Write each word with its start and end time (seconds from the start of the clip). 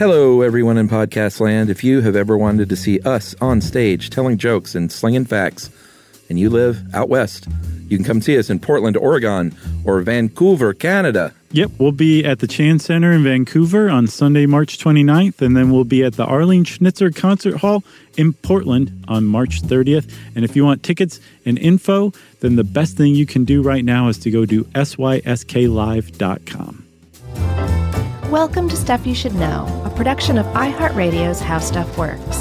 Hello, 0.00 0.40
everyone 0.40 0.78
in 0.78 0.88
podcast 0.88 1.40
land. 1.40 1.68
If 1.68 1.84
you 1.84 2.00
have 2.00 2.16
ever 2.16 2.34
wanted 2.34 2.70
to 2.70 2.76
see 2.76 3.00
us 3.00 3.34
on 3.38 3.60
stage 3.60 4.08
telling 4.08 4.38
jokes 4.38 4.74
and 4.74 4.90
slinging 4.90 5.26
facts, 5.26 5.68
and 6.30 6.40
you 6.40 6.48
live 6.48 6.82
out 6.94 7.10
west, 7.10 7.46
you 7.86 7.98
can 7.98 8.06
come 8.06 8.22
see 8.22 8.38
us 8.38 8.48
in 8.48 8.60
Portland, 8.60 8.96
Oregon, 8.96 9.54
or 9.84 10.00
Vancouver, 10.00 10.72
Canada. 10.72 11.34
Yep, 11.52 11.72
we'll 11.78 11.92
be 11.92 12.24
at 12.24 12.38
the 12.38 12.46
Chan 12.46 12.78
Center 12.78 13.12
in 13.12 13.22
Vancouver 13.22 13.90
on 13.90 14.06
Sunday, 14.06 14.46
March 14.46 14.78
29th, 14.78 15.42
and 15.42 15.54
then 15.54 15.70
we'll 15.70 15.84
be 15.84 16.02
at 16.02 16.14
the 16.14 16.24
Arlene 16.24 16.64
Schnitzer 16.64 17.10
Concert 17.10 17.58
Hall 17.58 17.84
in 18.16 18.32
Portland 18.32 19.04
on 19.06 19.26
March 19.26 19.60
30th. 19.60 20.10
And 20.34 20.46
if 20.46 20.56
you 20.56 20.64
want 20.64 20.82
tickets 20.82 21.20
and 21.44 21.58
info, 21.58 22.14
then 22.40 22.56
the 22.56 22.64
best 22.64 22.96
thing 22.96 23.14
you 23.14 23.26
can 23.26 23.44
do 23.44 23.60
right 23.60 23.84
now 23.84 24.08
is 24.08 24.16
to 24.20 24.30
go 24.30 24.46
to 24.46 24.64
sysklive.com. 24.64 26.86
Welcome 28.30 28.68
to 28.68 28.76
Stuff 28.76 29.06
You 29.06 29.14
Should 29.14 29.34
Know, 29.34 29.66
a 29.84 29.90
production 29.90 30.38
of 30.38 30.46
iHeartRadio's 30.46 31.40
How 31.40 31.58
Stuff 31.58 31.98
Works. 31.98 32.36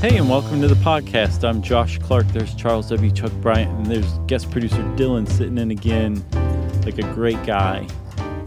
Hey, 0.00 0.18
and 0.18 0.28
welcome 0.28 0.60
to 0.60 0.68
the 0.68 0.74
podcast. 0.74 1.48
I'm 1.48 1.62
Josh 1.62 1.96
Clark. 1.98 2.26
There's 2.28 2.54
Charles 2.54 2.90
W. 2.90 3.10
Chuck 3.10 3.32
Bryant, 3.40 3.70
and 3.78 3.86
there's 3.86 4.18
guest 4.26 4.50
producer 4.50 4.82
Dylan 4.96 5.26
sitting 5.26 5.56
in 5.56 5.70
again, 5.70 6.22
like 6.84 6.98
a 6.98 7.10
great 7.14 7.42
guy. 7.46 7.86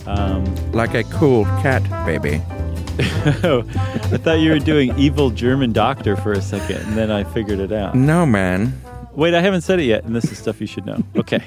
Um, 0.05 0.45
Like 0.71 0.93
a 0.93 1.03
cool 1.05 1.45
cat, 1.63 1.81
baby. 2.05 2.35
I 2.99 4.17
thought 4.19 4.39
you 4.39 4.51
were 4.51 4.59
doing 4.59 4.93
evil 4.99 5.31
German 5.31 5.73
doctor 5.73 6.15
for 6.15 6.33
a 6.33 6.41
second, 6.41 6.77
and 6.83 6.93
then 6.95 7.09
I 7.09 7.23
figured 7.23 7.59
it 7.59 7.71
out. 7.71 7.95
No, 7.95 8.27
man. 8.27 8.79
Wait, 9.17 9.33
I 9.33 9.41
haven't 9.41 9.61
said 9.61 9.79
it 9.79 9.85
yet, 9.85 10.03
and 10.03 10.15
this 10.15 10.31
is 10.31 10.37
stuff 10.37 10.61
you 10.61 10.67
should 10.67 10.85
know. 10.85 11.01
Okay. 11.15 11.43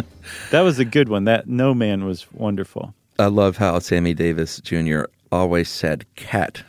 that 0.50 0.62
was 0.62 0.78
a 0.78 0.86
good 0.86 1.10
one. 1.10 1.24
That 1.24 1.46
no 1.46 1.74
man 1.74 2.06
was 2.06 2.26
wonderful. 2.32 2.94
I 3.18 3.26
love 3.26 3.58
how 3.58 3.78
Sammy 3.78 4.14
Davis 4.14 4.58
Jr. 4.62 5.02
always 5.30 5.68
said 5.68 6.06
cat 6.16 6.62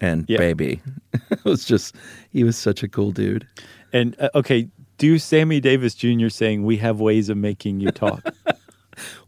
and 0.00 0.24
Yeah. 0.26 0.38
baby. 0.38 0.80
it 1.30 1.44
was 1.44 1.66
just, 1.66 1.94
he 2.30 2.42
was 2.42 2.56
such 2.56 2.82
a 2.82 2.88
cool 2.88 3.12
dude. 3.12 3.46
And 3.92 4.16
uh, 4.18 4.30
okay, 4.34 4.68
do 4.96 5.18
Sammy 5.18 5.60
Davis 5.60 5.94
Jr. 5.94 6.28
saying 6.30 6.64
we 6.64 6.78
have 6.78 7.00
ways 7.00 7.28
of 7.28 7.36
making 7.36 7.80
you 7.80 7.90
talk. 7.90 8.22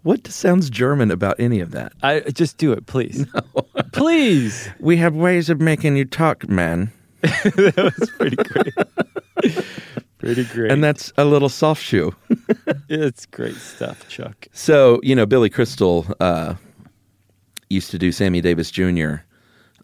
What 0.03 0.27
sounds 0.27 0.69
German 0.69 1.13
about 1.13 1.39
any 1.39 1.61
of 1.61 1.71
that? 1.71 1.93
I 2.03 2.21
just 2.33 2.57
do 2.59 2.73
it, 2.73 2.87
please. 2.87 3.25
Please. 3.93 4.69
We 4.81 4.97
have 4.97 5.15
ways 5.15 5.49
of 5.49 5.61
making 5.61 5.97
you 5.97 6.05
talk, 6.07 6.49
man. 6.49 6.91
that 7.21 7.93
was 7.99 8.11
pretty 8.19 8.35
great. 8.35 9.65
Pretty 10.21 10.45
great. 10.45 10.71
And 10.71 10.83
that's 10.85 11.13
a 11.17 11.25
little 11.25 11.49
soft 11.49 11.83
shoe. 11.83 12.15
it's 12.89 13.27
great 13.27 13.57
stuff, 13.57 14.09
Chuck. 14.09 14.47
So, 14.53 15.01
you 15.03 15.15
know, 15.15 15.27
Billy 15.27 15.51
Crystal 15.51 16.07
uh, 16.21 16.55
used 17.69 17.91
to 17.91 17.99
do 17.99 18.13
Sammy 18.13 18.41
Davis 18.41 18.71
Jr. 18.71 19.17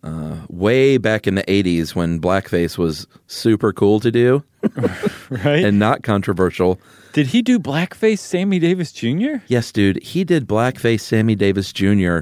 Uh, 0.02 0.36
way 0.48 0.98
back 0.98 1.26
in 1.26 1.34
the 1.34 1.42
80s 1.44 1.94
when 1.94 2.20
blackface 2.20 2.78
was 2.78 3.06
super 3.26 3.72
cool 3.72 3.98
to 3.98 4.12
do 4.12 4.44
Right? 5.30 5.64
and 5.64 5.78
not 5.80 6.02
controversial. 6.04 6.80
Did 7.12 7.28
he 7.28 7.42
do 7.42 7.58
blackface 7.58 8.18
Sammy 8.18 8.58
Davis 8.58 8.92
Jr.? 8.92 9.38
Yes, 9.48 9.72
dude, 9.72 10.00
he 10.02 10.22
did 10.22 10.46
blackface 10.46 11.00
Sammy 11.00 11.34
Davis 11.34 11.72
Jr. 11.72 12.20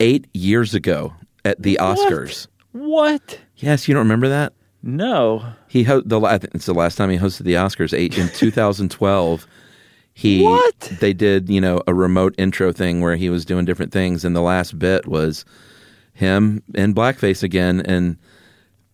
eight 0.00 0.26
years 0.32 0.74
ago 0.74 1.12
at 1.44 1.62
the 1.62 1.78
Oscars. 1.80 2.48
What? 2.72 3.38
Yes, 3.58 3.86
you 3.86 3.94
don't 3.94 4.02
remember 4.02 4.28
that? 4.30 4.54
No. 4.86 5.42
He 5.66 5.82
ho- 5.84 6.02
the 6.04 6.20
la- 6.20 6.28
I 6.28 6.38
think 6.38 6.54
it's 6.54 6.66
the 6.66 6.74
last 6.74 6.96
time 6.96 7.08
he 7.10 7.16
hosted 7.16 7.44
the 7.44 7.54
Oscars 7.54 7.96
eight 7.96 8.18
in 8.18 8.28
2012. 8.34 9.46
He 10.12 10.44
What? 10.44 10.78
they 11.00 11.12
did 11.12 11.48
you 11.48 11.60
know 11.60 11.80
a 11.88 11.94
remote 11.94 12.34
intro 12.38 12.70
thing 12.72 13.00
where 13.00 13.16
he 13.16 13.30
was 13.30 13.44
doing 13.44 13.64
different 13.64 13.90
things, 13.92 14.24
and 14.24 14.36
the 14.36 14.42
last 14.42 14.78
bit 14.78 15.06
was 15.08 15.44
him 16.12 16.62
in 16.74 16.94
blackface 16.94 17.42
again, 17.42 17.80
and 17.80 18.16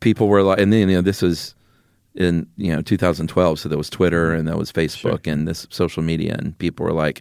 people 0.00 0.28
were 0.28 0.42
like, 0.42 0.58
and 0.61 0.72
then 0.72 0.89
you 0.89 0.96
know 0.96 1.02
this 1.02 1.20
was 1.20 1.55
in 2.14 2.46
you 2.56 2.74
know 2.74 2.80
2012, 2.83 3.58
so 3.58 3.68
there 3.68 3.77
was 3.77 3.90
Twitter 3.90 4.33
and 4.33 4.48
there 4.48 4.56
was 4.56 4.73
Facebook 4.73 5.27
and 5.30 5.46
this 5.46 5.67
social 5.70 6.02
media, 6.02 6.36
and 6.39 6.56
people 6.58 6.86
were 6.86 6.92
like, 6.92 7.20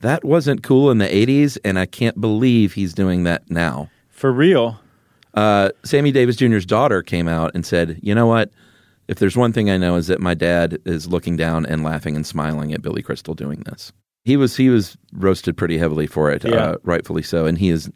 that 0.00 0.24
wasn't 0.24 0.62
cool 0.62 0.90
in 0.90 0.98
the 0.98 1.06
80s, 1.08 1.58
and 1.64 1.78
I 1.78 1.84
can't 1.86 2.20
believe 2.20 2.72
he's 2.74 2.94
doing 2.94 3.24
that 3.24 3.50
now 3.50 3.90
For 4.08 4.32
real. 4.32 4.80
Uh, 5.34 5.70
Sammy 5.84 6.12
Davis 6.12 6.36
Jr.'s 6.36 6.66
daughter 6.66 7.02
came 7.02 7.28
out 7.28 7.52
and 7.54 7.64
said, 7.64 7.98
"You 8.02 8.14
know 8.14 8.26
what? 8.26 8.50
If 9.08 9.18
there's 9.18 9.36
one 9.36 9.52
thing 9.52 9.70
I 9.70 9.76
know 9.78 9.96
is 9.96 10.06
that 10.08 10.20
my 10.20 10.34
dad 10.34 10.78
is 10.84 11.06
looking 11.06 11.36
down 11.36 11.64
and 11.64 11.82
laughing 11.82 12.14
and 12.16 12.26
smiling 12.26 12.72
at 12.74 12.82
Billy 12.82 13.02
Crystal 13.02 13.34
doing 13.34 13.60
this. 13.60 13.92
He 14.24 14.36
was 14.36 14.56
he 14.56 14.68
was 14.68 14.96
roasted 15.12 15.56
pretty 15.56 15.78
heavily 15.78 16.06
for 16.06 16.30
it, 16.30 16.44
Yeah. 16.44 16.54
uh, 16.56 16.76
rightfully 16.82 17.22
so, 17.22 17.46
and 17.46 17.56
he 17.56 17.70
is 17.70 17.90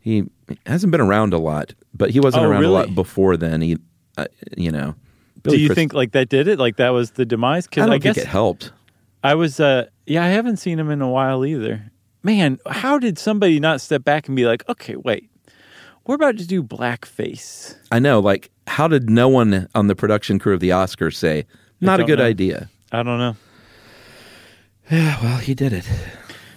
he 0.00 0.24
hasn't 0.66 0.90
been 0.90 1.00
around 1.00 1.32
a 1.32 1.38
lot, 1.38 1.74
but 1.94 2.10
he 2.10 2.20
wasn't 2.20 2.44
Oh, 2.44 2.48
around 2.50 2.64
a 2.64 2.70
lot 2.70 2.94
before 2.94 3.36
then. 3.36 3.60
He, 3.62 3.78
uh, 4.18 4.26
you 4.56 4.70
know, 4.70 4.94
do 5.42 5.56
you 5.56 5.74
think 5.74 5.94
like 5.94 6.12
that 6.12 6.28
did 6.28 6.48
it? 6.48 6.58
Like 6.58 6.76
that 6.76 6.90
was 6.90 7.12
the 7.12 7.24
demise? 7.24 7.66
I 7.66 7.68
Because 7.70 7.84
don't 7.86 7.94
I, 7.94 7.98
guess 7.98 8.14
think 8.16 8.26
it 8.26 8.30
helped. 8.30 8.72
I 9.24 9.34
was. 9.34 9.60
uh 9.60 9.86
Yeah, 10.06 10.24
I 10.24 10.28
haven't 10.28 10.58
seen 10.58 10.78
him 10.78 10.90
in 10.90 11.00
a 11.00 11.08
while 11.08 11.46
either. 11.46 11.90
Man, 12.22 12.58
how 12.68 12.98
did 12.98 13.18
somebody 13.18 13.58
not 13.60 13.80
step 13.80 14.04
back 14.04 14.26
and 14.28 14.36
be 14.36 14.44
like, 14.44 14.68
okay, 14.68 14.96
wait, 14.96 15.30
we're 16.06 16.14
about 16.16 16.38
to 16.38 16.46
do 16.46 16.62
blackface? 16.62 17.76
I 17.92 17.98
know. 17.98 18.20
Like, 18.20 18.50
how 18.66 18.88
did 18.88 19.08
no 19.10 19.28
one 19.28 19.68
on 19.74 19.86
the 19.86 19.94
production 19.94 20.38
crew 20.38 20.54
of 20.54 20.60
the 20.60 20.70
Oscars 20.70 21.14
say 21.14 21.46
not 21.80 22.00
a 22.00 22.04
good 22.04 22.18
know. 22.18 22.24
idea? 22.24 22.68
I 22.92 23.02
don't 23.02 23.18
know. 23.18 23.36
Yeah, 24.90 25.22
well, 25.22 25.38
he 25.38 25.54
did 25.54 25.72
it. 25.72 25.88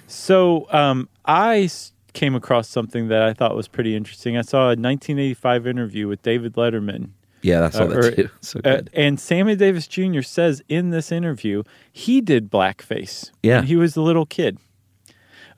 So 0.07 0.67
um, 0.71 1.07
I 1.25 1.61
s- 1.63 1.91
came 2.13 2.33
across 2.35 2.67
something 2.67 3.07
that 3.09 3.21
I 3.21 3.33
thought 3.33 3.55
was 3.55 3.67
pretty 3.67 3.95
interesting. 3.95 4.37
I 4.37 4.41
saw 4.41 4.65
a 4.65 4.75
1985 4.75 5.67
interview 5.67 6.07
with 6.07 6.21
David 6.23 6.53
Letterman. 6.53 7.09
Yeah, 7.43 7.59
that's 7.59 7.75
saw 7.75 7.83
Uh, 7.83 7.87
that 7.87 8.15
too. 8.15 8.29
So 8.41 8.59
Uh, 8.63 8.81
and 8.93 9.19
Sammy 9.19 9.55
Davis 9.55 9.85
Jr. 9.87 10.21
says 10.21 10.63
in 10.69 10.89
this 10.91 11.11
interview 11.11 11.63
he 11.91 12.21
did 12.21 12.49
blackface. 12.49 13.29
Yeah. 13.43 13.57
when 13.59 13.67
he 13.67 13.75
was 13.75 13.95
a 13.95 14.01
little 14.01 14.25
kid. 14.25 14.57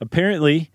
Apparently, 0.00 0.70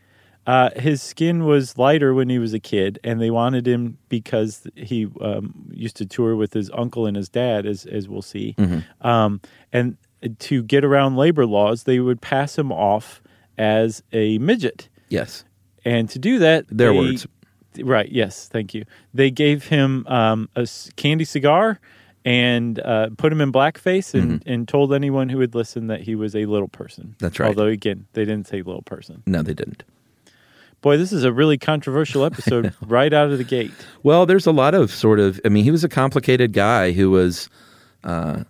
uh, 0.48 0.70
his 0.76 1.02
skin 1.02 1.46
was 1.46 1.78
lighter 1.78 2.14
when 2.14 2.30
he 2.30 2.40
was 2.40 2.54
a 2.54 2.60
kid, 2.60 3.00
and 3.04 3.22
they 3.22 3.30
wanted 3.30 3.68
him 3.68 3.98
because 4.10 4.66
he 4.76 5.08
um, 5.22 5.54
used 5.72 5.96
to 5.98 6.06
tour 6.06 6.36
with 6.36 6.54
his 6.54 6.70
uncle 6.74 7.06
and 7.06 7.16
his 7.16 7.30
dad, 7.30 7.66
as 7.66 7.86
as 7.86 8.08
we'll 8.10 8.22
see. 8.22 8.56
Mm-hmm. 8.58 9.08
Um, 9.08 9.42
and 9.72 9.98
to 10.40 10.64
get 10.64 10.84
around 10.86 11.16
labor 11.16 11.46
laws, 11.46 11.84
they 11.84 12.00
would 12.00 12.22
pass 12.22 12.58
him 12.58 12.72
off 12.72 13.22
as 13.58 14.02
a 14.14 14.38
midget. 14.40 14.90
yes, 15.10 15.44
And 15.86 16.10
to 16.10 16.20
do 16.20 16.40
that, 16.40 16.66
Their 16.70 16.92
they- 16.94 16.98
words. 17.00 17.28
Right. 17.82 18.12
Yes. 18.12 18.50
Thank 18.50 18.74
you. 18.74 18.84
They 19.14 19.32
gave 19.32 19.68
him 19.68 20.06
um, 20.08 20.50
a 20.58 20.68
candy 20.98 21.24
cigar 21.24 21.80
and 22.26 22.78
uh, 22.82 23.10
put 23.18 23.32
him 23.32 23.40
in 23.40 23.52
blackface 23.54 24.14
and, 24.14 24.44
and 24.46 24.68
told 24.68 24.94
anyone 24.94 25.30
who 25.30 25.38
would 25.38 25.56
listen 25.56 25.88
that 25.88 26.02
he 26.02 26.14
was 26.14 26.36
a 26.36 26.46
little 26.48 26.68
person. 26.68 27.04
Mm-hmm. 27.06 27.14
That's 27.20 27.40
right. 27.40 27.48
Although 27.48 27.68
again, 27.68 28.08
they 28.12 28.26
didn't 28.26 28.48
say 28.48 28.58
little 28.62 28.82
person. 28.82 29.24
no, 29.26 29.42
they 29.42 29.54
didn't. 29.54 29.84
Boy, 30.82 30.98
this 30.98 31.14
is 31.14 31.24
a 31.24 31.32
really 31.32 31.58
controversial 31.60 32.26
episode 32.26 32.74
right 32.82 33.14
out 33.14 33.32
of 33.32 33.38
the 33.38 33.44
gate. 33.44 33.72
Well, 34.02 34.26
there's 34.26 34.48
a 34.48 34.52
lot 34.52 34.74
of 34.74 34.92
sort 34.92 35.20
of. 35.20 35.40
I 35.46 35.50
mean, 35.50 35.64
he 35.64 35.72
was 35.72 35.84
a 35.84 35.90
complicated 35.90 36.54
guy 36.54 36.92
who 36.92 37.12
was, 37.12 37.50
uh, 38.04 38.44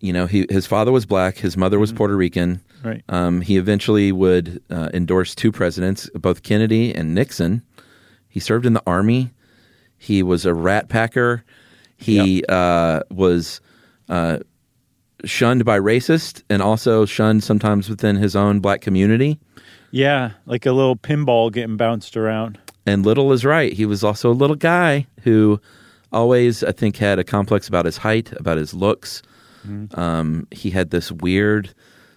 you 0.00 0.12
know, 0.12 0.26
he 0.26 0.46
his 0.50 0.66
father 0.66 0.92
was 0.92 1.06
black, 1.06 1.38
his 1.38 1.56
mother 1.56 1.78
was 1.78 1.92
Puerto 1.92 2.14
Rican. 2.14 2.60
Right. 2.82 3.02
Um, 3.08 3.40
he 3.40 3.56
eventually 3.56 4.12
would 4.12 4.62
uh, 4.68 4.90
endorse 4.92 5.34
two 5.34 5.50
presidents, 5.50 6.10
both 6.14 6.42
Kennedy 6.42 6.94
and 6.94 7.14
Nixon. 7.14 7.62
He 8.28 8.40
served 8.40 8.66
in 8.66 8.74
the 8.74 8.82
army. 8.86 9.30
He 9.96 10.22
was 10.22 10.44
a 10.44 10.52
rat 10.52 10.90
packer. 10.90 11.42
He 11.96 12.44
uh, 12.46 13.00
was 13.10 13.62
uh, 14.10 14.40
shunned 15.24 15.64
by 15.64 15.78
racists 15.78 16.42
and 16.50 16.60
also 16.60 17.06
shunned 17.06 17.42
sometimes 17.42 17.88
within 17.88 18.16
his 18.16 18.36
own 18.36 18.60
black 18.60 18.82
community. 18.82 19.38
Yeah, 19.94 20.32
like 20.44 20.66
a 20.66 20.72
little 20.72 20.96
pinball 20.96 21.52
getting 21.52 21.76
bounced 21.76 22.16
around. 22.16 22.58
And 22.84 23.06
Little 23.06 23.32
is 23.32 23.44
right. 23.44 23.72
He 23.72 23.86
was 23.86 24.02
also 24.02 24.28
a 24.28 24.34
little 24.34 24.56
guy 24.56 25.06
who 25.22 25.60
always, 26.12 26.64
I 26.64 26.72
think, 26.72 26.96
had 26.96 27.20
a 27.20 27.24
complex 27.24 27.68
about 27.68 27.84
his 27.86 27.96
height, 27.98 28.32
about 28.32 28.58
his 28.58 28.74
looks. 28.74 29.22
Um, 29.94 30.48
he 30.50 30.70
had 30.70 30.90
this 30.90 31.12
weird 31.12 31.72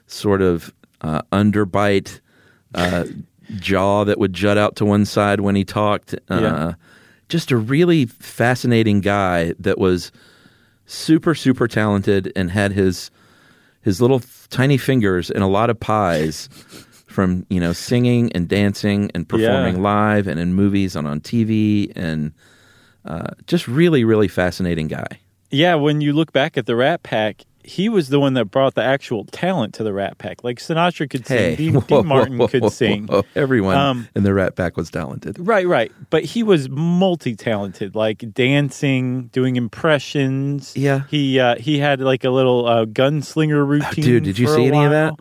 sort 0.07 0.41
of 0.41 0.73
uh, 1.01 1.21
underbite 1.31 2.19
uh, 2.73 3.05
jaw 3.57 4.03
that 4.05 4.17
would 4.17 4.33
jut 4.33 4.57
out 4.57 4.75
to 4.77 4.85
one 4.85 5.05
side 5.05 5.39
when 5.41 5.55
he 5.55 5.63
talked. 5.63 6.15
Uh, 6.31 6.39
Yeah. 6.41 6.73
Just 7.29 7.51
a 7.51 7.57
really 7.57 8.05
fascinating 8.07 9.01
guy 9.01 9.53
that 9.59 9.77
was 9.77 10.11
super, 10.87 11.35
super 11.35 11.67
talented 11.67 12.31
and 12.35 12.49
had 12.49 12.71
his 12.71 13.11
his 13.81 14.01
little 14.01 14.21
tiny 14.49 14.77
fingers 14.77 15.29
in 15.29 15.41
a 15.41 15.47
lot 15.47 15.69
of 15.69 15.79
pies 15.79 16.49
from 17.17 17.47
you 17.49 17.59
know 17.59 17.73
singing 17.73 18.31
and 18.33 18.47
dancing 18.47 19.09
and 19.15 19.27
performing 19.27 19.77
Yeah. 19.77 19.81
live 19.81 20.27
and 20.27 20.39
in 20.39 20.53
movies 20.53 20.95
and 20.95 21.07
on 21.07 21.19
TV 21.19 21.91
and 21.95 22.31
uh, 23.05 23.29
just 23.47 23.67
really 23.67 24.03
really 24.03 24.27
fascinating 24.27 24.87
guy. 24.87 25.07
Yeah, 25.49 25.73
when 25.73 25.99
you 25.99 26.13
look 26.13 26.31
back 26.31 26.59
at 26.59 26.67
the 26.67 26.75
Rat 26.75 27.01
Pack, 27.01 27.41
he 27.63 27.89
was 27.89 28.09
the 28.09 28.19
one 28.19 28.35
that 28.35 28.45
brought 28.45 28.75
the 28.75 28.83
actual 28.83 29.25
talent 29.25 29.73
to 29.75 29.83
the 29.83 29.93
Rat 29.93 30.19
Pack. 30.19 30.43
Like 30.43 30.59
Sinatra 30.59 31.09
could 31.09 31.25
sing, 31.25 31.37
Hey, 31.37 31.55
Dean, 31.55 31.73
whoa, 31.73 31.81
Dean 31.87 32.05
Martin 32.05 32.37
whoa, 32.37 32.47
could 32.49 32.71
sing. 32.71 33.07
whoa. 33.07 33.23
Everyone 33.35 33.75
Um, 33.77 34.07
in 34.15 34.21
the 34.23 34.33
Rat 34.35 34.55
Pack 34.55 34.77
was 34.77 34.91
talented. 34.91 35.37
Right, 35.39 35.65
right. 35.65 35.91
But 36.11 36.23
he 36.23 36.43
was 36.43 36.69
multi-talented, 36.69 37.95
like 37.95 38.31
dancing, 38.33 39.27
doing 39.33 39.55
impressions. 39.55 40.73
Yeah. 40.75 41.01
He 41.09 41.39
uh, 41.39 41.55
he 41.55 41.79
had 41.79 41.99
like 41.99 42.23
a 42.23 42.29
little 42.29 42.67
uh, 42.67 42.85
gunslinger 42.85 43.65
routine. 43.67 44.03
dude, 44.03 44.23
did 44.23 44.37
you 44.37 44.47
see 44.47 44.67
any 44.67 44.83
of 44.85 44.91
that? 44.91 45.15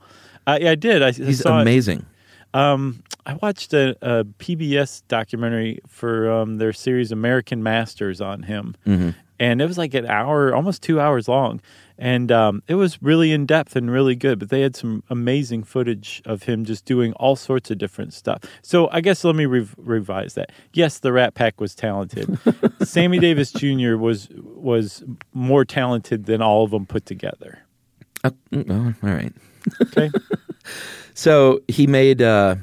While. 0.47 0.57
Uh, 0.67 0.71
I 0.71 0.75
did. 0.75 1.03
I, 1.03 1.09
I 1.09 1.13
He's 1.13 1.41
saw 1.41 1.61
amazing. 1.61 2.07
Um, 2.55 3.03
I 3.27 3.35
watched 3.35 3.75
a, 3.75 3.97
a 4.01 4.25
PBS 4.25 5.03
documentary 5.09 5.81
for 5.87 6.31
um, 6.31 6.57
their 6.59 6.73
series 6.73 7.13
American 7.13 7.63
Masters 7.63 8.21
on 8.21 8.45
him, 8.45 8.75
Mm-hmm. 8.87 9.11
and 9.39 9.61
it 9.61 9.67
was 9.67 9.77
like 9.77 9.93
an 9.95 10.07
hour, 10.07 10.55
almost 10.55 10.81
two 10.83 10.99
hours 11.01 11.29
long, 11.29 11.61
and 11.99 12.31
um, 12.33 12.63
it 12.69 12.77
was 12.77 13.03
really 13.03 13.33
in 13.33 13.45
depth 13.45 13.77
and 13.77 13.91
really 13.91 14.15
good. 14.15 14.39
But 14.39 14.49
they 14.49 14.63
had 14.63 14.75
some 14.77 15.03
amazing 15.11 15.65
footage 15.65 16.23
of 16.25 16.45
him 16.45 16.65
just 16.65 16.87
doing 16.87 17.13
all 17.15 17.37
sorts 17.37 17.71
of 17.71 17.77
different 17.79 18.15
stuff. 18.15 18.43
So 18.63 18.89
I 18.91 19.01
guess 19.03 19.23
let 19.25 19.35
me 19.37 19.45
rev- 19.45 19.75
revise 19.77 20.33
that. 20.35 20.51
Yes, 20.73 21.01
the 21.01 21.13
Rat 21.13 21.35
Pack 21.35 21.61
was 21.61 21.75
talented. 21.75 22.39
Sammy 22.85 23.19
Davis 23.19 23.53
Jr. 23.53 23.97
was 23.97 24.29
was 24.55 25.05
more 25.35 25.65
talented 25.67 26.25
than 26.25 26.41
all 26.41 26.65
of 26.65 26.71
them 26.71 26.87
put 26.87 27.05
together. 27.05 27.59
Mm, 28.25 28.71
oh, 28.71 29.07
all 29.07 29.15
right. 29.15 29.33
Okay. 29.83 30.11
So 31.19 31.61
he 31.69 31.87
made. 31.87 32.21
Uh, 32.21 32.57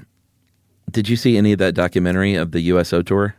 did 0.91 1.09
you 1.09 1.15
see 1.15 1.37
any 1.37 1.53
of 1.53 1.57
that 1.57 1.73
documentary 1.73 2.35
of 2.35 2.51
the 2.51 2.61
USO 2.61 3.01
tour? 3.01 3.35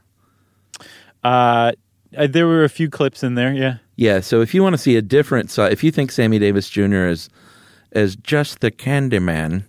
uh, 1.22 1.70
there 2.10 2.46
were 2.48 2.64
a 2.64 2.68
few 2.68 2.90
clips 2.90 3.22
in 3.22 3.36
there. 3.36 3.52
Yeah. 3.52 3.76
Yeah. 3.94 4.18
So 4.20 4.40
if 4.40 4.54
you 4.54 4.62
want 4.62 4.72
to 4.74 4.78
see 4.78 4.96
a 4.96 5.02
different 5.02 5.52
side, 5.52 5.72
if 5.72 5.84
you 5.84 5.92
think 5.92 6.10
Sammy 6.10 6.40
Davis 6.40 6.68
Jr. 6.68 7.06
is 7.06 7.28
is 7.92 8.16
just 8.16 8.58
the 8.58 8.72
Candyman 8.72 9.62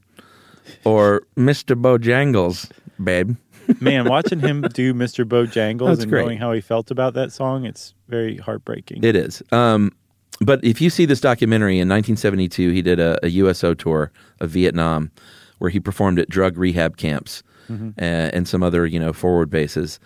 or 0.84 1.22
Mr. 1.38 1.80
Bojangles, 1.80 2.72
babe, 3.04 3.36
Man, 3.82 4.06
watching 4.10 4.40
him 4.40 4.62
do 4.74 4.96
Mr. 4.96 5.26
Bojangles 5.26 5.88
That's 5.88 6.02
and 6.02 6.10
great. 6.12 6.24
knowing 6.24 6.38
how 6.40 6.54
he 6.54 6.62
felt 6.62 6.90
about 6.90 7.14
that 7.14 7.32
song, 7.32 7.66
it's 7.66 7.94
very 8.08 8.38
heartbreaking. 8.38 9.04
it 9.04 9.16
is. 9.16 9.44
Um, 9.52 9.92
but 10.42 10.64
if 10.64 10.82
you 10.82 10.90
see 10.90 11.06
this 11.06 11.22
documentary 11.22 11.76
in 11.76 11.88
1972, 11.88 12.72
he 12.72 12.82
did 12.82 13.00
a, 13.00 13.18
a 13.24 13.30
USO 13.30 13.74
tour 13.74 14.12
of 14.40 14.50
Vietnam, 14.50 15.12
where 15.60 15.70
he 15.70 15.80
performed 15.80 16.20
at 16.20 16.30
drug 16.30 16.58
rehab 16.58 16.98
camps 16.98 17.44
Mm-hmm. 17.68 17.90
uh, 17.98 18.30
and 18.32 18.48
some 18.48 18.62
other 18.62 18.86
you 18.86 19.00
know 19.00 19.12
forward 19.12 19.50
bases. 19.50 20.00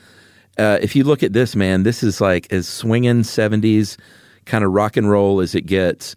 Uh, 0.58 0.78
if 0.82 0.96
you 0.96 1.04
look 1.04 1.24
at 1.24 1.34
this 1.34 1.58
man, 1.58 1.84
this 1.84 2.04
is 2.04 2.22
like 2.22 2.48
as 2.54 2.70
swinging 2.70 3.24
70s 3.24 3.98
kind 4.46 4.64
of 4.64 4.72
rock 4.72 4.96
and 4.96 5.10
roll 5.12 5.42
as 5.42 5.56
it 5.56 5.66
gets. 5.66 6.16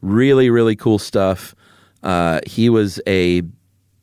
Really, 0.00 0.50
really 0.50 0.74
cool 0.74 0.98
stuff. 0.98 1.54
Uh, 2.02 2.40
he 2.46 2.68
was 2.68 3.00
a 3.06 3.42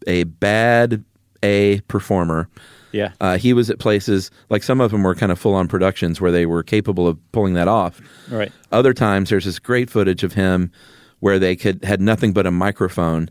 a 0.07 0.23
bad 0.23 1.03
A 1.43 1.81
performer. 1.89 2.47
Yeah. 2.91 3.13
Uh, 3.21 3.37
he 3.37 3.53
was 3.53 3.69
at 3.69 3.79
places 3.79 4.31
like 4.49 4.63
some 4.63 4.81
of 4.81 4.91
them 4.91 5.03
were 5.03 5.15
kind 5.15 5.31
of 5.31 5.39
full 5.39 5.53
on 5.53 5.67
productions 5.67 6.19
where 6.19 6.31
they 6.31 6.45
were 6.45 6.63
capable 6.63 7.07
of 7.07 7.17
pulling 7.31 7.53
that 7.53 7.67
off. 7.67 8.01
Right. 8.29 8.51
Other 8.71 8.93
times, 8.93 9.29
there's 9.29 9.45
this 9.45 9.59
great 9.59 9.89
footage 9.89 10.23
of 10.23 10.33
him 10.33 10.71
where 11.19 11.39
they 11.39 11.55
could 11.55 11.83
had 11.83 12.01
nothing 12.01 12.33
but 12.33 12.45
a 12.45 12.51
microphone, 12.51 13.29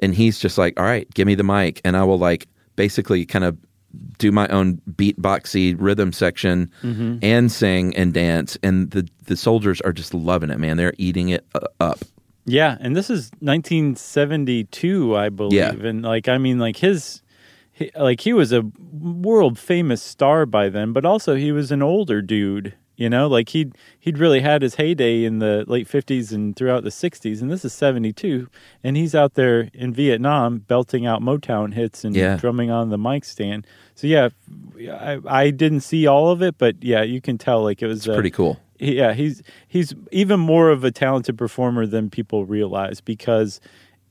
and 0.00 0.14
he's 0.14 0.38
just 0.38 0.58
like, 0.58 0.78
"All 0.78 0.86
right, 0.86 1.12
give 1.14 1.26
me 1.26 1.34
the 1.34 1.44
mic, 1.44 1.80
and 1.84 1.96
I 1.96 2.04
will 2.04 2.18
like 2.18 2.46
basically 2.76 3.24
kind 3.26 3.44
of 3.44 3.56
do 4.18 4.30
my 4.30 4.46
own 4.48 4.80
beatboxy 4.92 5.74
rhythm 5.78 6.12
section 6.12 6.70
and 7.22 7.50
sing 7.50 7.96
and 7.96 8.12
dance." 8.14 8.56
And 8.62 8.90
the 8.90 9.08
the 9.24 9.36
soldiers 9.36 9.80
are 9.82 9.92
just 9.92 10.14
loving 10.14 10.50
it, 10.50 10.58
man. 10.58 10.76
They're 10.76 10.94
eating 10.98 11.30
it 11.30 11.44
uh, 11.54 11.66
up. 11.80 12.00
Yeah, 12.48 12.76
and 12.80 12.94
this 12.94 13.10
is 13.10 13.32
1972, 13.40 15.16
I 15.16 15.30
believe. 15.30 15.52
Yeah. 15.52 15.72
And 15.72 16.02
like 16.02 16.28
I 16.28 16.38
mean 16.38 16.58
like 16.58 16.76
his 16.76 17.22
he, 17.78 17.90
like 17.94 18.22
he 18.22 18.32
was 18.32 18.52
a 18.52 18.62
world 18.90 19.58
famous 19.58 20.02
star 20.02 20.46
by 20.46 20.68
then, 20.70 20.92
but 20.94 21.04
also 21.04 21.34
he 21.34 21.52
was 21.52 21.70
an 21.70 21.82
older 21.82 22.22
dude, 22.22 22.72
you 22.96 23.10
know? 23.10 23.26
Like 23.28 23.50
he'd 23.50 23.74
he'd 24.00 24.16
really 24.16 24.40
had 24.40 24.62
his 24.62 24.76
heyday 24.76 25.24
in 25.24 25.40
the 25.40 25.64
late 25.68 25.86
50s 25.86 26.32
and 26.32 26.56
throughout 26.56 26.84
the 26.84 26.90
60s, 26.90 27.42
and 27.42 27.50
this 27.50 27.64
is 27.66 27.74
72, 27.74 28.48
and 28.82 28.96
he's 28.96 29.14
out 29.14 29.34
there 29.34 29.68
in 29.74 29.92
Vietnam 29.92 30.58
belting 30.60 31.04
out 31.04 31.20
Motown 31.20 31.74
hits 31.74 32.02
and 32.02 32.16
Yeah. 32.16 32.36
drumming 32.38 32.70
on 32.70 32.88
the 32.88 32.96
mic 32.98 33.24
stand. 33.26 33.66
So 33.94 34.06
yeah, 34.06 34.30
I, 34.90 35.18
I 35.26 35.50
didn't 35.50 35.80
see 35.80 36.06
all 36.06 36.30
of 36.30 36.42
it, 36.42 36.56
but 36.56 36.82
yeah, 36.82 37.02
you 37.02 37.20
can 37.20 37.36
tell 37.36 37.62
like 37.62 37.82
it 37.82 37.86
was 37.88 38.06
It's 38.06 38.14
pretty 38.14 38.30
cool. 38.30 38.58
yeah, 38.78 39.12
he's 39.12 39.42
he's 39.68 39.94
even 40.12 40.40
more 40.40 40.70
of 40.70 40.82
a 40.82 40.90
talented 40.90 41.36
performer 41.36 41.86
than 41.86 42.08
people 42.08 42.46
realize 42.46 43.02
because 43.02 43.60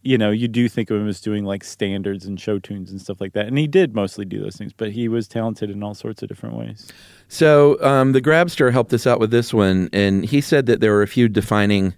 you 0.06 0.18
know 0.18 0.30
you 0.30 0.48
do 0.48 0.70
think 0.70 0.92
of 0.92 1.02
him 1.02 1.08
as 1.08 1.20
doing 1.20 1.44
like 1.44 1.64
standards 1.64 2.26
and 2.26 2.40
show 2.40 2.60
tunes 2.60 2.92
and 2.92 3.02
stuff 3.02 3.20
like 3.20 3.34
that, 3.34 3.48
and 3.48 3.58
he 3.58 3.68
did 3.68 3.96
mostly 3.96 4.24
do 4.24 4.40
those 4.40 4.56
things, 4.56 4.72
but 4.72 4.92
he 4.92 5.08
was 5.08 5.28
talented 5.28 5.70
in 5.70 5.82
all 5.82 5.96
sorts 5.96 6.22
of 6.22 6.30
different 6.30 6.56
ways. 6.56 6.88
So 7.28 7.82
um, 7.82 8.12
the 8.12 8.22
Grabster 8.22 8.72
helped 8.72 8.94
us 8.94 9.08
out 9.08 9.20
with 9.20 9.32
this 9.32 9.54
one, 9.54 9.90
and 9.92 10.24
he 10.24 10.42
said 10.42 10.68
that 10.68 10.80
there 10.80 10.92
were 10.92 11.02
a 11.02 11.08
few 11.08 11.28
defining 11.28 11.96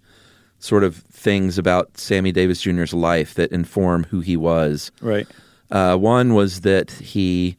sort 0.59 0.83
of 0.83 0.95
things 0.95 1.57
about 1.57 1.97
Sammy 1.97 2.31
Davis 2.31 2.61
Jr.'s 2.61 2.93
life 2.93 3.33
that 3.35 3.51
inform 3.51 4.05
who 4.05 4.21
he 4.21 4.37
was. 4.37 4.91
Right. 5.01 5.27
Uh, 5.69 5.97
one 5.97 6.33
was 6.33 6.61
that 6.61 6.91
he 6.91 7.57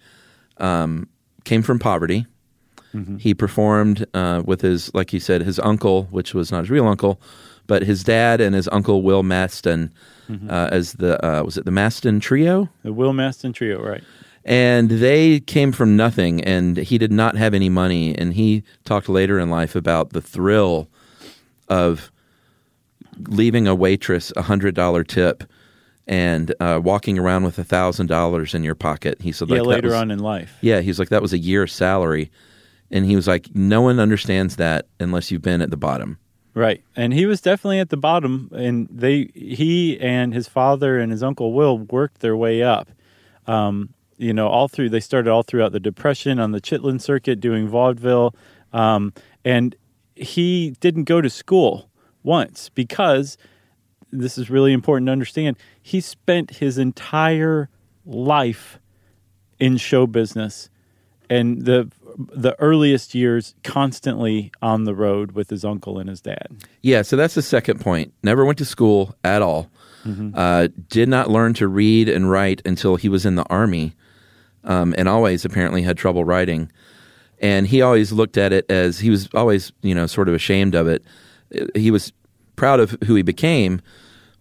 um, 0.56 1.08
came 1.44 1.62
from 1.62 1.78
poverty. 1.78 2.26
He 3.18 3.32
performed 3.32 4.06
uh, 4.14 4.42
with 4.44 4.62
his, 4.62 4.92
like 4.92 5.12
you 5.12 5.20
said, 5.20 5.42
his 5.42 5.60
uncle, 5.60 6.04
which 6.04 6.34
was 6.34 6.50
not 6.50 6.60
his 6.60 6.70
real 6.70 6.88
uncle, 6.88 7.20
but 7.68 7.82
his 7.82 8.02
dad 8.02 8.40
and 8.40 8.56
his 8.56 8.68
uncle 8.72 9.02
Will 9.02 9.22
Mastin 9.22 9.90
uh, 10.48 10.68
as 10.70 10.92
the 10.94 11.24
uh, 11.24 11.42
was 11.42 11.56
it 11.56 11.64
the 11.64 11.70
Mastin 11.70 12.20
Trio? 12.20 12.68
The 12.82 12.92
Will 12.92 13.12
Mastin 13.12 13.54
Trio, 13.54 13.82
right? 13.82 14.02
and 14.44 14.88
they 14.88 15.40
came 15.40 15.72
from 15.72 15.94
nothing 15.96 16.42
and 16.42 16.78
he 16.78 16.96
did 16.96 17.12
not 17.12 17.36
have 17.36 17.52
any 17.52 17.68
money 17.68 18.16
and 18.16 18.32
he 18.32 18.62
talked 18.84 19.08
later 19.08 19.38
in 19.38 19.50
life 19.50 19.76
about 19.76 20.10
the 20.14 20.22
thrill 20.22 20.88
of 21.68 22.10
leaving 23.28 23.66
a 23.66 23.74
waitress 23.74 24.32
a 24.36 24.42
hundred 24.42 24.74
dollar 24.74 25.04
tip 25.04 25.44
and 26.06 26.54
uh, 26.60 26.80
walking 26.82 27.18
around 27.18 27.44
with 27.44 27.58
a 27.58 27.64
thousand 27.64 28.06
dollars 28.06 28.54
in 28.54 28.62
your 28.62 28.74
pocket 28.76 29.20
he 29.20 29.32
said 29.32 29.48
yeah, 29.50 29.56
like 29.60 29.66
later 29.76 29.88
was- 29.88 29.96
on 29.96 30.10
in 30.10 30.18
life. 30.20 30.56
yeah 30.62 30.80
he's 30.80 30.98
like 30.98 31.08
that 31.10 31.20
was 31.20 31.32
a 31.34 31.38
year's 31.38 31.72
salary 31.72 32.30
and 32.90 33.04
he 33.04 33.16
was 33.16 33.26
like 33.26 33.48
no 33.54 33.82
one 33.82 33.98
understands 34.00 34.56
that 34.56 34.86
unless 35.00 35.30
you've 35.30 35.42
been 35.42 35.60
at 35.60 35.70
the 35.70 35.76
bottom 35.76 36.16
Right. 36.58 36.82
And 36.96 37.12
he 37.12 37.24
was 37.24 37.40
definitely 37.40 37.78
at 37.78 37.90
the 37.90 37.96
bottom 37.96 38.50
and 38.52 38.88
they 38.90 39.30
he 39.32 39.96
and 40.00 40.34
his 40.34 40.48
father 40.48 40.98
and 40.98 41.12
his 41.12 41.22
uncle 41.22 41.52
Will 41.52 41.78
worked 41.78 42.18
their 42.18 42.36
way 42.36 42.64
up. 42.64 42.90
Um, 43.46 43.90
you 44.16 44.32
know, 44.32 44.48
all 44.48 44.66
through 44.66 44.90
they 44.90 44.98
started 44.98 45.30
all 45.30 45.44
throughout 45.44 45.70
the 45.70 45.78
depression 45.78 46.40
on 46.40 46.50
the 46.50 46.60
Chitlin 46.60 47.00
circuit 47.00 47.38
doing 47.38 47.68
vaudeville. 47.68 48.34
Um, 48.72 49.12
and 49.44 49.76
he 50.16 50.74
didn't 50.80 51.04
go 51.04 51.20
to 51.20 51.30
school 51.30 51.90
once 52.24 52.70
because 52.70 53.38
this 54.10 54.36
is 54.36 54.50
really 54.50 54.72
important 54.72 55.06
to 55.06 55.12
understand. 55.12 55.58
He 55.80 56.00
spent 56.00 56.56
his 56.56 56.76
entire 56.76 57.68
life 58.04 58.80
in 59.60 59.76
show 59.76 60.08
business 60.08 60.70
and 61.30 61.64
the 61.64 61.90
the 62.18 62.56
earliest 62.58 63.14
years 63.14 63.54
constantly 63.62 64.50
on 64.60 64.84
the 64.84 64.94
road 64.94 65.32
with 65.32 65.50
his 65.50 65.64
uncle 65.64 65.98
and 65.98 66.08
his 66.08 66.20
dad. 66.20 66.48
Yeah, 66.82 67.02
so 67.02 67.16
that's 67.16 67.34
the 67.34 67.42
second 67.42 67.80
point. 67.80 68.12
Never 68.24 68.44
went 68.44 68.58
to 68.58 68.64
school 68.64 69.14
at 69.22 69.40
all. 69.40 69.70
Uh, 70.34 70.68
did 70.88 71.08
not 71.08 71.30
learn 71.30 71.52
to 71.54 71.68
read 71.68 72.08
and 72.08 72.30
write 72.30 72.62
until 72.64 72.96
he 72.96 73.08
was 73.08 73.26
in 73.26 73.34
the 73.34 73.44
army, 73.50 73.94
um, 74.64 74.94
and 74.96 75.06
always 75.06 75.44
apparently 75.44 75.82
had 75.82 75.98
trouble 75.98 76.24
writing. 76.24 76.72
And 77.40 77.66
he 77.66 77.82
always 77.82 78.10
looked 78.10 78.38
at 78.38 78.52
it 78.52 78.70
as 78.70 78.98
he 79.00 79.10
was 79.10 79.28
always, 79.34 79.70
you 79.82 79.94
know, 79.94 80.06
sort 80.06 80.28
of 80.28 80.34
ashamed 80.34 80.74
of 80.74 80.88
it. 80.88 81.04
He 81.74 81.90
was 81.90 82.12
proud 82.56 82.80
of 82.80 82.96
who 83.04 83.14
he 83.16 83.22
became, 83.22 83.80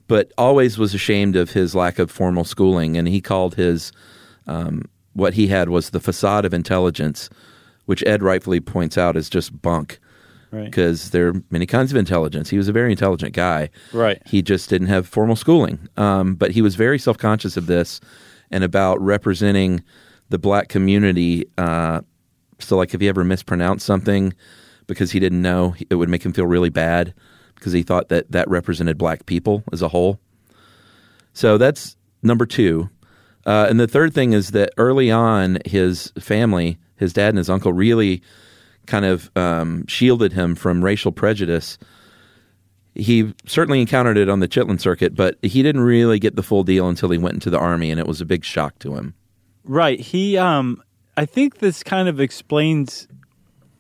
but 0.08 0.32
always 0.38 0.78
was 0.78 0.94
ashamed 0.94 1.36
of 1.36 1.52
his 1.52 1.76
lack 1.76 2.00
of 2.00 2.10
formal 2.10 2.46
schooling. 2.46 2.96
And 2.96 3.08
he 3.08 3.20
called 3.20 3.56
his 3.56 3.92
um, 4.48 4.84
what 5.18 5.34
he 5.34 5.48
had 5.48 5.70
was 5.70 5.90
the 5.90 6.00
facade 6.00 6.46
of 6.46 6.54
intelligence, 6.54 7.30
which 7.86 8.04
Ed 8.06 8.22
rightfully 8.22 8.60
points 8.60 8.98
out 8.98 9.18
is 9.18 9.30
just 9.30 9.62
bunk 9.62 10.00
Right. 10.52 10.66
because 10.66 11.10
there 11.10 11.30
are 11.30 11.34
many 11.50 11.66
kinds 11.66 11.92
of 11.92 11.98
intelligence. 11.98 12.50
He 12.50 12.58
was 12.58 12.68
a 12.70 12.72
very 12.72 12.92
intelligent 12.92 13.34
guy. 13.34 13.70
Right. 13.92 14.22
He 14.28 14.42
just 14.42 14.70
didn't 14.70 14.88
have 14.88 15.08
formal 15.08 15.36
schooling. 15.36 15.90
Um, 15.98 16.36
but 16.36 16.52
he 16.52 16.62
was 16.62 16.76
very 16.76 17.00
self 17.00 17.18
conscious 17.18 17.58
of 17.58 17.66
this 17.66 18.00
and 18.52 18.64
about 18.64 19.02
representing 19.02 19.84
the 20.30 20.38
black 20.38 20.70
community. 20.70 21.46
Uh, 21.58 22.02
so, 22.60 22.78
like, 22.78 22.94
if 22.94 23.02
he 23.02 23.10
ever 23.10 23.24
mispronounced 23.24 23.86
something 23.86 24.34
because 24.86 25.12
he 25.12 25.20
didn't 25.20 25.42
know, 25.42 25.76
it 25.90 25.96
would 25.96 26.10
make 26.10 26.24
him 26.24 26.32
feel 26.32 26.46
really 26.48 26.70
bad 26.70 27.14
because 27.56 27.74
he 27.74 27.84
thought 27.84 28.08
that 28.10 28.32
that 28.32 28.48
represented 28.50 28.98
black 28.98 29.26
people 29.26 29.64
as 29.74 29.82
a 29.82 29.88
whole. 29.90 30.20
So, 31.34 31.58
that's 31.58 31.98
number 32.24 32.46
two. 32.46 32.90
Uh, 33.48 33.66
and 33.70 33.80
the 33.80 33.88
third 33.88 34.14
thing 34.14 34.34
is 34.34 34.52
that 34.52 34.72
early 34.78 35.10
on, 35.10 35.58
his 35.66 36.12
family, 36.20 36.78
his 36.98 37.14
dad 37.14 37.30
and 37.30 37.38
his 37.38 37.50
uncle, 37.50 37.72
really 37.72 38.22
kind 38.86 39.06
of 39.06 39.32
um, 39.38 39.88
shielded 39.88 40.34
him 40.34 40.54
from 40.54 40.84
racial 40.84 41.12
prejudice. 41.12 41.78
he 42.94 43.34
certainly 43.46 43.80
encountered 43.80 44.18
it 44.18 44.28
on 44.28 44.42
the 44.42 44.48
Chitlin 44.48 44.80
circuit, 44.82 45.16
but 45.16 45.38
he 45.42 45.64
didn't 45.64 45.82
really 45.82 46.20
get 46.20 46.36
the 46.36 46.44
full 46.44 46.64
deal 46.64 46.90
until 46.90 47.10
he 47.10 47.18
went 47.18 47.36
into 47.36 47.50
the 47.50 47.60
army, 47.60 47.90
and 47.90 48.00
it 48.00 48.08
was 48.08 48.22
a 48.22 48.26
big 48.26 48.44
shock 48.44 48.78
to 48.80 48.96
him. 48.96 49.14
Right. 49.64 50.00
He 50.00 50.38
um 50.38 50.82
I 51.16 51.26
think 51.26 51.60
this 51.60 51.84
kind 51.84 52.08
of 52.08 52.20
explains 52.20 53.08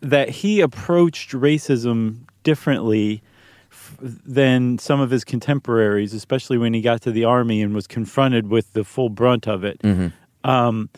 that 0.01 0.29
he 0.29 0.61
approached 0.61 1.31
racism 1.31 2.27
differently 2.43 3.21
than 4.01 4.77
some 4.77 4.99
of 4.99 5.09
his 5.09 5.23
contemporaries, 5.23 6.13
especially 6.13 6.57
when 6.57 6.73
he 6.73 6.81
got 6.81 7.01
to 7.01 7.11
the 7.11 7.23
army 7.23 7.61
and 7.61 7.73
was 7.73 7.87
confronted 7.87 8.47
with 8.47 8.73
the 8.73 8.83
full 8.83 9.09
brunt 9.09 9.47
of 9.47 9.63
it. 9.63 9.81
Um, 10.43 10.89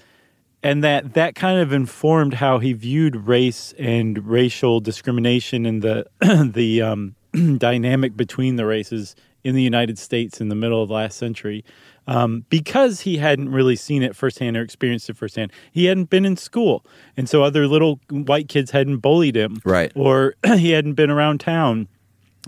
and 0.61 0.83
that 0.83 1.13
that 1.13 1.35
kind 1.35 1.59
of 1.59 1.71
informed 1.71 2.35
how 2.35 2.59
he 2.59 2.73
viewed 2.73 3.15
race 3.15 3.73
and 3.79 4.27
racial 4.27 4.79
discrimination 4.81 5.65
and 5.65 5.81
the 5.81 6.05
the 6.53 6.81
um, 6.81 7.15
dynamic 7.57 8.17
between 8.17 8.57
the 8.57 8.65
races 8.65 9.15
in 9.43 9.55
the 9.55 9.61
United 9.61 9.97
States 9.97 10.41
in 10.41 10.49
the 10.49 10.55
middle 10.55 10.83
of 10.83 10.89
last 10.89 11.17
century. 11.17 11.63
Um, 12.07 12.43
because 12.49 13.01
he 13.01 13.17
hadn't 13.17 13.49
really 13.51 13.75
seen 13.75 14.01
it 14.01 14.15
firsthand 14.15 14.57
or 14.57 14.61
experienced 14.61 15.09
it 15.11 15.15
firsthand, 15.15 15.51
he 15.71 15.85
hadn't 15.85 16.09
been 16.09 16.25
in 16.25 16.37
school, 16.37 16.83
and 17.15 17.29
so 17.29 17.43
other 17.43 17.67
little 17.67 17.99
white 18.09 18.49
kids 18.49 18.71
hadn't 18.71 18.97
bullied 18.97 19.37
him, 19.37 19.61
Right. 19.63 19.91
Or 19.95 20.33
he 20.45 20.71
hadn't 20.71 20.95
been 20.95 21.11
around 21.11 21.39
town 21.39 21.87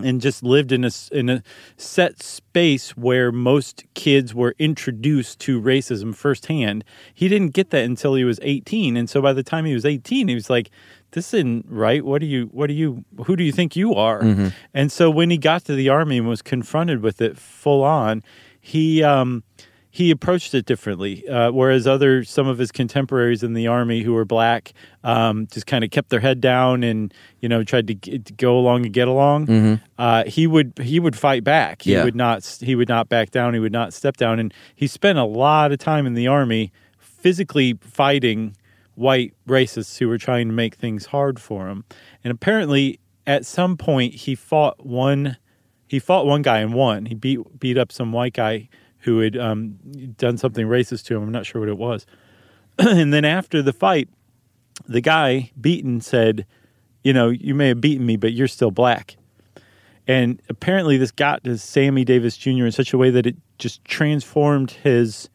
and 0.00 0.20
just 0.20 0.42
lived 0.42 0.72
in 0.72 0.84
a 0.84 0.90
in 1.10 1.28
a 1.28 1.42
set 1.76 2.22
space 2.22 2.96
where 2.96 3.30
most 3.30 3.84
kids 3.94 4.34
were 4.34 4.54
introduced 4.58 5.38
to 5.40 5.60
racism 5.60 6.14
firsthand. 6.14 6.84
He 7.12 7.28
didn't 7.28 7.50
get 7.50 7.70
that 7.70 7.84
until 7.84 8.14
he 8.14 8.24
was 8.24 8.38
18, 8.42 8.96
and 8.96 9.08
so 9.10 9.20
by 9.20 9.32
the 9.32 9.42
time 9.42 9.64
he 9.64 9.74
was 9.74 9.84
18, 9.84 10.28
he 10.28 10.34
was 10.34 10.48
like, 10.48 10.70
"This 11.12 11.34
isn't 11.34 11.66
right. 11.68 12.04
What 12.04 12.20
do 12.20 12.26
you? 12.26 12.46
What 12.52 12.68
do 12.68 12.74
you? 12.74 13.04
Who 13.26 13.36
do 13.36 13.44
you 13.44 13.52
think 13.52 13.76
you 13.76 13.94
are?" 13.94 14.20
And 14.72 14.90
so 14.90 15.10
when 15.10 15.30
he 15.30 15.38
got 15.38 15.64
to 15.66 15.74
the 15.74 15.88
army 15.90 16.18
and 16.18 16.28
was 16.28 16.42
confronted 16.42 17.02
with 17.02 17.20
it 17.20 17.36
full 17.36 17.82
on, 17.82 18.22
he 18.60 19.02
um, 19.02 19.42
he 19.94 20.10
approached 20.10 20.54
it 20.54 20.64
differently. 20.64 21.28
Uh, 21.28 21.50
whereas 21.52 21.86
other 21.86 22.24
some 22.24 22.46
of 22.48 22.56
his 22.56 22.72
contemporaries 22.72 23.42
in 23.42 23.52
the 23.52 23.66
army 23.66 24.00
who 24.00 24.14
were 24.14 24.24
black 24.24 24.72
um, 25.04 25.46
just 25.48 25.66
kind 25.66 25.84
of 25.84 25.90
kept 25.90 26.08
their 26.08 26.20
head 26.20 26.40
down 26.40 26.82
and 26.82 27.12
you 27.40 27.48
know 27.48 27.62
tried 27.62 27.86
to, 27.88 27.94
g- 27.94 28.18
to 28.18 28.32
go 28.32 28.58
along 28.58 28.86
and 28.86 28.94
get 28.94 29.06
along. 29.06 29.78
Uh, 29.98 30.24
he 30.24 30.46
would 30.46 30.72
he 30.80 30.98
would 30.98 31.14
fight 31.14 31.44
back. 31.44 31.82
He 31.82 31.92
Yeah. 31.92 32.04
would 32.04 32.16
not 32.16 32.42
he 32.62 32.74
would 32.74 32.88
not 32.88 33.10
back 33.10 33.30
down. 33.30 33.52
He 33.52 33.60
would 33.60 33.70
not 33.72 33.92
step 33.92 34.16
down. 34.16 34.38
And 34.38 34.54
he 34.74 34.86
spent 34.86 35.18
a 35.18 35.24
lot 35.24 35.72
of 35.72 35.78
time 35.78 36.06
in 36.06 36.14
the 36.14 36.26
army 36.26 36.72
physically 36.98 37.78
fighting 37.82 38.56
white 38.94 39.34
racists 39.46 39.98
who 39.98 40.08
were 40.08 40.18
trying 40.18 40.48
to 40.48 40.54
make 40.54 40.74
things 40.74 41.06
hard 41.06 41.38
for 41.40 41.68
him. 41.68 41.84
And 42.24 42.32
apparently, 42.32 42.98
at 43.26 43.44
some 43.46 43.76
point, 43.76 44.14
he 44.14 44.34
fought 44.34 44.84
one. 44.86 45.36
He 45.86 45.98
fought 45.98 46.24
one 46.26 46.40
guy 46.42 46.60
and 46.60 46.72
won. 46.72 47.06
He 47.06 47.14
beat 47.14 47.38
beat 47.60 47.76
up 47.76 47.92
some 47.92 48.12
white 48.12 48.32
guy 48.32 48.68
who 49.02 49.20
had 49.20 49.36
um, 49.36 49.78
done 50.16 50.36
something 50.38 50.66
racist 50.66 51.04
to 51.06 51.16
him. 51.16 51.22
I'm 51.22 51.32
not 51.32 51.46
sure 51.46 51.60
what 51.60 51.68
it 51.68 51.78
was. 51.78 52.06
and 52.78 53.12
then 53.12 53.24
after 53.24 53.62
the 53.62 53.72
fight, 53.72 54.08
the 54.86 55.00
guy 55.00 55.50
beaten 55.60 56.00
said, 56.00 56.46
"You 57.04 57.12
know, 57.12 57.28
you 57.28 57.54
may 57.54 57.68
have 57.68 57.80
beaten 57.80 58.06
me, 58.06 58.16
but 58.16 58.32
you're 58.32 58.48
still 58.48 58.70
black." 58.70 59.16
And 60.06 60.40
apparently, 60.48 60.96
this 60.96 61.10
got 61.10 61.44
to 61.44 61.56
Sammy 61.58 62.04
Davis 62.04 62.36
Jr. 62.36 62.66
in 62.66 62.72
such 62.72 62.92
a 62.92 62.98
way 62.98 63.10
that 63.10 63.26
it 63.26 63.36
just 63.58 63.84
transformed 63.84 64.72
his 64.72 65.28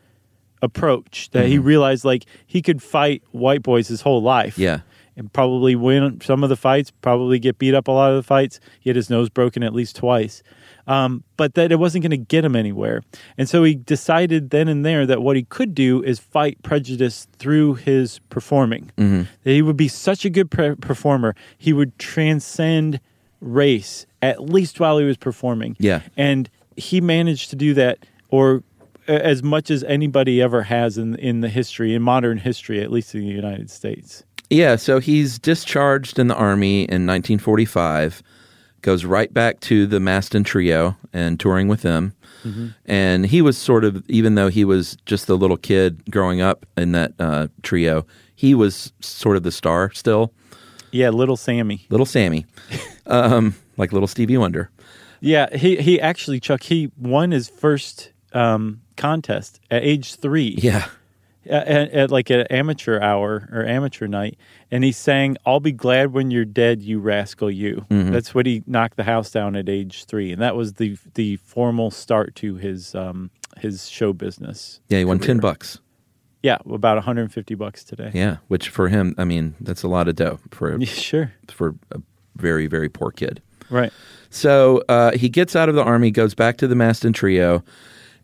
approach. 0.61 1.29
That 1.31 1.47
he 1.47 1.57
realized, 1.57 2.03
like, 2.03 2.25
he 2.45 2.61
could 2.61 2.81
fight 2.81 3.23
white 3.31 3.63
boys 3.63 3.87
his 3.87 4.01
whole 4.01 4.21
life. 4.21 4.57
Yeah. 4.57 4.81
And 5.15 5.31
probably 5.33 5.75
win 5.75 6.21
some 6.21 6.43
of 6.43 6.49
the 6.49 6.55
fights, 6.55 6.91
probably 6.91 7.39
get 7.39 7.57
beat 7.57 7.73
up 7.73 7.87
a 7.87 7.91
lot 7.91 8.11
of 8.11 8.17
the 8.17 8.23
fights. 8.23 8.59
He 8.79 8.89
had 8.89 8.95
his 8.95 9.09
nose 9.09 9.29
broken 9.29 9.63
at 9.63 9.73
least 9.73 9.95
twice. 9.95 10.43
Um, 10.87 11.23
but 11.35 11.55
that 11.55 11.71
it 11.71 11.79
wasn't 11.79 12.03
going 12.03 12.11
to 12.11 12.17
get 12.17 12.45
him 12.45 12.55
anywhere. 12.55 13.03
And 13.37 13.49
so 13.49 13.63
he 13.63 13.75
decided 13.75 14.51
then 14.51 14.69
and 14.69 14.85
there 14.85 15.05
that 15.05 15.21
what 15.21 15.35
he 15.35 15.43
could 15.43 15.75
do 15.75 16.01
is 16.01 16.17
fight 16.17 16.61
prejudice 16.63 17.27
through 17.37 17.75
his 17.75 18.19
performing. 18.29 18.91
That 19.43 19.51
he 19.51 19.61
would 19.61 19.75
be 19.77 19.89
such 19.89 20.23
a 20.23 20.29
good 20.29 20.49
pre- 20.49 20.75
performer, 20.75 21.35
he 21.57 21.73
would 21.73 21.99
transcend 21.99 23.01
race 23.41 24.05
at 24.21 24.49
least 24.49 24.79
while 24.79 24.97
he 24.97 25.05
was 25.05 25.17
performing. 25.17 25.75
Yeah. 25.79 26.01
And 26.15 26.49
he 26.77 27.01
managed 27.01 27.49
to 27.49 27.55
do 27.55 27.73
that, 27.73 27.99
or 28.29 28.63
as 29.07 29.43
much 29.43 29.71
as 29.71 29.83
anybody 29.83 30.41
ever 30.41 30.63
has 30.63 30.97
in 30.97 31.15
in 31.15 31.41
the 31.41 31.49
history, 31.49 31.93
in 31.93 32.01
modern 32.01 32.37
history, 32.37 32.81
at 32.81 32.91
least 32.91 33.15
in 33.15 33.21
the 33.21 33.27
United 33.27 33.69
States. 33.69 34.23
Yeah, 34.49 34.77
so 34.77 34.99
he's 34.99 35.37
discharged 35.37 36.19
in 36.19 36.27
the 36.27 36.35
army 36.35 36.81
in 36.83 37.05
1945, 37.05 38.23
goes 38.87 39.03
right 39.03 39.33
back 39.33 39.59
to 39.59 39.85
the 39.85 39.99
Mastin 39.99 40.45
Trio 40.45 40.95
and 41.11 41.37
touring 41.37 41.67
with 41.67 41.81
them. 41.81 42.13
And 42.85 43.25
he 43.25 43.41
was 43.41 43.57
sort 43.57 43.83
of, 43.83 44.01
even 44.09 44.35
though 44.35 44.47
he 44.47 44.63
was 44.63 44.95
just 45.05 45.27
a 45.27 45.35
little 45.35 45.57
kid 45.57 46.09
growing 46.09 46.39
up 46.39 46.65
in 46.77 46.93
that 46.93 47.11
uh, 47.19 47.47
trio, 47.63 48.05
he 48.33 48.55
was 48.55 48.93
sort 49.01 49.35
of 49.35 49.43
the 49.43 49.51
star 49.51 49.91
still. 49.91 50.31
Yeah, 50.91 51.09
little 51.09 51.35
Sammy. 51.35 51.85
Little 51.89 52.05
Sammy, 52.05 52.45
um, 53.07 53.55
like 53.75 53.91
little 53.91 54.07
Stevie 54.07 54.37
Wonder. 54.37 54.69
Yeah, 55.19 55.53
he 55.53 55.75
he 55.75 55.99
actually 55.99 56.39
Chuck 56.39 56.63
he 56.63 56.89
won 56.95 57.31
his 57.31 57.49
first 57.49 58.13
um, 58.31 58.79
contest 58.95 59.59
at 59.69 59.83
age 59.83 60.15
three. 60.15 60.55
Yeah. 60.57 60.87
At, 61.49 61.91
at, 61.91 62.11
like 62.11 62.29
an 62.29 62.41
amateur 62.49 62.99
hour 62.99 63.47
or 63.51 63.65
amateur 63.65 64.07
night, 64.07 64.37
and 64.71 64.83
he 64.83 64.91
sang 64.91 65.37
"I'll 65.45 65.59
be 65.59 65.71
glad 65.71 66.13
when 66.13 66.31
you're 66.31 66.45
dead, 66.45 66.81
you 66.81 66.99
rascal, 66.99 67.49
you." 67.49 67.85
Mm-hmm. 67.89 68.11
That's 68.11 68.35
what 68.35 68.45
he 68.45 68.63
knocked 68.67 68.97
the 68.97 69.03
house 69.03 69.31
down 69.31 69.55
at 69.55 69.69
age 69.69 70.05
three, 70.05 70.31
and 70.31 70.41
that 70.41 70.55
was 70.55 70.73
the 70.73 70.97
the 71.13 71.37
formal 71.37 71.91
start 71.91 72.35
to 72.35 72.55
his 72.55 72.95
um, 72.95 73.29
his 73.57 73.89
show 73.89 74.13
business. 74.13 74.79
Yeah, 74.89 74.99
he 74.99 75.05
won 75.05 75.19
10 75.19 75.39
bucks. 75.39 75.79
Yeah, 76.43 76.57
about 76.69 76.95
150 76.95 77.55
bucks 77.55 77.83
today. 77.83 78.11
Yeah, 78.13 78.37
which 78.47 78.69
for 78.69 78.87
him, 78.87 79.15
I 79.17 79.23
mean, 79.23 79.55
that's 79.59 79.83
a 79.83 79.87
lot 79.87 80.07
of 80.07 80.15
dough 80.15 80.39
for 80.51 80.79
sure. 80.85 81.33
for 81.49 81.75
a 81.91 82.01
very 82.35 82.67
very 82.67 82.89
poor 82.89 83.11
kid. 83.11 83.41
Right. 83.69 83.91
So 84.29 84.83
uh, 84.87 85.11
he 85.11 85.29
gets 85.29 85.55
out 85.55 85.69
of 85.69 85.75
the 85.75 85.83
army, 85.83 86.11
goes 86.11 86.33
back 86.33 86.57
to 86.57 86.67
the 86.67 86.75
Mastin 86.75 87.13
Trio, 87.13 87.63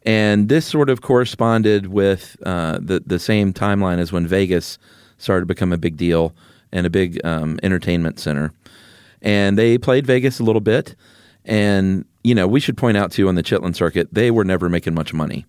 and 0.05 0.49
this 0.49 0.65
sort 0.65 0.89
of 0.89 1.01
corresponded 1.01 1.87
with 1.87 2.37
uh, 2.45 2.79
the 2.81 3.01
the 3.05 3.19
same 3.19 3.53
timeline 3.53 3.99
as 3.99 4.11
when 4.11 4.27
Vegas 4.27 4.77
started 5.17 5.41
to 5.41 5.45
become 5.45 5.71
a 5.71 5.77
big 5.77 5.97
deal 5.97 6.33
and 6.71 6.85
a 6.85 6.89
big 6.89 7.23
um, 7.25 7.59
entertainment 7.63 8.19
center. 8.19 8.51
And 9.21 9.57
they 9.57 9.77
played 9.77 10.05
Vegas 10.05 10.39
a 10.39 10.43
little 10.43 10.61
bit, 10.61 10.95
and 11.45 12.05
you 12.23 12.35
know 12.35 12.47
we 12.47 12.59
should 12.59 12.77
point 12.77 12.97
out 12.97 13.11
too 13.11 13.27
on 13.27 13.35
the 13.35 13.43
Chitlin 13.43 13.75
circuit 13.75 14.09
they 14.13 14.31
were 14.31 14.43
never 14.43 14.69
making 14.69 14.93
much 14.93 15.13
money. 15.13 15.45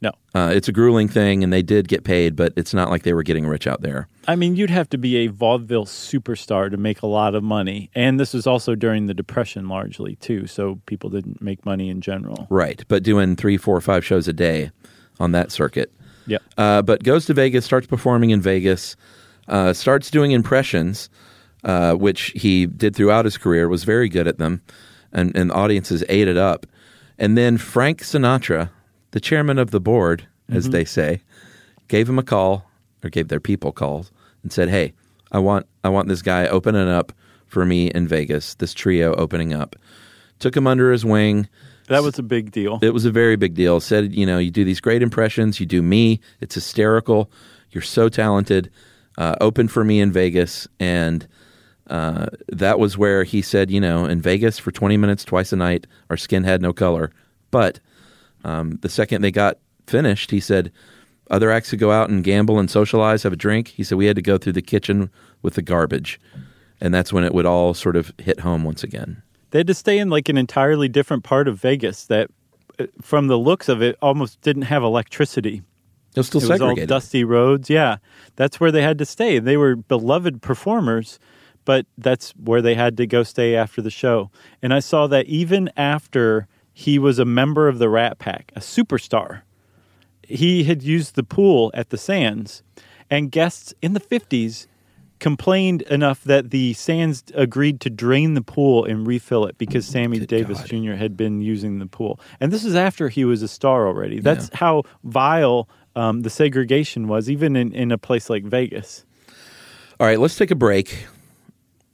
No. 0.00 0.12
Uh, 0.34 0.52
it's 0.54 0.68
a 0.68 0.72
grueling 0.72 1.08
thing, 1.08 1.42
and 1.42 1.52
they 1.52 1.62
did 1.62 1.88
get 1.88 2.04
paid, 2.04 2.36
but 2.36 2.52
it's 2.56 2.72
not 2.72 2.88
like 2.88 3.02
they 3.02 3.14
were 3.14 3.24
getting 3.24 3.46
rich 3.46 3.66
out 3.66 3.82
there. 3.82 4.06
I 4.28 4.36
mean, 4.36 4.54
you'd 4.54 4.70
have 4.70 4.88
to 4.90 4.98
be 4.98 5.16
a 5.16 5.26
vaudeville 5.26 5.86
superstar 5.86 6.70
to 6.70 6.76
make 6.76 7.02
a 7.02 7.06
lot 7.06 7.34
of 7.34 7.42
money. 7.42 7.90
And 7.94 8.20
this 8.20 8.32
was 8.32 8.46
also 8.46 8.76
during 8.76 9.06
the 9.06 9.14
Depression 9.14 9.68
largely, 9.68 10.14
too. 10.16 10.46
So 10.46 10.80
people 10.86 11.10
didn't 11.10 11.42
make 11.42 11.66
money 11.66 11.88
in 11.88 12.00
general. 12.00 12.46
Right, 12.48 12.84
but 12.86 13.02
doing 13.02 13.34
three, 13.34 13.56
four, 13.56 13.80
five 13.80 14.04
shows 14.04 14.28
a 14.28 14.32
day 14.32 14.70
on 15.18 15.32
that 15.32 15.50
circuit. 15.50 15.92
Yep. 16.26 16.42
Uh, 16.56 16.82
but 16.82 17.02
goes 17.02 17.26
to 17.26 17.34
Vegas, 17.34 17.64
starts 17.64 17.86
performing 17.86 18.30
in 18.30 18.40
Vegas, 18.40 18.94
uh, 19.48 19.72
starts 19.72 20.10
doing 20.10 20.30
impressions, 20.30 21.10
uh, 21.64 21.94
which 21.94 22.32
he 22.36 22.66
did 22.66 22.94
throughout 22.94 23.24
his 23.24 23.36
career, 23.36 23.68
was 23.68 23.82
very 23.82 24.08
good 24.08 24.28
at 24.28 24.38
them, 24.38 24.62
and, 25.12 25.34
and 25.36 25.50
audiences 25.50 26.04
ate 26.08 26.28
it 26.28 26.36
up. 26.36 26.66
And 27.18 27.36
then 27.36 27.56
Frank 27.56 28.02
Sinatra, 28.02 28.70
the 29.10 29.20
chairman 29.20 29.58
of 29.58 29.70
the 29.70 29.80
board, 29.80 30.26
as 30.50 30.70
they 30.70 30.84
say, 30.84 31.20
gave 31.88 32.08
him 32.08 32.18
a 32.18 32.22
call, 32.22 32.70
or 33.02 33.10
gave 33.10 33.28
their 33.28 33.40
people 33.40 33.72
calls, 33.72 34.10
and 34.42 34.52
said, 34.52 34.68
"Hey, 34.68 34.92
I 35.32 35.38
want 35.38 35.66
I 35.84 35.88
want 35.88 36.08
this 36.08 36.22
guy 36.22 36.46
opening 36.46 36.88
up 36.88 37.12
for 37.46 37.64
me 37.64 37.88
in 37.88 38.08
Vegas. 38.08 38.54
This 38.54 38.74
trio 38.74 39.14
opening 39.14 39.52
up." 39.52 39.76
Took 40.38 40.56
him 40.56 40.66
under 40.66 40.92
his 40.92 41.04
wing. 41.04 41.48
That 41.88 42.02
was 42.02 42.18
a 42.18 42.22
big 42.22 42.52
deal. 42.52 42.78
It 42.82 42.92
was 42.92 43.04
a 43.04 43.10
very 43.10 43.36
big 43.36 43.54
deal. 43.54 43.80
Said, 43.80 44.14
you 44.14 44.26
know, 44.26 44.38
you 44.38 44.50
do 44.50 44.64
these 44.64 44.80
great 44.80 45.02
impressions. 45.02 45.58
You 45.58 45.66
do 45.66 45.82
me. 45.82 46.20
It's 46.40 46.54
hysterical. 46.54 47.30
You're 47.70 47.82
so 47.82 48.08
talented. 48.08 48.70
Uh, 49.16 49.34
open 49.40 49.66
for 49.66 49.82
me 49.82 49.98
in 49.98 50.12
Vegas, 50.12 50.68
and 50.78 51.26
uh, 51.88 52.26
that 52.48 52.78
was 52.78 52.96
where 52.96 53.24
he 53.24 53.42
said, 53.42 53.68
you 53.70 53.80
know, 53.80 54.04
in 54.04 54.20
Vegas 54.20 54.58
for 54.60 54.70
20 54.70 54.96
minutes 54.96 55.24
twice 55.24 55.52
a 55.52 55.56
night, 55.56 55.86
our 56.08 56.16
skin 56.16 56.44
had 56.44 56.62
no 56.62 56.72
color. 56.72 57.10
But 57.50 57.80
um, 58.48 58.78
the 58.80 58.88
second 58.88 59.22
they 59.22 59.30
got 59.30 59.58
finished, 59.86 60.30
he 60.30 60.40
said, 60.40 60.72
other 61.30 61.50
acts 61.50 61.70
could 61.70 61.78
go 61.78 61.92
out 61.92 62.08
and 62.08 62.24
gamble 62.24 62.58
and 62.58 62.70
socialize, 62.70 63.22
have 63.22 63.32
a 63.34 63.36
drink. 63.36 63.68
He 63.68 63.84
said 63.84 63.98
we 63.98 64.06
had 64.06 64.16
to 64.16 64.22
go 64.22 64.38
through 64.38 64.54
the 64.54 64.62
kitchen 64.62 65.10
with 65.42 65.54
the 65.54 65.62
garbage, 65.62 66.18
and 66.80 66.94
that's 66.94 67.12
when 67.12 67.24
it 67.24 67.34
would 67.34 67.44
all 67.44 67.74
sort 67.74 67.96
of 67.96 68.12
hit 68.18 68.40
home 68.40 68.64
once 68.64 68.82
again. 68.82 69.22
They 69.50 69.58
had 69.58 69.66
to 69.66 69.74
stay 69.74 69.98
in 69.98 70.08
like 70.08 70.28
an 70.28 70.38
entirely 70.38 70.88
different 70.88 71.24
part 71.24 71.48
of 71.48 71.60
Vegas 71.60 72.06
that, 72.06 72.30
uh, 72.78 72.86
from 73.02 73.26
the 73.26 73.38
looks 73.38 73.68
of 73.68 73.82
it, 73.82 73.96
almost 74.00 74.40
didn't 74.40 74.62
have 74.62 74.82
electricity. 74.82 75.62
It 76.12 76.20
was 76.20 76.26
still 76.28 76.42
it 76.42 76.48
was 76.48 76.60
all 76.60 76.74
dusty 76.86 77.24
roads. 77.24 77.68
Yeah, 77.68 77.98
that's 78.36 78.58
where 78.58 78.72
they 78.72 78.82
had 78.82 78.98
to 78.98 79.04
stay. 79.04 79.38
They 79.38 79.58
were 79.58 79.76
beloved 79.76 80.40
performers, 80.40 81.18
but 81.66 81.84
that's 81.98 82.32
where 82.32 82.62
they 82.62 82.74
had 82.74 82.96
to 82.96 83.06
go 83.06 83.22
stay 83.22 83.54
after 83.54 83.82
the 83.82 83.90
show. 83.90 84.30
And 84.62 84.72
I 84.72 84.80
saw 84.80 85.06
that 85.08 85.26
even 85.26 85.70
after 85.76 86.48
he 86.78 86.96
was 86.96 87.18
a 87.18 87.24
member 87.24 87.66
of 87.66 87.80
the 87.80 87.88
Rat 87.88 88.20
Pack, 88.20 88.52
a 88.54 88.60
superstar, 88.60 89.42
he 90.22 90.62
had 90.62 90.80
used 90.80 91.16
the 91.16 91.24
pool 91.24 91.72
at 91.74 91.90
the 91.90 91.98
Sands, 91.98 92.62
and 93.10 93.32
guests 93.32 93.74
in 93.82 93.94
the 93.94 94.00
50s 94.00 94.68
complained 95.18 95.82
enough 95.82 96.22
that 96.22 96.52
the 96.52 96.74
Sands 96.74 97.24
agreed 97.34 97.80
to 97.80 97.90
drain 97.90 98.34
the 98.34 98.42
pool 98.42 98.84
and 98.84 99.08
refill 99.08 99.44
it 99.44 99.58
because 99.58 99.86
Sammy 99.86 100.20
Good 100.20 100.28
Davis 100.28 100.58
God. 100.58 100.68
Jr. 100.68 100.92
had 100.92 101.16
been 101.16 101.40
using 101.40 101.80
the 101.80 101.86
pool. 101.86 102.20
And 102.38 102.52
this 102.52 102.64
is 102.64 102.76
after 102.76 103.08
he 103.08 103.24
was 103.24 103.42
a 103.42 103.48
star 103.48 103.88
already. 103.88 104.20
That's 104.20 104.48
how 104.54 104.84
vile 105.02 105.68
um, 105.96 106.20
the 106.20 106.30
segregation 106.30 107.08
was, 107.08 107.28
even 107.28 107.56
in, 107.56 107.72
in 107.72 107.90
a 107.90 107.98
place 107.98 108.30
like 108.30 108.44
Vegas. 108.44 109.04
All 109.98 110.06
right, 110.06 110.20
let's 110.20 110.36
take 110.36 110.52
a 110.52 110.54
break, 110.54 111.08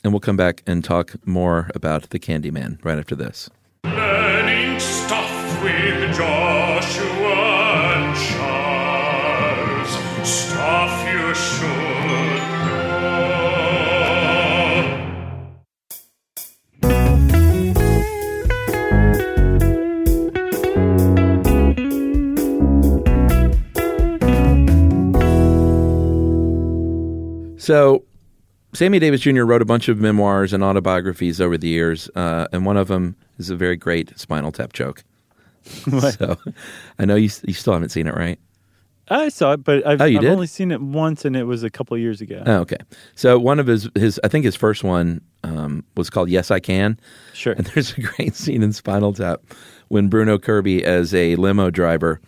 and 0.04 0.12
we'll 0.12 0.20
come 0.20 0.36
back 0.36 0.62
and 0.66 0.84
talk 0.84 1.14
more 1.26 1.70
about 1.74 2.10
the 2.10 2.18
Candyman 2.18 2.84
right 2.84 2.98
after 2.98 3.16
this. 3.16 3.48
So, 27.64 28.04
Sammy 28.75 28.99
Davis 28.99 29.23
Jr. 29.23 29.44
wrote 29.44 29.62
a 29.62 29.64
bunch 29.64 29.88
of 29.88 29.99
memoirs 29.99 30.52
and 30.52 30.62
autobiographies 30.62 31.40
over 31.40 31.56
the 31.56 31.66
years, 31.66 32.11
uh, 32.14 32.47
and 32.52 32.66
one 32.66 32.76
of 32.76 32.88
them 32.88 33.16
is 33.38 33.49
a 33.49 33.56
very 33.56 33.76
great 33.76 34.18
Spinal 34.18 34.52
Tap 34.52 34.75
joke. 34.75 35.02
so, 35.64 36.37
I 36.99 37.06
know 37.06 37.14
you 37.14 37.30
you 37.44 37.54
still 37.54 37.73
haven't 37.73 37.88
seen 37.88 38.06
it, 38.06 38.14
right? 38.14 38.38
I 39.09 39.30
saw 39.30 39.52
it, 39.52 39.64
but 39.64 39.87
I've, 39.87 39.99
Oh, 39.99 40.04
I've 40.04 40.25
only 40.26 40.47
seen 40.47 40.73
it 40.73 40.83
once, 40.83 41.25
and 41.25 41.35
it 41.37 41.44
was 41.44 41.62
a 41.62 41.71
couple 41.71 41.97
years 41.97 42.21
ago. 42.21 42.42
Oh, 42.44 42.56
okay. 42.59 42.76
So 43.14 43.38
one 43.38 43.59
of 43.59 43.66
his 43.66 43.88
his 43.94 44.21
I 44.23 44.28
think 44.28 44.44
his 44.44 44.56
first 44.56 44.85
one 44.85 45.23
um, 45.42 45.85
was 45.97 46.11
called 46.11 46.28
Yes 46.28 46.50
I 46.50 46.61
Can. 46.61 47.00
Sure. 47.33 47.54
And 47.54 47.64
there's 47.75 47.97
a 47.97 48.02
great 48.02 48.35
scene 48.35 48.62
in 48.62 48.75
Spinal 48.75 49.14
Tap 49.14 49.40
when 49.88 50.09
Bruno 50.09 50.38
Kirby 50.38 50.85
as 50.85 51.14
a 51.14 51.37
limo 51.37 51.71
driver 51.71 52.21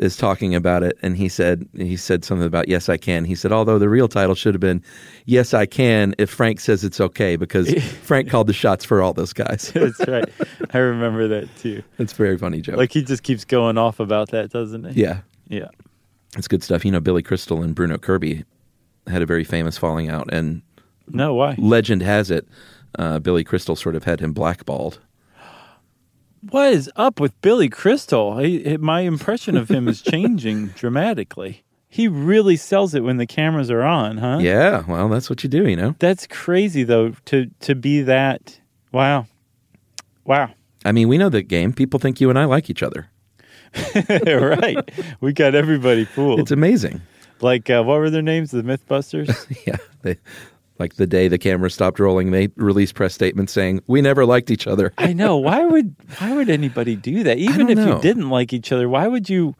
is 0.00 0.16
talking 0.16 0.54
about 0.54 0.82
it 0.82 0.98
and 1.02 1.16
he 1.16 1.28
said 1.28 1.68
he 1.76 1.96
said 1.96 2.24
something 2.24 2.46
about 2.46 2.68
Yes 2.68 2.88
I 2.88 2.96
Can. 2.96 3.24
He 3.24 3.34
said 3.34 3.52
although 3.52 3.78
the 3.78 3.88
real 3.88 4.08
title 4.08 4.34
should 4.34 4.54
have 4.54 4.60
been 4.60 4.82
Yes 5.26 5.54
I 5.54 5.66
Can 5.66 6.14
if 6.18 6.30
Frank 6.30 6.58
says 6.58 6.82
it's 6.82 7.00
okay 7.00 7.36
because 7.36 7.72
Frank 8.02 8.28
called 8.30 8.46
the 8.46 8.52
shots 8.52 8.84
for 8.84 9.02
all 9.02 9.12
those 9.12 9.32
guys. 9.32 9.70
That's 9.74 10.00
right. 10.08 10.28
I 10.72 10.78
remember 10.78 11.28
that 11.28 11.48
too. 11.58 11.82
It's 11.98 12.12
a 12.12 12.16
very 12.16 12.36
funny 12.38 12.60
joke. 12.60 12.76
Like 12.78 12.92
he 12.92 13.02
just 13.04 13.22
keeps 13.22 13.44
going 13.44 13.78
off 13.78 14.00
about 14.00 14.30
that, 14.30 14.50
doesn't 14.50 14.84
he? 14.92 15.02
yeah. 15.02 15.20
Yeah. 15.48 15.68
It's 16.36 16.48
good 16.48 16.62
stuff. 16.62 16.84
You 16.84 16.92
know 16.92 17.00
Billy 17.00 17.22
Crystal 17.22 17.62
and 17.62 17.74
Bruno 17.74 17.98
Kirby 17.98 18.44
had 19.06 19.20
a 19.22 19.26
very 19.26 19.44
famous 19.44 19.76
falling 19.78 20.08
out 20.08 20.32
and 20.32 20.62
No, 21.08 21.34
why? 21.34 21.56
legend 21.58 22.02
has 22.02 22.30
it 22.30 22.48
uh, 22.98 23.18
Billy 23.18 23.44
Crystal 23.44 23.76
sort 23.76 23.94
of 23.96 24.04
had 24.04 24.20
him 24.20 24.32
blackballed. 24.32 24.98
What 26.48 26.72
is 26.72 26.90
up 26.96 27.20
with 27.20 27.38
Billy 27.42 27.68
Crystal? 27.68 28.38
He, 28.38 28.76
my 28.78 29.00
impression 29.00 29.56
of 29.56 29.70
him 29.70 29.88
is 29.88 30.00
changing 30.02 30.68
dramatically. 30.68 31.64
He 31.88 32.08
really 32.08 32.56
sells 32.56 32.94
it 32.94 33.00
when 33.00 33.16
the 33.16 33.26
cameras 33.26 33.70
are 33.70 33.82
on, 33.82 34.18
huh? 34.18 34.38
Yeah, 34.40 34.84
well, 34.86 35.08
that's 35.08 35.28
what 35.28 35.42
you 35.42 35.50
do, 35.50 35.68
you 35.68 35.76
know. 35.76 35.96
That's 35.98 36.26
crazy 36.26 36.84
though 36.84 37.14
to 37.26 37.50
to 37.60 37.74
be 37.74 38.02
that. 38.02 38.60
Wow. 38.92 39.26
Wow. 40.24 40.50
I 40.84 40.92
mean, 40.92 41.08
we 41.08 41.18
know 41.18 41.28
the 41.28 41.42
game. 41.42 41.72
People 41.72 41.98
think 42.00 42.20
you 42.20 42.30
and 42.30 42.38
I 42.38 42.44
like 42.44 42.70
each 42.70 42.82
other. 42.82 43.10
right. 43.94 44.90
We 45.20 45.32
got 45.32 45.54
everybody 45.54 46.04
fooled. 46.04 46.40
It's 46.40 46.50
amazing. 46.50 47.02
like 47.40 47.68
uh, 47.68 47.82
what 47.82 47.98
were 47.98 48.10
their 48.10 48.22
names? 48.22 48.50
The 48.50 48.62
Mythbusters. 48.62 49.46
Yeah, 49.66 49.76
they, 50.02 50.16
like 50.80 50.94
the 50.94 51.06
day 51.06 51.28
the 51.28 51.38
camera 51.38 51.70
stopped 51.70 52.00
rolling, 52.00 52.32
they 52.32 52.48
released 52.56 52.94
press 52.96 53.14
statements 53.14 53.52
saying 53.52 53.80
we 53.86 54.00
never 54.00 54.24
liked 54.26 54.50
each 54.50 54.66
other. 54.66 54.92
I 54.98 55.12
know. 55.12 55.36
Why 55.36 55.64
would 55.64 55.94
why 56.18 56.34
would 56.34 56.48
anybody 56.50 56.96
do 56.96 57.22
that? 57.22 57.38
Even 57.38 57.68
if 57.70 57.78
know. 57.78 57.96
you 57.96 58.02
didn't 58.02 58.30
like 58.30 58.52
each 58.52 58.72
other, 58.72 58.88
why 58.88 59.06
would 59.06 59.28
you 59.30 59.54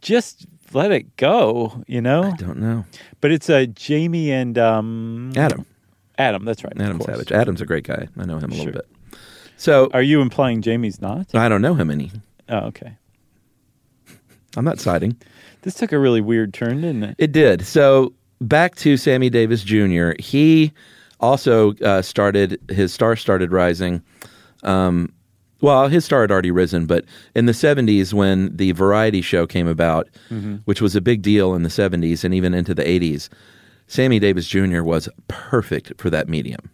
just 0.00 0.46
let 0.72 0.90
it 0.90 1.16
go? 1.16 1.84
You 1.86 2.00
know. 2.00 2.24
I 2.24 2.30
don't 2.36 2.58
know. 2.58 2.84
But 3.20 3.30
it's 3.30 3.48
uh, 3.48 3.66
Jamie 3.74 4.32
and 4.32 4.58
um, 4.58 5.32
Adam, 5.36 5.64
Adam. 6.18 6.44
That's 6.44 6.64
right. 6.64 6.72
Adam. 6.80 7.00
Savage. 7.00 7.30
Adam's 7.30 7.60
a 7.60 7.66
great 7.66 7.84
guy. 7.84 8.08
I 8.18 8.24
know 8.24 8.38
him 8.38 8.50
a 8.50 8.54
Sure. 8.56 8.64
little 8.64 8.80
bit. 8.80 8.88
So 9.58 9.90
Are 9.94 10.02
you 10.02 10.20
implying 10.22 10.60
Jamie's 10.62 11.00
not? 11.00 11.32
I 11.34 11.48
don't 11.48 11.62
know 11.62 11.74
him 11.74 11.88
any. 11.90 12.10
Oh, 12.48 12.66
okay. 12.66 12.96
I'm 14.56 14.64
not 14.64 14.80
siding. 14.80 15.16
This 15.62 15.74
took 15.74 15.92
a 15.92 15.98
really 15.98 16.20
weird 16.20 16.52
turn, 16.52 16.80
didn't 16.80 17.04
it? 17.04 17.14
It 17.18 17.30
did. 17.32 17.64
So 17.64 18.12
back 18.42 18.74
to 18.76 18.96
Sammy 18.96 19.30
Davis 19.30 19.64
Jr. 19.64 20.12
He 20.18 20.72
also 21.20 21.74
uh, 21.76 22.02
started 22.02 22.60
his 22.68 22.92
star 22.92 23.16
started 23.16 23.52
rising. 23.52 24.02
Um, 24.62 25.12
well, 25.60 25.86
his 25.86 26.04
star 26.04 26.22
had 26.22 26.32
already 26.32 26.50
risen, 26.50 26.86
but 26.86 27.04
in 27.34 27.46
the 27.46 27.52
'70s, 27.52 28.12
when 28.12 28.54
the 28.56 28.72
variety 28.72 29.22
show 29.22 29.46
came 29.46 29.68
about, 29.68 30.08
which 30.64 30.80
was 30.80 30.96
a 30.96 31.00
big 31.00 31.22
deal 31.22 31.54
in 31.54 31.62
the 31.62 31.68
'70s 31.68 32.24
and 32.24 32.34
even 32.34 32.52
into 32.52 32.74
the 32.74 32.82
'80s, 32.82 33.28
Sammy 33.86 34.18
Davis 34.18 34.48
Jr. 34.48 34.82
was 34.82 35.08
perfect 35.28 35.92
for 35.98 36.10
that 36.10 36.28
medium. 36.28 36.70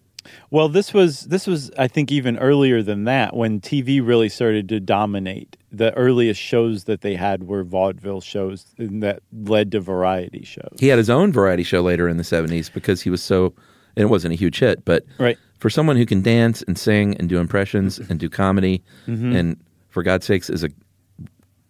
Well, 0.51 0.69
this 0.69 0.93
was 0.95 1.23
this 1.23 1.47
was 1.47 1.71
I 1.79 1.89
think 1.89 2.11
even 2.13 2.39
earlier 2.39 2.83
than 2.83 3.05
that 3.05 3.37
when 3.37 3.61
TV 3.61 4.05
really 4.07 4.29
started 4.29 4.69
to 4.71 4.81
dominate. 4.81 5.57
The 5.71 5.93
earliest 5.95 6.41
shows 6.41 6.85
that 6.85 7.03
they 7.03 7.15
had 7.15 7.45
were 7.45 7.63
vaudeville 7.63 8.23
shows 8.23 8.65
and 8.79 9.03
that 9.03 9.21
led 9.33 9.71
to 9.73 9.81
variety 9.81 10.43
shows. 10.45 10.77
He 10.81 10.89
had 10.89 10.97
his 10.99 11.11
own 11.11 11.31
variety 11.33 11.63
show 11.63 11.83
later 11.83 12.09
in 12.09 12.17
the 12.17 12.23
'70s 12.23 12.73
because 12.73 13.03
he 13.03 13.11
was 13.11 13.23
so, 13.23 13.47
and 13.95 14.03
it 14.03 14.07
wasn't 14.07 14.33
a 14.33 14.37
huge 14.37 14.59
hit, 14.61 14.85
but 14.87 15.05
Right. 15.19 15.37
for 15.59 15.69
someone 15.69 15.97
who 15.97 16.07
can 16.07 16.23
dance 16.23 16.63
and 16.63 16.79
sing 16.79 17.17
and 17.19 17.29
do 17.29 17.39
impressions 17.39 17.99
and 17.99 18.19
do 18.19 18.31
comedy, 18.31 18.83
Mm-hmm. 19.07 19.33
and 19.37 19.57
for 19.91 20.03
God's 20.03 20.25
sakes 20.25 20.49
is 20.49 20.65
a 20.65 20.71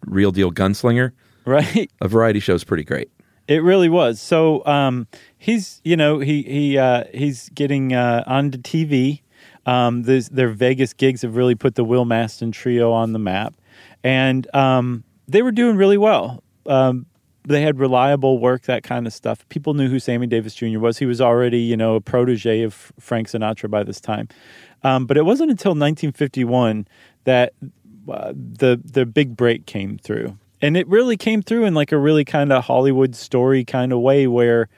real 0.07 0.31
deal 0.31 0.51
gunslinger, 0.53 1.11
Right. 1.45 1.91
a 2.01 2.07
variety 2.09 2.41
show 2.41 2.55
is 2.55 2.63
pretty 2.65 2.85
great. 2.85 3.11
It 3.49 3.63
really 3.63 3.89
was. 3.89 4.21
So 4.21 4.65
um, 4.67 5.09
he's, 5.39 5.81
you 5.83 5.97
know, 5.97 6.19
he 6.21 6.43
he 6.43 6.79
uh, 6.79 7.05
he's 7.13 7.49
getting 7.51 7.95
uh, 7.95 8.23
onto 8.27 8.59
TV. 8.59 9.23
Um, 9.67 10.03
there's, 10.05 10.29
their 10.29 10.49
Vegas 10.49 10.93
gigs 10.93 11.23
have 11.23 11.37
really 11.37 11.55
put 11.55 11.75
the 11.75 11.85
Will 11.85 12.07
Mastin 12.07 12.53
trio 12.53 12.93
on 12.93 13.13
the 13.13 13.19
map, 13.19 13.55
and 14.05 14.55
um, 14.55 15.05
they 15.27 15.43
were 15.43 15.53
doing 15.53 15.77
really 15.77 15.99
well. 15.99 16.43
Um, 16.67 17.07
they 17.49 17.63
had 17.63 17.79
reliable 17.79 18.39
work, 18.39 18.63
that 18.63 18.83
kind 18.83 19.07
of 19.07 19.13
stuff. 19.13 19.49
People 19.49 19.73
knew 19.75 19.89
who 19.89 19.99
Sammy 19.99 20.27
Davis 20.27 20.55
Jr. 20.55 20.79
was. 20.79 20.99
He 20.99 21.07
was 21.07 21.21
already, 21.21 21.61
you 21.61 21.77
know, 21.77 21.95
a 21.95 22.01
protege 22.01 22.63
of 22.63 22.93
Frank 23.01 23.29
Sinatra 23.29 23.71
by 23.71 23.83
this 23.83 24.01
time. 24.01 24.29
Um, 24.83 25.07
but 25.07 25.17
it 25.17 25.25
wasn't 25.25 25.51
until 25.51 25.71
1951 25.71 26.87
that 27.25 27.55
uh, 28.09 28.33
the 28.35 28.81
the 28.85 29.07
big 29.07 29.37
break 29.37 29.67
came 29.67 29.99
through, 29.99 30.39
and 30.61 30.77
it 30.77 30.87
really 30.88 31.16
came 31.16 31.42
through 31.42 31.64
in 31.64 31.75
like 31.75 31.92
a 31.92 31.99
really 31.99 32.25
kind 32.25 32.53
of 32.53 32.64
Hollywood 32.64 33.14
story 33.14 33.64
kind 33.64 33.92
of 33.92 34.01
way, 34.01 34.27
where 34.27 34.68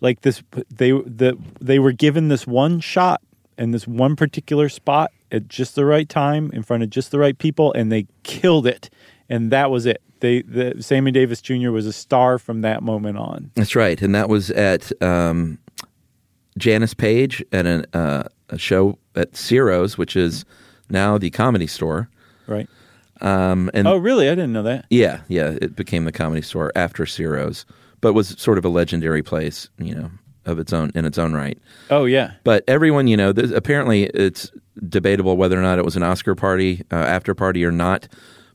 like 0.00 0.22
this 0.22 0.42
they 0.70 0.90
the 0.90 1.38
they 1.60 1.78
were 1.78 1.92
given 1.92 2.28
this 2.28 2.46
one 2.46 2.80
shot 2.80 3.22
in 3.58 3.70
this 3.70 3.86
one 3.86 4.16
particular 4.16 4.68
spot 4.68 5.12
at 5.30 5.48
just 5.48 5.74
the 5.74 5.84
right 5.84 6.08
time 6.08 6.50
in 6.52 6.62
front 6.62 6.82
of 6.82 6.90
just 6.90 7.10
the 7.10 7.18
right 7.18 7.38
people, 7.38 7.72
and 7.72 7.90
they 7.90 8.06
killed 8.22 8.66
it, 8.66 8.90
and 9.28 9.50
that 9.50 9.70
was 9.70 9.86
it. 9.86 10.02
They 10.20 10.42
the 10.42 10.82
Sammy 10.82 11.10
Davis 11.10 11.40
Jr. 11.40 11.70
was 11.70 11.86
a 11.86 11.92
star 11.92 12.38
from 12.38 12.60
that 12.62 12.82
moment 12.82 13.18
on. 13.18 13.50
That's 13.54 13.74
right, 13.74 14.00
and 14.02 14.14
that 14.14 14.28
was 14.28 14.50
at 14.50 14.92
um, 15.02 15.58
Janis 16.58 16.94
Paige 16.94 17.44
at 17.52 17.66
an, 17.66 17.86
uh, 17.92 18.24
a 18.50 18.58
show 18.58 18.98
at 19.14 19.36
Ciro's, 19.36 19.96
which 19.96 20.16
is 20.16 20.44
now 20.90 21.18
the 21.18 21.30
Comedy 21.30 21.66
Store. 21.66 22.08
Right. 22.46 22.68
Um, 23.22 23.70
and 23.72 23.86
Oh, 23.88 23.96
really? 23.96 24.28
I 24.28 24.34
didn't 24.34 24.52
know 24.52 24.64
that. 24.64 24.84
yeah, 24.90 25.20
yeah, 25.28 25.54
it 25.62 25.74
became 25.76 26.04
the 26.04 26.12
Comedy 26.12 26.42
Store 26.42 26.72
after 26.74 27.06
Ciro's, 27.06 27.64
but 28.00 28.12
was 28.14 28.28
sort 28.38 28.58
of 28.58 28.64
a 28.64 28.68
legendary 28.68 29.22
place, 29.22 29.68
you 29.78 29.94
know, 29.94 30.10
of 30.44 30.58
its 30.58 30.72
own 30.72 30.90
in 30.94 31.04
its 31.04 31.18
own 31.18 31.32
right. 31.32 31.56
Oh, 31.88 32.04
yeah. 32.04 32.32
But 32.42 32.64
everyone, 32.66 33.06
you 33.06 33.16
know, 33.16 33.32
this, 33.32 33.50
apparently 33.52 34.04
it's 34.06 34.50
debatable 34.88 35.36
whether 35.36 35.56
or 35.58 35.62
not 35.62 35.78
it 35.78 35.84
was 35.84 35.94
an 35.96 36.02
Oscar 36.02 36.34
party, 36.34 36.82
uh, 36.90 36.96
after 36.96 37.34
party 37.34 37.64
or 37.64 37.70
not. 37.70 38.08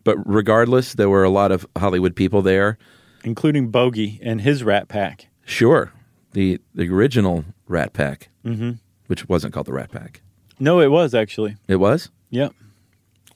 But 0.03 0.17
regardless, 0.25 0.93
there 0.95 1.09
were 1.09 1.23
a 1.23 1.29
lot 1.29 1.51
of 1.51 1.65
Hollywood 1.77 2.15
people 2.15 2.41
there. 2.41 2.77
Including 3.23 3.69
Bogey 3.71 4.19
and 4.21 4.41
his 4.41 4.63
Rat 4.63 4.87
Pack. 4.89 5.27
Sure, 5.45 5.91
the 6.33 6.59
the 6.75 6.89
original 6.89 7.45
Rat 7.67 7.93
Pack, 7.93 8.29
mm-hmm. 8.45 8.71
which 9.07 9.27
wasn't 9.29 9.53
called 9.53 9.65
the 9.67 9.73
Rat 9.73 9.91
Pack. 9.91 10.21
No, 10.59 10.79
it 10.81 10.87
was 10.91 11.13
actually. 11.13 11.55
It 11.67 11.77
was. 11.77 12.09
Yep. 12.31 12.53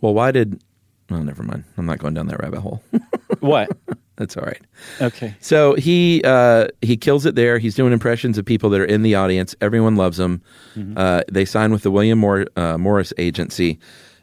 Well, 0.02 0.14
why 0.14 0.32
did? 0.32 0.62
Oh, 1.12 1.22
never 1.22 1.44
mind. 1.44 1.66
I'm 1.78 1.86
not 1.86 2.00
going 2.00 2.14
down 2.14 2.28
that 2.28 2.40
rabbit 2.42 2.62
hole. 2.62 2.82
What? 3.40 3.76
That's 4.18 4.38
all 4.38 4.44
right. 4.44 4.62
Okay. 5.02 5.34
So 5.40 5.74
he 5.74 6.22
uh, 6.24 6.68
he 6.82 6.96
kills 6.96 7.26
it 7.26 7.34
there. 7.34 7.58
He's 7.58 7.74
doing 7.74 7.92
impressions 7.92 8.38
of 8.38 8.46
people 8.46 8.70
that 8.70 8.80
are 8.80 8.86
in 8.86 9.02
the 9.02 9.16
audience. 9.16 9.56
Everyone 9.62 9.96
loves 9.96 10.20
him. 10.20 10.44
Uh, 10.96 11.24
they 11.32 11.44
sign 11.44 11.72
with 11.72 11.82
the 11.82 11.90
William 11.90 12.20
Mor- 12.20 12.46
uh, 12.56 12.78
Morris 12.78 13.14
Agency, 13.18 13.80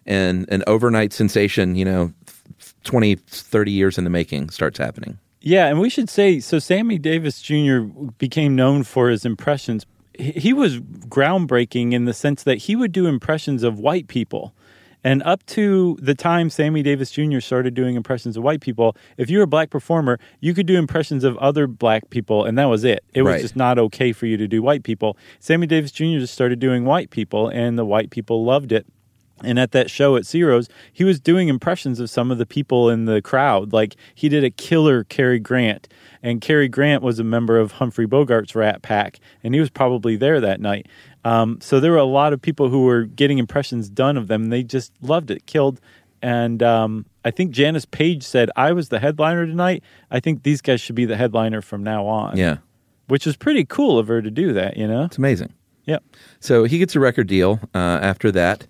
and 0.06 0.46
an 0.50 0.62
overnight 0.68 1.12
sensation. 1.12 1.74
You 1.74 1.84
know, 1.84 2.12
20, 2.84 3.16
30 3.16 3.72
years 3.72 3.98
in 3.98 4.04
the 4.04 4.10
making 4.10 4.50
starts 4.50 4.78
happening. 4.78 5.18
Yeah, 5.40 5.66
and 5.66 5.80
we 5.80 5.90
should 5.90 6.08
say 6.08 6.38
so. 6.38 6.60
Sammy 6.60 6.98
Davis 6.98 7.42
Jr. 7.42 7.80
became 8.18 8.54
known 8.54 8.84
for 8.84 9.08
his 9.08 9.24
impressions. 9.24 9.84
He 10.16 10.52
was 10.52 10.78
groundbreaking 10.78 11.92
in 11.92 12.04
the 12.04 12.14
sense 12.14 12.44
that 12.44 12.58
he 12.58 12.76
would 12.76 12.92
do 12.92 13.06
impressions 13.06 13.64
of 13.64 13.80
white 13.80 14.06
people. 14.06 14.52
And 15.08 15.22
up 15.22 15.46
to 15.46 15.96
the 16.02 16.14
time 16.14 16.50
Sammy 16.50 16.82
Davis 16.82 17.10
Jr. 17.10 17.40
started 17.40 17.72
doing 17.72 17.96
impressions 17.96 18.36
of 18.36 18.42
white 18.42 18.60
people, 18.60 18.94
if 19.16 19.30
you 19.30 19.38
were 19.38 19.44
a 19.44 19.46
black 19.46 19.70
performer, 19.70 20.18
you 20.40 20.52
could 20.52 20.66
do 20.66 20.76
impressions 20.76 21.24
of 21.24 21.38
other 21.38 21.66
black 21.66 22.10
people, 22.10 22.44
and 22.44 22.58
that 22.58 22.66
was 22.66 22.84
it. 22.84 23.02
It 23.14 23.22
was 23.22 23.32
Right. 23.32 23.40
just 23.40 23.56
not 23.56 23.78
okay 23.78 24.12
for 24.12 24.26
you 24.26 24.36
to 24.36 24.46
do 24.46 24.60
white 24.60 24.82
people. 24.82 25.16
Sammy 25.40 25.66
Davis 25.66 25.92
Jr. 25.92 26.18
just 26.18 26.34
started 26.34 26.58
doing 26.58 26.84
white 26.84 27.08
people, 27.08 27.48
and 27.48 27.78
the 27.78 27.86
white 27.86 28.10
people 28.10 28.44
loved 28.44 28.70
it. 28.70 28.84
And 29.42 29.58
at 29.58 29.70
that 29.72 29.88
show 29.88 30.16
at 30.16 30.26
Ciro's, 30.26 30.68
he 30.92 31.04
was 31.04 31.20
doing 31.20 31.48
impressions 31.48 32.00
of 32.00 32.10
some 32.10 32.30
of 32.30 32.36
the 32.38 32.44
people 32.44 32.90
in 32.90 33.06
the 33.06 33.22
crowd. 33.22 33.72
Like 33.72 33.94
he 34.14 34.28
did 34.28 34.44
a 34.44 34.50
killer 34.50 35.04
Cary 35.04 35.38
Grant, 35.38 35.88
and 36.22 36.40
Cary 36.42 36.68
Grant 36.68 37.02
was 37.02 37.18
a 37.18 37.24
member 37.24 37.58
of 37.58 37.72
Humphrey 37.72 38.06
Bogart's 38.06 38.54
Rat 38.54 38.82
Pack, 38.82 39.20
and 39.42 39.54
he 39.54 39.60
was 39.60 39.70
probably 39.70 40.16
there 40.16 40.40
that 40.40 40.60
night. 40.60 40.86
Um, 41.28 41.60
so 41.60 41.78
there 41.78 41.92
were 41.92 41.98
a 41.98 42.04
lot 42.04 42.32
of 42.32 42.40
people 42.40 42.70
who 42.70 42.84
were 42.84 43.04
getting 43.04 43.38
impressions 43.38 43.90
done 43.90 44.16
of 44.16 44.28
them. 44.28 44.48
They 44.48 44.62
just 44.62 44.92
loved 45.02 45.30
it, 45.30 45.44
killed. 45.46 45.80
And 46.22 46.62
um, 46.62 47.04
I 47.24 47.30
think 47.30 47.50
Janis 47.50 47.84
Paige 47.84 48.22
said, 48.22 48.50
"I 48.56 48.72
was 48.72 48.88
the 48.88 48.98
headliner 48.98 49.46
tonight. 49.46 49.84
I 50.10 50.20
think 50.20 50.42
these 50.42 50.60
guys 50.60 50.80
should 50.80 50.96
be 50.96 51.04
the 51.04 51.16
headliner 51.16 51.60
from 51.60 51.84
now 51.84 52.06
on." 52.06 52.36
Yeah, 52.36 52.58
which 53.08 53.26
was 53.26 53.36
pretty 53.36 53.64
cool 53.64 53.98
of 53.98 54.08
her 54.08 54.22
to 54.22 54.30
do 54.30 54.52
that. 54.54 54.76
You 54.76 54.88
know? 54.88 55.04
it's 55.04 55.18
amazing. 55.18 55.52
Yeah. 55.84 55.98
So 56.40 56.64
he 56.64 56.78
gets 56.78 56.96
a 56.96 57.00
record 57.00 57.28
deal. 57.28 57.60
Uh, 57.74 57.98
after 58.02 58.32
that, 58.32 58.66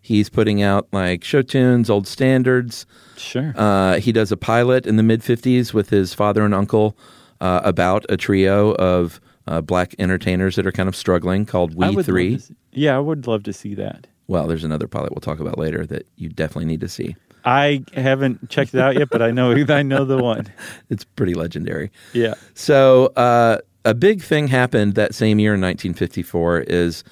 he's 0.00 0.28
putting 0.30 0.62
out 0.62 0.88
like 0.92 1.22
show 1.22 1.42
tunes, 1.42 1.90
old 1.90 2.06
standards. 2.06 2.86
Sure. 3.16 3.52
Uh, 3.56 3.98
he 3.98 4.12
does 4.12 4.32
a 4.32 4.36
pilot 4.36 4.86
in 4.86 4.96
the 4.96 5.02
mid 5.02 5.20
50s 5.20 5.74
with 5.74 5.90
his 5.90 6.14
father 6.14 6.44
and 6.44 6.54
uncle 6.54 6.96
uh, 7.40 7.60
about 7.62 8.06
a 8.08 8.16
trio 8.16 8.74
of 8.76 9.20
uh, 9.46 9.60
black 9.60 9.94
entertainers 9.98 10.56
that 10.56 10.66
are 10.66 10.72
kind 10.72 10.88
of 10.88 10.96
struggling 10.96 11.46
called 11.46 11.74
We 11.74 12.02
Three. 12.02 12.38
see- 12.38 12.54
yeah, 12.72 12.96
I 12.96 13.00
would 13.00 13.26
love 13.26 13.42
to 13.44 13.52
see 13.52 13.74
that. 13.76 14.06
Well, 14.28 14.46
there's 14.46 14.64
another 14.64 14.88
pilot 14.88 15.12
we'll 15.12 15.20
talk 15.20 15.38
about 15.40 15.56
later 15.58 15.86
that 15.86 16.06
you 16.16 16.28
definitely 16.28 16.64
need 16.66 16.80
to 16.80 16.88
see. 16.88 17.14
I 17.44 17.84
haven't 17.94 18.50
checked 18.50 18.74
it 18.74 18.80
out 18.80 18.98
yet, 18.98 19.08
but 19.08 19.22
I 19.22 19.30
know 19.30 19.52
I 19.68 19.82
know 19.82 20.04
the 20.04 20.18
one. 20.18 20.46
It's 20.90 21.04
pretty 21.04 21.34
legendary. 21.34 21.90
Yeah. 22.12 22.34
So, 22.54 23.06
uh, 23.16 23.58
a 23.84 23.94
big 23.94 24.20
thing 24.20 24.48
happened 24.48 24.96
that 24.96 25.14
same 25.14 25.38
year 25.38 25.54
in 25.54 25.60
1954 25.60 26.60
is 26.62 27.04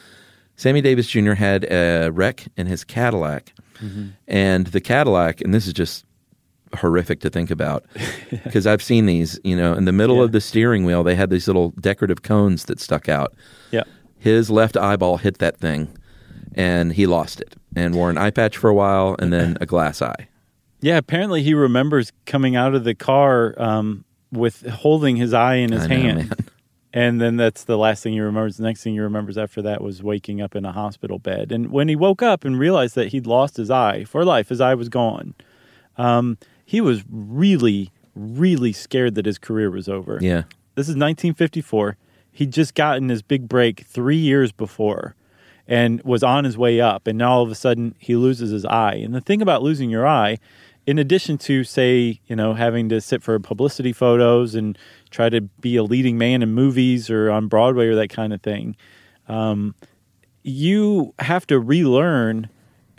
Sammy 0.57 0.81
Davis 0.81 1.07
Jr. 1.09 1.35
had 1.35 1.65
a 1.71 2.11
wreck 2.11 2.47
in 2.57 2.67
his 2.67 2.83
Cadillac. 2.85 3.53
And 4.27 4.67
the 4.69 4.81
Cadillac, 4.81 5.41
and 5.43 5.53
this 5.53 5.67
is 5.67 5.73
just 5.75 6.07
horrific 6.77 7.21
to 7.21 7.31
think 7.31 7.51
about 7.51 7.85
because 8.31 8.67
I've 8.67 8.83
seen 8.83 9.07
these, 9.07 9.39
you 9.45 9.57
know, 9.57 9.75
in 9.75 9.85
the 9.85 9.93
middle 9.93 10.17
Yeah. 10.17 10.25
of 10.25 10.33
the 10.33 10.41
steering 10.41 10.85
wheel, 10.85 11.03
they 11.03 11.15
had 11.15 11.31
these 11.31 11.47
little 11.47 11.71
decorative 11.81 12.23
cones 12.23 12.65
that 12.67 12.81
stuck 12.81 13.09
out. 13.09 13.35
Yeah. 13.71 13.85
His 14.19 14.51
left 14.51 14.77
eyeball 14.77 15.19
hit 15.19 15.39
that 15.39 15.59
thing 15.59 15.89
and 16.55 16.93
he 16.93 17.07
lost 17.07 17.41
it 17.41 17.57
and 17.77 17.95
wore 17.95 18.11
an 18.11 18.19
eye 18.19 18.31
patch 18.31 18.57
for 18.57 18.71
a 18.71 18.75
while 18.75 19.17
and 19.19 19.33
then 19.33 19.57
a 19.61 19.67
glass 19.67 20.01
eye. 20.01 20.29
Yeah, 20.81 20.99
apparently 20.99 21.43
he 21.43 21.55
remembers 21.55 22.13
coming 22.27 22.57
out 22.57 22.75
of 22.75 22.85
the 22.85 22.95
car 22.95 23.55
um, 23.61 24.05
with 24.31 24.67
holding 24.69 25.17
his 25.17 25.33
eye 25.33 25.57
in 25.57 25.73
his 25.73 25.89
know, 25.89 25.97
hand. 25.97 26.17
man. 26.19 26.33
And 26.93 27.21
then 27.21 27.37
that's 27.37 27.65
the 27.65 27.77
last 27.77 28.05
thing 28.05 28.13
he 28.13 28.21
remembers. 28.21 28.57
The 28.59 28.63
next 28.63 28.85
thing 28.85 28.93
he 28.93 29.01
remembers 29.01 29.37
after 29.37 29.61
that 29.63 29.83
was 29.83 30.01
waking 30.03 30.41
up 30.41 30.55
in 30.55 30.65
a 30.65 30.71
hospital 30.71 31.19
bed. 31.19 31.51
And 31.51 31.73
when 31.73 31.89
he 31.89 31.97
woke 31.97 32.23
up 32.23 32.45
and 32.45 32.57
realized 32.57 32.95
that 32.95 33.09
he'd 33.09 33.27
lost 33.27 33.57
his 33.57 33.69
eye 33.69 34.05
for 34.05 34.25
life, 34.25 34.49
his 34.49 34.61
eye 34.61 34.75
was 34.75 34.89
gone, 34.89 35.35
um, 35.97 36.39
he 36.65 36.81
was 36.81 37.03
really, 37.11 37.91
really 38.15 38.73
scared 38.73 39.15
that 39.17 39.27
his 39.27 39.39
career 39.39 39.71
was 39.71 39.89
over. 39.89 40.19
Yeah. 40.21 40.43
This 40.75 40.87
is 40.89 40.97
1954. 40.97 41.97
He'd 42.33 42.53
just 42.53 42.75
gotten 42.75 43.09
his 43.09 43.23
big 43.23 43.49
break 43.49 43.81
three 43.87 44.17
years 44.17 44.51
before 44.51 45.15
and 45.69 46.03
was 46.03 46.23
on 46.23 46.45
his 46.45 46.59
way 46.59 46.81
up. 46.81 47.07
And 47.07 47.17
now 47.19 47.33
all 47.33 47.43
of 47.43 47.51
a 47.51 47.55
sudden 47.55 47.95
he 47.99 48.17
loses 48.17 48.51
his 48.51 48.65
eye. 48.65 48.95
And 48.95 49.15
the 49.15 49.21
thing 49.21 49.41
about 49.41 49.63
losing 49.63 49.89
your 49.91 50.07
eye, 50.07 50.39
in 50.87 50.99
addition 50.99 51.39
to, 51.39 51.65
say, 51.65 52.21
you 52.27 52.37
know, 52.37 52.55
having 52.55 52.89
to 52.91 53.01
sit 53.01 53.23
for 53.23 53.39
publicity 53.39 53.93
photos 53.93 54.55
and 54.55 54.77
try 55.11 55.29
to 55.31 55.41
be 55.43 55.77
a 55.77 55.83
leading 55.83 56.19
man 56.19 56.43
in 56.43 56.53
movies 56.53 57.09
or 57.09 57.31
on 57.31 57.47
Broadway 57.47 57.87
or 57.87 57.95
that 57.95 58.09
kind 58.11 58.33
of 58.33 58.43
thing, 58.43 58.77
um, 59.29 59.75
you 60.43 61.15
have 61.21 61.47
to 61.47 61.59
relearn 61.59 62.49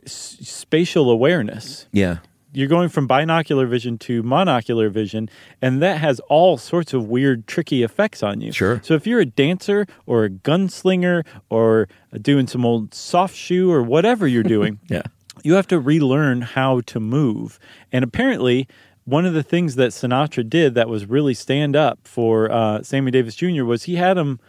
s- 0.06 0.38
spatial 0.42 1.12
awareness 1.12 1.88
Yeah. 1.92 2.18
You're 2.56 2.68
going 2.68 2.90
from 2.90 3.06
binocular 3.08 3.66
vision 3.68 3.98
to 4.00 4.24
monocular 4.24 4.90
vision, 4.90 5.30
and 5.62 5.82
that 5.82 6.00
has 6.00 6.20
all 6.22 6.58
sorts 6.58 6.94
of 6.94 7.08
weird, 7.08 7.48
tricky 7.48 7.84
effects 7.84 8.24
on 8.24 8.42
you. 8.42 8.52
Sure. 8.52 8.82
So 8.84 8.94
if 8.96 9.06
you're 9.06 9.20
a 9.20 9.26
dancer 9.26 9.86
or 10.06 10.24
a 10.26 10.30
gunslinger 10.30 11.26
or 11.50 11.88
doing 12.22 12.48
some 12.48 12.66
old 12.66 12.94
soft 12.94 13.36
shoe 13.36 13.72
or 13.72 13.84
whatever 13.84 14.28
you're 14.28 14.44
doing, 14.44 14.80
Yeah. 14.90 15.02
you 15.44 15.54
have 15.56 15.68
to 15.68 15.80
relearn 15.80 16.42
how 16.42 16.82
to 16.82 17.00
move. 17.00 17.60
And 17.92 18.04
apparently, 18.04 18.68
one 19.04 19.26
of 19.26 19.34
the 19.34 19.44
things 19.44 19.76
that 19.76 19.92
Sinatra 19.92 20.50
did 20.50 20.74
that 20.76 20.90
was 20.90 21.06
really 21.06 21.34
stand 21.36 21.76
up 21.76 22.00
for 22.06 22.52
uh, 22.52 22.82
Sammy 22.82 23.12
Davis 23.12 23.36
Jr. 23.36 23.64
was 23.64 23.84
he 23.84 23.98
had 23.98 24.18
him 24.18 24.40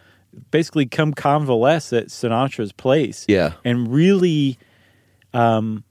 basically 0.51 0.85
come 0.85 1.13
convalesce 1.13 1.93
at 1.93 2.07
Sinatra's 2.07 2.71
place 2.71 3.25
Yeah. 3.27 3.53
and 3.63 3.91
really 3.91 4.57
um, 5.33 5.83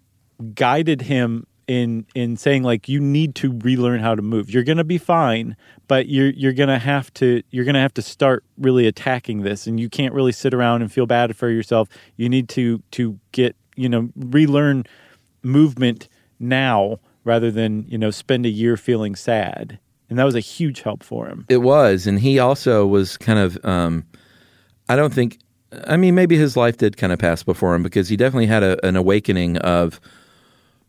guided 0.55 1.03
him 1.03 1.47
in 1.67 2.07
in 2.15 2.37
saying 2.37 2.63
like 2.63 2.89
you 2.89 3.01
need 3.01 3.35
to 3.37 3.59
relearn 3.63 4.01
how 4.01 4.15
to 4.15 4.23
move. 4.23 4.51
You're 4.51 4.65
going 4.65 4.79
to 4.79 4.85
be 4.85 4.99
fine, 4.99 5.57
but 5.89 6.09
you're 6.09 6.31
you're 6.31 6.53
going 6.53 6.69
to 6.69 6.79
have 6.79 7.13
to 7.15 7.43
you're 7.51 7.65
going 7.65 7.75
to 7.75 7.81
have 7.81 7.95
to 7.95 8.03
start 8.03 8.45
really 8.59 8.87
attacking 8.87 9.43
this 9.43 9.67
and 9.67 9.81
you 9.81 9.89
can't 9.89 10.15
really 10.15 10.33
sit 10.33 10.55
around 10.55 10.83
and 10.83 10.93
feel 10.93 11.07
bad 11.07 11.37
for 11.37 11.51
yourself. 11.51 11.89
You 12.17 12.29
need 12.29 12.49
to 12.51 12.83
to 12.93 13.19
get, 13.33 13.57
you 13.75 13.89
know, 13.89 14.11
relearn 14.17 14.85
movement 15.43 16.09
now 16.39 17.01
rather 17.25 17.51
than, 17.51 17.85
you 17.89 17.99
know, 17.99 18.11
spend 18.11 18.47
a 18.47 18.51
year 18.51 18.77
feeling 18.77 19.17
sad. 19.17 19.79
And 20.09 20.19
that 20.19 20.25
was 20.25 20.37
a 20.37 20.41
huge 20.41 20.83
help 20.83 21.03
for 21.03 21.27
him. 21.27 21.47
It 21.49 21.59
was, 21.59 22.07
and 22.07 22.21
he 22.21 22.39
also 22.39 22.87
was 22.87 23.17
kind 23.17 23.41
of. 23.41 23.59
Um, 23.65 24.05
I 24.89 24.95
don't 24.95 25.13
think. 25.13 25.39
I 25.89 25.97
mean, 25.97 26.15
maybe 26.15 26.37
his 26.37 26.57
life 26.57 26.77
did 26.77 26.97
kind 26.97 27.13
of 27.13 27.19
pass 27.19 27.43
before 27.43 27.75
him 27.75 27.83
because 27.83 28.09
he 28.09 28.17
definitely 28.17 28.47
had 28.47 28.63
a, 28.63 28.87
an 28.87 28.95
awakening 28.95 29.57
of 29.59 30.01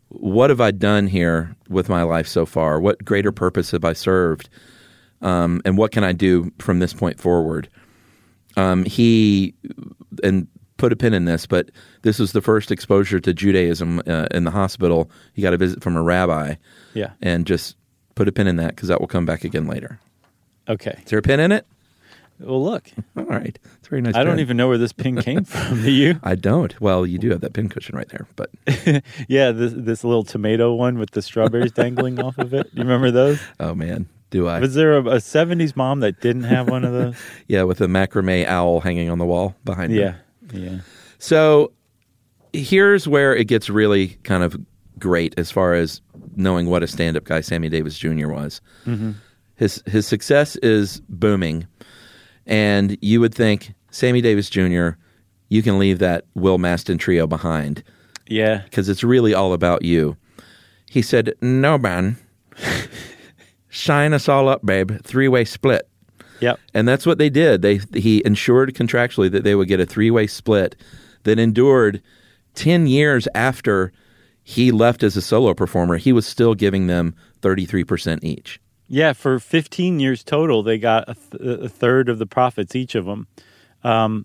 what 0.08 0.50
have 0.50 0.60
I 0.60 0.70
done 0.70 1.06
here 1.06 1.54
with 1.68 1.88
my 1.88 2.02
life 2.02 2.26
so 2.28 2.46
far? 2.46 2.80
What 2.80 3.04
greater 3.04 3.32
purpose 3.32 3.70
have 3.72 3.84
I 3.84 3.92
served? 3.92 4.48
Um, 5.20 5.60
and 5.64 5.76
what 5.76 5.90
can 5.92 6.04
I 6.04 6.12
do 6.12 6.52
from 6.58 6.78
this 6.78 6.92
point 6.94 7.20
forward? 7.20 7.68
Um, 8.56 8.84
he 8.84 9.54
and 10.22 10.46
put 10.76 10.92
a 10.92 10.96
pin 10.96 11.12
in 11.12 11.24
this, 11.24 11.44
but 11.46 11.70
this 12.02 12.18
was 12.18 12.32
the 12.32 12.40
first 12.40 12.70
exposure 12.70 13.18
to 13.20 13.34
Judaism 13.34 14.00
uh, 14.06 14.26
in 14.30 14.44
the 14.44 14.50
hospital. 14.50 15.10
He 15.34 15.42
got 15.42 15.52
a 15.52 15.56
visit 15.56 15.82
from 15.82 15.96
a 15.96 16.02
rabbi, 16.02 16.54
Yeah. 16.94 17.10
and 17.20 17.46
just 17.46 17.76
put 18.14 18.28
a 18.28 18.32
pin 18.32 18.46
in 18.46 18.56
that 18.56 18.76
because 18.76 18.88
that 18.88 19.00
will 19.00 19.08
come 19.08 19.26
back 19.26 19.44
again 19.44 19.66
later. 19.66 19.98
Okay. 20.68 20.96
Is 21.04 21.10
there 21.10 21.18
a 21.18 21.22
pin 21.22 21.40
in 21.40 21.50
it? 21.52 21.66
Well, 22.40 22.62
look. 22.62 22.90
All 23.16 23.24
right. 23.24 23.58
It's 23.78 23.88
very 23.88 24.00
nice. 24.02 24.14
I 24.14 24.22
don't 24.24 24.40
even 24.40 24.56
know 24.56 24.68
where 24.68 24.78
this 24.78 24.92
pin 24.92 25.20
came 25.20 25.44
from. 25.44 25.82
Do 25.82 25.90
you? 25.90 26.20
I 26.22 26.34
don't. 26.34 26.78
Well, 26.80 27.04
you 27.06 27.18
do 27.18 27.30
have 27.30 27.40
that 27.40 27.52
pin 27.52 27.68
cushion 27.68 27.96
right 27.96 28.08
there, 28.08 28.26
but 28.36 28.50
Yeah, 29.28 29.50
this 29.52 29.72
this 29.76 30.04
little 30.04 30.24
tomato 30.24 30.74
one 30.74 30.98
with 30.98 31.10
the 31.12 31.22
strawberries 31.22 31.72
dangling 31.72 32.20
off 32.20 32.38
of 32.38 32.54
it. 32.54 32.64
Do 32.74 32.76
you 32.76 32.82
remember 32.84 33.10
those? 33.10 33.40
oh 33.60 33.74
man, 33.74 34.08
do 34.30 34.46
I? 34.48 34.60
Was 34.60 34.74
there 34.74 34.96
a, 34.96 35.00
a 35.00 35.16
'70s 35.16 35.74
mom 35.76 36.00
that 36.00 36.20
didn't 36.20 36.44
have 36.44 36.68
one 36.68 36.84
of 36.84 36.92
those? 36.92 37.16
yeah, 37.48 37.62
with 37.64 37.80
a 37.80 37.86
macrame 37.86 38.46
owl 38.46 38.80
hanging 38.80 39.10
on 39.10 39.18
the 39.18 39.26
wall 39.26 39.54
behind. 39.64 39.92
yeah, 39.92 40.14
Him. 40.52 40.62
yeah. 40.62 40.78
So 41.18 41.72
here's 42.52 43.08
where 43.08 43.34
it 43.34 43.46
gets 43.46 43.68
really 43.68 44.18
kind 44.24 44.42
of 44.42 44.56
great 44.98 45.34
as 45.38 45.50
far 45.50 45.74
as 45.74 46.00
knowing 46.36 46.66
what 46.68 46.82
a 46.82 46.86
stand-up 46.86 47.24
guy 47.24 47.40
Sammy 47.40 47.68
Davis 47.68 47.98
Jr. 47.98 48.28
was. 48.28 48.60
Mm-hmm. 48.86 49.12
His 49.56 49.82
his 49.86 50.06
success 50.06 50.54
is 50.56 51.00
booming, 51.08 51.66
and 52.48 52.98
you 53.00 53.20
would 53.20 53.34
think 53.34 53.74
Sammy 53.90 54.20
Davis 54.20 54.50
Jr. 54.50 54.90
You 55.48 55.62
can 55.62 55.78
leave 55.78 56.00
that 56.00 56.24
Will 56.34 56.58
Mastin 56.58 56.98
trio 56.98 57.26
behind. 57.26 57.84
Yeah, 58.26 58.62
because 58.64 58.88
it's 58.88 59.04
really 59.04 59.32
all 59.32 59.52
about 59.52 59.84
you. 59.84 60.16
He 60.90 61.02
said, 61.02 61.34
No, 61.40 61.78
man. 61.78 62.16
Shine 63.68 64.14
us 64.14 64.28
all 64.28 64.48
up, 64.48 64.64
babe. 64.64 64.92
Three 65.04 65.28
way 65.28 65.44
split. 65.44 65.88
yep. 66.40 66.58
And 66.74 66.88
that's 66.88 67.06
what 67.06 67.18
they 67.18 67.30
did. 67.30 67.62
They 67.62 67.80
he 67.94 68.22
ensured 68.24 68.74
contractually 68.74 69.30
that 69.30 69.44
they 69.44 69.54
would 69.54 69.68
get 69.68 69.80
a 69.80 69.86
three 69.86 70.10
way 70.10 70.26
split 70.26 70.74
that 71.24 71.38
endured 71.38 72.02
ten 72.54 72.86
years 72.86 73.28
after 73.34 73.92
he 74.42 74.72
left 74.72 75.02
as 75.02 75.16
a 75.16 75.22
solo 75.22 75.52
performer. 75.54 75.98
He 75.98 76.12
was 76.12 76.26
still 76.26 76.54
giving 76.54 76.86
them 76.86 77.14
thirty 77.42 77.66
three 77.66 77.84
percent 77.84 78.24
each. 78.24 78.60
Yeah, 78.88 79.12
for 79.12 79.38
15 79.38 80.00
years 80.00 80.24
total, 80.24 80.62
they 80.62 80.78
got 80.78 81.08
a, 81.08 81.14
th- 81.14 81.60
a 81.60 81.68
third 81.68 82.08
of 82.08 82.18
the 82.18 82.26
profits 82.26 82.74
each 82.74 82.94
of 82.94 83.04
them. 83.04 83.26
Um, 83.84 84.24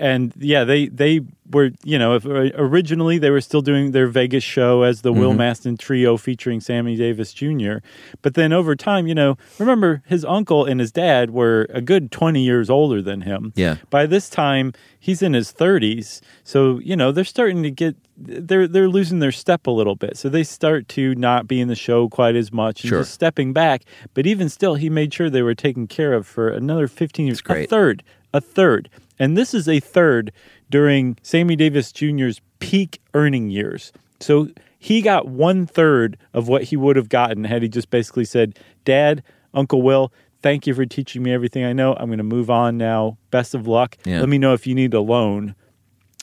and 0.00 0.32
yeah, 0.38 0.64
they 0.64 0.88
they 0.88 1.20
were 1.50 1.70
you 1.84 1.98
know 1.98 2.14
if, 2.14 2.26
uh, 2.26 2.50
originally 2.56 3.18
they 3.18 3.30
were 3.30 3.40
still 3.40 3.62
doing 3.62 3.92
their 3.92 4.06
Vegas 4.06 4.44
show 4.44 4.82
as 4.82 5.02
the 5.02 5.12
Will 5.12 5.32
Mastin 5.32 5.78
trio 5.78 6.16
featuring 6.16 6.60
Sammy 6.60 6.96
Davis 6.96 7.32
Jr. 7.32 7.76
But 8.22 8.34
then 8.34 8.52
over 8.52 8.74
time, 8.76 9.06
you 9.06 9.14
know, 9.14 9.36
remember 9.58 10.02
his 10.06 10.24
uncle 10.24 10.64
and 10.64 10.80
his 10.80 10.92
dad 10.92 11.30
were 11.30 11.66
a 11.70 11.80
good 11.80 12.10
20 12.10 12.40
years 12.42 12.68
older 12.68 13.00
than 13.00 13.22
him. 13.22 13.52
Yeah. 13.56 13.76
By 13.90 14.06
this 14.06 14.28
time, 14.28 14.72
he's 14.98 15.22
in 15.22 15.32
his 15.34 15.52
30s, 15.52 16.20
so 16.44 16.78
you 16.80 16.96
know 16.96 17.12
they're 17.12 17.24
starting 17.24 17.62
to 17.62 17.70
get 17.70 17.96
they're 18.16 18.66
they're 18.66 18.88
losing 18.88 19.20
their 19.20 19.32
step 19.32 19.66
a 19.66 19.70
little 19.70 19.94
bit. 19.94 20.16
So 20.16 20.28
they 20.28 20.42
start 20.44 20.88
to 20.88 21.14
not 21.14 21.46
be 21.46 21.60
in 21.60 21.68
the 21.68 21.76
show 21.76 22.08
quite 22.08 22.34
as 22.36 22.52
much 22.52 22.82
and 22.82 22.88
Sure. 22.88 23.00
just 23.00 23.14
stepping 23.14 23.52
back. 23.52 23.82
But 24.14 24.26
even 24.26 24.48
still, 24.48 24.74
he 24.74 24.90
made 24.90 25.14
sure 25.14 25.30
they 25.30 25.42
were 25.42 25.54
taken 25.54 25.86
care 25.86 26.12
of 26.14 26.26
for 26.26 26.48
another 26.48 26.88
15 26.88 27.26
years. 27.26 27.40
A 27.64 27.66
third, 27.66 28.02
a 28.34 28.40
third. 28.40 28.88
And 29.18 29.36
this 29.36 29.54
is 29.54 29.68
a 29.68 29.80
third 29.80 30.32
during 30.70 31.16
Sammy 31.22 31.56
Davis 31.56 31.92
Jr.'s 31.92 32.40
peak 32.60 33.00
earning 33.14 33.50
years. 33.50 33.92
So 34.20 34.48
he 34.78 35.02
got 35.02 35.28
one 35.28 35.66
third 35.66 36.16
of 36.32 36.48
what 36.48 36.64
he 36.64 36.76
would 36.76 36.96
have 36.96 37.08
gotten 37.08 37.44
had 37.44 37.62
he 37.62 37.68
just 37.68 37.90
basically 37.90 38.24
said, 38.24 38.58
Dad, 38.84 39.22
Uncle 39.54 39.82
Will, 39.82 40.12
thank 40.42 40.66
you 40.66 40.74
for 40.74 40.86
teaching 40.86 41.22
me 41.22 41.32
everything 41.32 41.64
I 41.64 41.72
know. 41.72 41.94
I'm 41.94 42.06
going 42.08 42.18
to 42.18 42.24
move 42.24 42.50
on 42.50 42.76
now. 42.78 43.18
Best 43.30 43.54
of 43.54 43.66
luck. 43.66 43.96
Yeah. 44.04 44.20
Let 44.20 44.28
me 44.28 44.38
know 44.38 44.52
if 44.54 44.66
you 44.66 44.74
need 44.74 44.94
a 44.94 45.00
loan. 45.00 45.54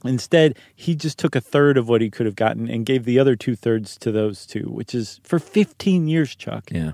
Instead, 0.04 0.58
he 0.76 0.96
just 0.96 1.18
took 1.18 1.36
a 1.36 1.42
third 1.42 1.78
of 1.78 1.90
what 1.90 2.00
he 2.02 2.10
could 2.10 2.26
have 2.26 2.36
gotten 2.36 2.70
and 2.70 2.86
gave 2.86 3.06
the 3.06 3.18
other 3.18 3.36
two 3.36 3.56
thirds 3.56 3.98
to 3.98 4.12
those 4.12 4.46
two, 4.46 4.66
which 4.70 4.94
is 4.94 5.20
for 5.24 5.40
15 5.40 6.08
years, 6.08 6.36
Chuck. 6.36 6.66
Yeah, 6.72 6.92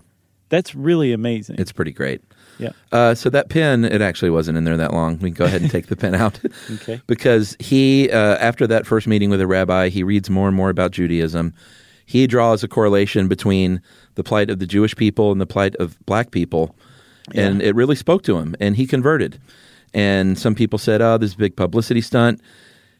That's 0.49 0.73
really 0.73 1.11
amazing. 1.11 1.57
it's 1.59 1.73
pretty 1.73 1.91
great. 1.91 2.21
Yeah. 2.57 2.71
Uh, 2.91 3.15
so 3.15 3.29
that 3.29 3.49
pin, 3.49 3.85
it 3.85 4.01
actually 4.01 4.29
wasn't 4.29 4.57
in 4.57 4.63
there 4.63 4.77
that 4.77 4.93
long. 4.93 5.17
We 5.19 5.31
can 5.31 5.33
go 5.33 5.45
ahead 5.45 5.61
and 5.61 5.71
take 5.71 5.87
the 5.87 5.95
pin 5.95 6.15
out. 6.15 6.39
Okay. 6.71 7.01
Because 7.07 7.55
he, 7.59 8.09
uh, 8.11 8.37
after 8.37 8.67
that 8.67 8.85
first 8.85 9.07
meeting 9.07 9.29
with 9.29 9.41
a 9.41 9.47
rabbi, 9.47 9.89
he 9.89 10.03
reads 10.03 10.29
more 10.29 10.47
and 10.47 10.55
more 10.55 10.69
about 10.69 10.91
Judaism. 10.91 11.53
He 12.05 12.27
draws 12.27 12.63
a 12.63 12.67
correlation 12.67 13.27
between 13.27 13.81
the 14.15 14.23
plight 14.23 14.49
of 14.49 14.59
the 14.59 14.67
Jewish 14.67 14.95
people 14.95 15.31
and 15.31 15.39
the 15.39 15.45
plight 15.45 15.75
of 15.77 15.97
black 16.05 16.31
people. 16.31 16.75
And 17.33 17.61
it 17.61 17.75
really 17.75 17.95
spoke 17.95 18.23
to 18.23 18.37
him, 18.37 18.55
and 18.59 18.75
he 18.75 18.85
converted. 18.85 19.39
And 19.93 20.37
some 20.37 20.55
people 20.55 20.79
said, 20.79 21.01
oh, 21.01 21.17
this 21.17 21.31
is 21.31 21.35
a 21.35 21.39
big 21.39 21.55
publicity 21.55 22.01
stunt. 22.01 22.41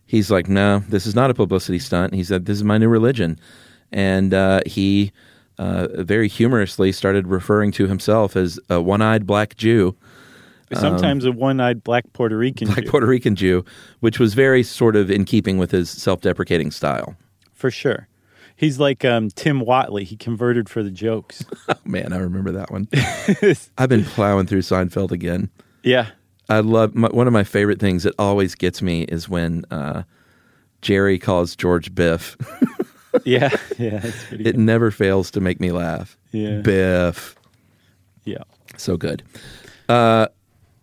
He's 0.06 0.30
like, 0.30 0.48
no, 0.48 0.80
this 0.90 1.06
is 1.06 1.16
not 1.16 1.30
a 1.30 1.34
publicity 1.34 1.80
stunt. 1.80 2.14
He 2.14 2.24
said, 2.24 2.46
this 2.46 2.58
is 2.58 2.64
my 2.64 2.78
new 2.78 2.90
religion. 2.90 3.40
And 3.92 4.34
uh, 4.34 4.62
he 4.66 5.12
uh, 5.62 6.02
very 6.02 6.28
humorously 6.28 6.92
started 6.92 7.28
referring 7.28 7.72
to 7.72 7.88
himself 7.88 8.36
as 8.36 8.60
a 8.68 8.82
one 8.82 9.02
eyed 9.04 9.28
black 9.28 9.56
Jew. 9.56 9.96
Sometimes 10.74 11.24
a 11.24 11.32
one 11.32 11.60
eyed 11.60 11.84
black 11.84 12.12
Puerto 12.14 12.36
Rican 12.36 12.68
black 12.68 12.86
Jew. 12.86 12.90
Puerto 12.90 13.06
Rican 13.06 13.36
Jew, 13.36 13.64
which 14.00 14.20
was 14.20 14.34
very 14.34 14.64
sort 14.64 14.96
of 14.96 15.12
in 15.12 15.24
keeping 15.24 15.60
with 15.60 15.70
his 15.70 15.90
self-deprecating 15.90 16.72
style. 16.72 17.16
For 17.54 17.70
sure. 17.70 18.08
He's 18.56 18.80
like 18.80 19.06
um, 19.06 19.30
Tim 19.30 19.62
Whatley. 19.62 20.04
He 20.04 20.18
converted 20.18 20.68
for 20.68 20.82
the 20.82 20.92
jokes. 20.92 21.46
Oh, 21.70 21.76
man, 21.86 22.12
I 22.12 22.18
remember 22.18 22.52
that 22.52 22.72
one. 22.72 22.88
I've 23.78 23.90
been 23.90 24.04
plowing 24.04 24.48
through 24.48 24.62
Seinfeld 24.62 25.12
again. 25.12 25.50
yeah. 25.84 26.08
I 26.50 26.60
love 26.60 26.96
my, 26.96 27.08
one 27.10 27.28
of 27.28 27.34
my 27.34 27.46
favorite 27.46 27.80
things 27.80 28.04
that 28.04 28.14
always 28.20 28.56
gets 28.56 28.82
me 28.82 29.04
is 29.04 29.30
when 29.30 29.64
uh, 29.72 30.04
Jerry 30.82 31.18
calls 31.18 31.56
George 31.56 31.94
Biff. 31.96 32.36
Yeah. 33.26 33.50
Yeah. 33.78 34.02
It 34.32 34.44
good. 34.44 34.58
never 34.58 34.92
fails 34.92 35.32
to 35.32 35.42
make 35.42 35.60
me 35.60 35.72
laugh. 35.72 36.18
Yeah. 36.32 36.62
Biff, 36.62 37.36
Yeah. 38.26 38.44
so 38.78 38.96
good. 38.98 39.24
Uh, 39.90 40.28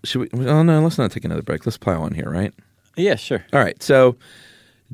should 0.05 0.33
we? 0.33 0.47
Oh 0.49 0.63
no, 0.63 0.81
let's 0.83 0.99
not 0.99 1.11
take 1.11 1.25
another 1.25 1.43
break. 1.43 1.65
Let's 1.67 1.79
plow 1.79 2.03
on 2.03 2.13
here, 2.13 2.29
right? 2.31 2.53
Yeah, 2.97 3.15
sure. 3.15 3.45
All 3.53 3.61
right. 3.61 3.81
So, 3.83 4.17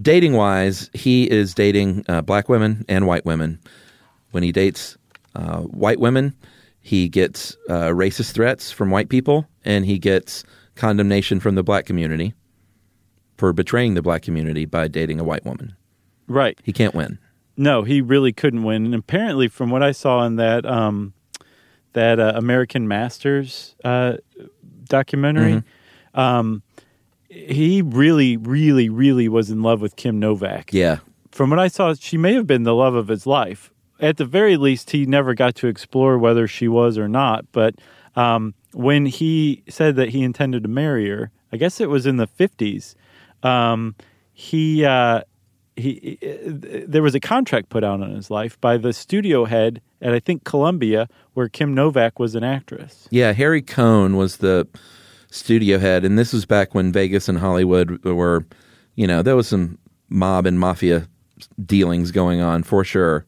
dating 0.00 0.34
wise, 0.34 0.90
he 0.92 1.30
is 1.30 1.54
dating 1.54 2.04
uh, 2.08 2.20
black 2.22 2.48
women 2.48 2.84
and 2.88 3.06
white 3.06 3.24
women. 3.24 3.58
When 4.32 4.42
he 4.42 4.52
dates 4.52 4.96
uh, 5.34 5.60
white 5.62 6.00
women, 6.00 6.34
he 6.80 7.08
gets 7.08 7.56
uh, 7.68 7.88
racist 7.90 8.32
threats 8.32 8.70
from 8.70 8.90
white 8.90 9.08
people, 9.08 9.46
and 9.64 9.84
he 9.86 9.98
gets 9.98 10.44
condemnation 10.74 11.40
from 11.40 11.54
the 11.54 11.62
black 11.62 11.86
community 11.86 12.34
for 13.38 13.52
betraying 13.52 13.94
the 13.94 14.02
black 14.02 14.22
community 14.22 14.64
by 14.66 14.86
dating 14.88 15.18
a 15.20 15.24
white 15.24 15.44
woman. 15.44 15.74
Right. 16.28 16.58
He 16.62 16.72
can't 16.72 16.94
win. 16.94 17.18
No, 17.56 17.82
he 17.82 18.00
really 18.00 18.32
couldn't 18.32 18.64
win. 18.64 18.84
And 18.86 18.94
apparently, 18.94 19.48
from 19.48 19.70
what 19.70 19.82
I 19.82 19.92
saw 19.92 20.24
in 20.24 20.36
that 20.36 20.66
um, 20.66 21.14
that 21.92 22.18
uh, 22.18 22.32
American 22.34 22.88
Masters 22.88 23.76
uh, 23.84 24.16
documentary, 24.84 25.62
um, 26.14 26.62
he 27.28 27.82
really, 27.82 28.36
really, 28.36 28.88
really 28.88 29.28
was 29.28 29.50
in 29.50 29.62
love 29.62 29.80
with 29.80 29.96
Kim 29.96 30.18
Novak. 30.18 30.72
Yeah. 30.72 30.98
From 31.30 31.50
what 31.50 31.58
I 31.58 31.68
saw, 31.68 31.94
she 31.94 32.16
may 32.16 32.34
have 32.34 32.46
been 32.46 32.62
the 32.62 32.74
love 32.74 32.94
of 32.94 33.08
his 33.08 33.26
life. 33.26 33.72
At 34.00 34.16
the 34.16 34.24
very 34.24 34.56
least, 34.56 34.90
he 34.90 35.06
never 35.06 35.34
got 35.34 35.54
to 35.56 35.66
explore 35.68 36.18
whether 36.18 36.46
she 36.46 36.68
was 36.68 36.98
or 36.98 37.08
not. 37.08 37.44
But 37.52 37.76
um, 38.16 38.54
when 38.72 39.06
he 39.06 39.62
said 39.68 39.96
that 39.96 40.10
he 40.10 40.22
intended 40.22 40.62
to 40.64 40.68
marry 40.68 41.08
her, 41.08 41.30
I 41.52 41.56
guess 41.56 41.80
it 41.80 41.88
was 41.88 42.06
in 42.06 42.16
the 42.16 42.26
fifties. 42.26 42.96
Um, 43.42 43.94
he 44.32 44.84
uh, 44.84 45.22
he 45.76 46.18
uh, 46.22 46.84
there 46.86 47.02
was 47.02 47.14
a 47.14 47.20
contract 47.20 47.68
put 47.68 47.84
out 47.84 48.00
on 48.00 48.10
his 48.10 48.30
life 48.30 48.60
by 48.60 48.76
the 48.76 48.92
studio 48.92 49.44
head 49.44 49.80
at 50.00 50.12
I 50.12 50.20
think 50.20 50.44
Columbia, 50.44 51.08
where 51.34 51.48
Kim 51.48 51.74
Novak 51.74 52.18
was 52.18 52.34
an 52.34 52.44
actress. 52.44 53.08
Yeah, 53.10 53.32
Harry 53.32 53.62
Cohn 53.62 54.16
was 54.16 54.38
the 54.38 54.68
studio 55.30 55.78
head, 55.78 56.04
and 56.04 56.18
this 56.18 56.32
was 56.32 56.46
back 56.46 56.74
when 56.74 56.92
Vegas 56.92 57.28
and 57.28 57.38
Hollywood 57.38 58.04
were, 58.04 58.46
you 58.94 59.06
know, 59.06 59.22
there 59.22 59.36
was 59.36 59.48
some 59.48 59.78
mob 60.08 60.46
and 60.46 60.60
mafia 60.60 61.08
dealings 61.64 62.12
going 62.12 62.40
on 62.40 62.62
for 62.62 62.84
sure. 62.84 63.26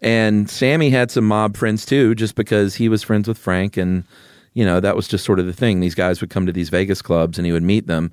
And 0.00 0.48
Sammy 0.48 0.90
had 0.90 1.10
some 1.10 1.24
mob 1.24 1.56
friends 1.56 1.86
too, 1.86 2.14
just 2.14 2.34
because 2.34 2.76
he 2.76 2.88
was 2.88 3.02
friends 3.02 3.26
with 3.26 3.38
Frank, 3.38 3.76
and 3.76 4.04
you 4.52 4.64
know 4.64 4.78
that 4.80 4.94
was 4.94 5.08
just 5.08 5.24
sort 5.24 5.40
of 5.40 5.46
the 5.46 5.52
thing. 5.52 5.80
These 5.80 5.94
guys 5.94 6.20
would 6.20 6.30
come 6.30 6.46
to 6.46 6.52
these 6.52 6.68
Vegas 6.68 7.02
clubs, 7.02 7.38
and 7.38 7.46
he 7.46 7.52
would 7.52 7.62
meet 7.62 7.86
them. 7.86 8.12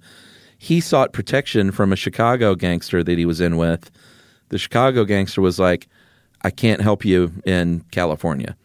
He 0.63 0.80
sought 0.80 1.12
protection 1.12 1.71
from 1.71 1.91
a 1.91 1.95
Chicago 1.95 2.54
gangster 2.54 3.04
that 3.04 3.17
he 3.17 3.26
was 3.26 3.41
in 3.41 3.58
with. 3.58 3.89
The 4.50 4.60
Chicago 4.60 5.06
gangster 5.06 5.41
was 5.41 5.58
like, 5.58 5.88
"I 6.43 6.52
can't 6.52 6.82
help 6.82 7.04
you 7.04 7.34
in 7.45 7.84
California." 7.89 8.56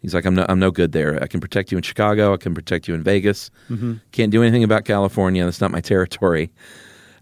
He's 0.00 0.14
like, 0.14 0.24
I'm 0.24 0.34
no, 0.34 0.46
I'm 0.48 0.58
no 0.58 0.70
good 0.70 0.92
there. 0.92 1.22
I 1.22 1.26
can 1.26 1.40
protect 1.40 1.70
you 1.70 1.76
in 1.76 1.82
Chicago. 1.82 2.32
I 2.32 2.38
can 2.38 2.54
protect 2.54 2.88
you 2.88 2.94
in 2.94 3.02
Vegas. 3.02 3.50
Can't 4.12 4.32
do 4.32 4.42
anything 4.42 4.64
about 4.64 4.86
California. 4.86 5.44
That's 5.44 5.60
not 5.60 5.70
my 5.70 5.82
territory. 5.82 6.50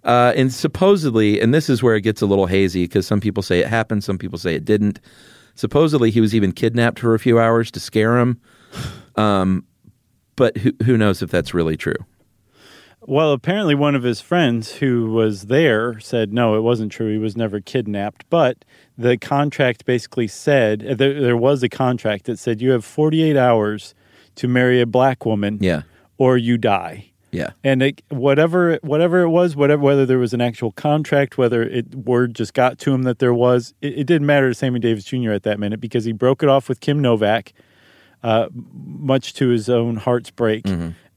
Uh, 0.04 0.32
and 0.36 0.52
supposedly, 0.52 1.40
and 1.40 1.52
this 1.52 1.68
is 1.68 1.82
where 1.82 1.96
it 1.96 2.02
gets 2.02 2.22
a 2.22 2.26
little 2.26 2.46
hazy 2.46 2.84
because 2.84 3.08
some 3.08 3.20
people 3.20 3.42
say 3.42 3.58
it 3.58 3.66
happened, 3.66 4.04
some 4.04 4.18
people 4.18 4.38
say 4.38 4.54
it 4.54 4.64
didn't. 4.64 5.00
Supposedly, 5.56 6.12
he 6.12 6.20
was 6.20 6.32
even 6.32 6.52
kidnapped 6.52 7.00
for 7.00 7.14
a 7.14 7.18
few 7.18 7.40
hours 7.40 7.72
to 7.72 7.80
scare 7.80 8.18
him. 8.18 8.40
Um, 9.14 9.66
but 10.36 10.56
who, 10.56 10.72
who 10.86 10.96
knows 10.96 11.20
if 11.20 11.30
that's 11.30 11.52
really 11.52 11.76
true? 11.76 11.96
Well, 13.04 13.32
apparently, 13.32 13.74
one 13.74 13.94
of 13.96 14.04
his 14.04 14.20
friends 14.20 14.76
who 14.76 15.10
was 15.12 15.46
there 15.46 15.98
said 15.98 16.32
no, 16.32 16.56
it 16.56 16.60
wasn't 16.60 16.92
true. 16.92 17.10
He 17.10 17.18
was 17.18 17.36
never 17.36 17.60
kidnapped. 17.60 18.24
But 18.30 18.64
the 18.96 19.18
contract 19.18 19.84
basically 19.84 20.28
said 20.28 20.86
uh, 20.86 20.94
there, 20.94 21.20
there 21.20 21.36
was 21.36 21.62
a 21.64 21.68
contract 21.68 22.26
that 22.26 22.38
said 22.38 22.60
you 22.60 22.70
have 22.70 22.84
48 22.84 23.36
hours 23.36 23.94
to 24.36 24.46
marry 24.48 24.80
a 24.80 24.86
black 24.86 25.26
woman 25.26 25.58
Yeah, 25.60 25.82
or 26.16 26.36
you 26.38 26.56
die. 26.56 27.10
yeah, 27.32 27.50
And 27.64 27.82
it, 27.82 28.02
whatever 28.08 28.78
whatever 28.82 29.22
it 29.22 29.30
was, 29.30 29.56
whatever 29.56 29.82
whether 29.82 30.06
there 30.06 30.18
was 30.18 30.32
an 30.32 30.40
actual 30.40 30.70
contract, 30.72 31.36
whether 31.36 31.62
it 31.62 31.92
word 31.94 32.34
just 32.34 32.54
got 32.54 32.78
to 32.80 32.94
him 32.94 33.02
that 33.02 33.18
there 33.18 33.34
was, 33.34 33.74
it, 33.82 33.98
it 33.98 34.04
didn't 34.06 34.26
matter 34.26 34.48
to 34.48 34.54
Sammy 34.54 34.78
Davis 34.78 35.04
Jr. 35.04 35.32
at 35.32 35.42
that 35.42 35.58
minute 35.58 35.80
because 35.80 36.04
he 36.04 36.12
broke 36.12 36.42
it 36.42 36.48
off 36.48 36.68
with 36.68 36.80
Kim 36.80 37.00
Novak, 37.02 37.52
uh, 38.22 38.46
much 38.54 39.34
to 39.34 39.48
his 39.48 39.68
own 39.68 39.96
heart's 39.96 40.30
break, 40.30 40.64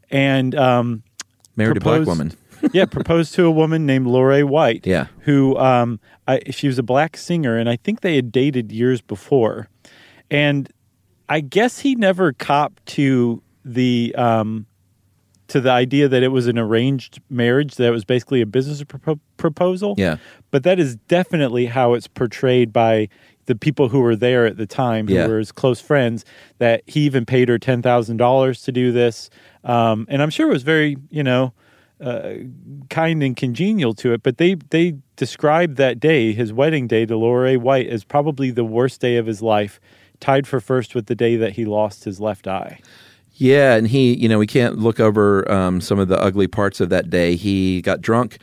and 0.09 0.55
um, 0.55 1.03
married 1.55 1.77
a 1.77 1.79
black 1.79 1.97
proposed- 2.03 2.07
woman. 2.07 2.37
yeah, 2.73 2.85
proposed 2.85 3.33
to 3.35 3.45
a 3.45 3.51
woman 3.51 3.85
named 3.85 4.07
Lorraine 4.07 4.47
White. 4.49 4.87
Yeah. 4.87 5.07
who 5.21 5.57
um, 5.57 5.99
I, 6.27 6.39
she 6.51 6.67
was 6.67 6.79
a 6.79 6.83
black 6.83 7.17
singer, 7.17 7.57
and 7.57 7.69
I 7.69 7.75
think 7.75 8.01
they 8.01 8.15
had 8.15 8.31
dated 8.31 8.71
years 8.71 9.01
before, 9.01 9.67
and 10.31 10.71
I 11.29 11.41
guess 11.41 11.79
he 11.79 11.95
never 11.95 12.33
copped 12.33 12.85
to 12.87 13.41
the 13.65 14.15
um, 14.17 14.65
to 15.47 15.61
the 15.61 15.69
idea 15.69 16.07
that 16.07 16.23
it 16.23 16.29
was 16.29 16.47
an 16.47 16.57
arranged 16.57 17.21
marriage, 17.29 17.75
that 17.75 17.87
it 17.87 17.91
was 17.91 18.05
basically 18.05 18.41
a 18.41 18.45
business 18.47 18.81
propo- 18.83 19.19
proposal. 19.37 19.93
Yeah. 19.97 20.17
but 20.49 20.63
that 20.63 20.79
is 20.79 20.95
definitely 20.95 21.67
how 21.67 21.93
it's 21.93 22.07
portrayed 22.07 22.73
by 22.73 23.09
the 23.45 23.55
people 23.55 23.89
who 23.89 23.99
were 23.99 24.15
there 24.15 24.47
at 24.47 24.57
the 24.57 24.65
time, 24.65 25.07
who 25.07 25.13
Yeah. 25.13 25.27
were 25.27 25.37
his 25.37 25.51
close 25.51 25.79
friends. 25.79 26.25
That 26.57 26.81
he 26.87 27.01
even 27.01 27.25
paid 27.25 27.49
her 27.49 27.59
ten 27.59 27.81
thousand 27.83 28.17
dollars 28.17 28.61
to 28.63 28.71
do 28.71 28.91
this, 28.91 29.29
um, 29.65 30.06
and 30.10 30.21
I'm 30.21 30.30
sure 30.30 30.47
it 30.49 30.54
was 30.54 30.63
very, 30.63 30.95
you 31.10 31.23
know 31.23 31.54
kind 32.89 33.23
and 33.23 33.38
congenial 33.38 33.93
to 33.93 34.12
it, 34.13 34.21
but 34.21 34.38
they 34.38 34.56
they 34.69 34.95
described 35.15 35.78
that 35.78 35.99
day, 35.99 36.34
his 36.34 36.51
wedding 36.51 36.88
day, 36.88 37.06
to 37.06 37.15
Laura 37.15 37.56
White, 37.56 37.88
as 37.88 38.04
probably 38.04 38.51
the 38.51 38.65
worst 38.65 38.99
day 39.01 39.15
of 39.17 39.25
his 39.25 39.41
life. 39.41 39.80
tied 40.19 40.47
for 40.47 40.60
first 40.60 40.95
with 40.95 41.08
the 41.08 41.15
day 41.15 41.36
that 41.38 41.54
he 41.54 41.65
lost 41.65 42.04
his 42.06 42.19
left 42.19 42.47
eye. 42.47 42.80
Yeah, 43.34 43.75
and 43.75 43.86
he, 43.88 44.13
you 44.15 44.30
know, 44.30 44.39
we 44.39 44.47
can't 44.47 44.78
look 44.78 44.99
over 44.99 45.49
um, 45.51 45.82
some 45.82 45.99
of 45.99 46.08
the 46.08 46.17
ugly 46.21 46.47
parts 46.47 46.80
of 46.80 46.89
that 46.89 47.10
day. 47.10 47.36
He 47.36 47.82
got 47.82 47.99
drunk 48.01 48.38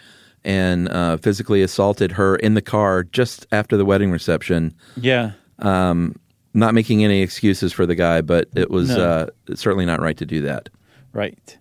and 0.45 0.89
uh, 0.91 1.17
physically 1.17 1.63
assaulted 1.63 2.13
her 2.13 2.37
in 2.37 2.53
the 2.55 2.61
car 2.63 3.05
just 3.05 3.47
after 3.53 3.77
the 3.79 3.85
wedding 3.87 4.11
reception. 4.11 4.75
Yeah. 4.97 5.33
Um, 5.61 6.17
not 6.53 6.75
making 6.75 7.05
any 7.05 7.23
excuses 7.23 7.73
for 7.73 7.87
the 7.87 7.95
guy, 7.95 8.21
but 8.21 8.49
it 8.55 8.71
was 8.71 8.91
No. 8.91 9.03
uh, 9.49 9.55
certainly 9.55 9.87
not 9.87 10.01
right 10.01 10.17
to 10.19 10.27
do 10.27 10.43
that. 10.43 10.69
Right. 11.13 11.59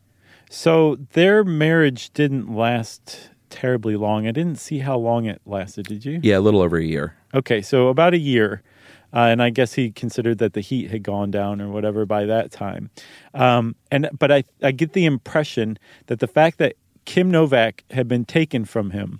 So 0.50 0.98
their 1.14 1.44
marriage 1.44 2.12
didn't 2.12 2.54
last 2.54 3.30
terribly 3.50 3.96
long. 3.96 4.28
I 4.28 4.32
didn't 4.32 4.60
see 4.60 4.80
how 4.80 4.98
long 4.98 5.26
it 5.26 5.42
lasted, 5.46 5.86
did 5.88 6.06
you? 6.06 6.20
Yeah, 6.24 6.38
a 6.38 6.40
little 6.40 6.62
over 6.62 6.78
a 6.78 6.84
year. 6.84 7.16
Okay, 7.34 7.62
so 7.62 7.88
about 7.88 8.14
a 8.14 8.18
year. 8.18 8.62
Uh, 9.14 9.28
and 9.28 9.44
I 9.44 9.50
guess 9.50 9.74
he 9.74 9.92
considered 9.92 10.38
that 10.38 10.54
the 10.54 10.62
heat 10.62 10.90
had 10.90 11.04
gone 11.04 11.32
down 11.32 11.62
or 11.62 11.70
whatever 11.70 12.06
by 12.06 12.26
that 12.26 12.52
time. 12.52 12.90
Um, 13.34 13.76
and 13.92 14.10
but 14.18 14.32
I 14.32 14.44
I 14.64 14.72
get 14.72 14.94
the 14.94 15.06
impression 15.06 15.78
that 16.08 16.20
the 16.20 16.28
fact 16.28 16.60
that 16.60 16.76
Kim 17.06 17.30
Novak 17.30 17.84
had 17.92 18.08
been 18.08 18.24
taken 18.24 18.64
from 18.64 18.92
him 18.92 19.20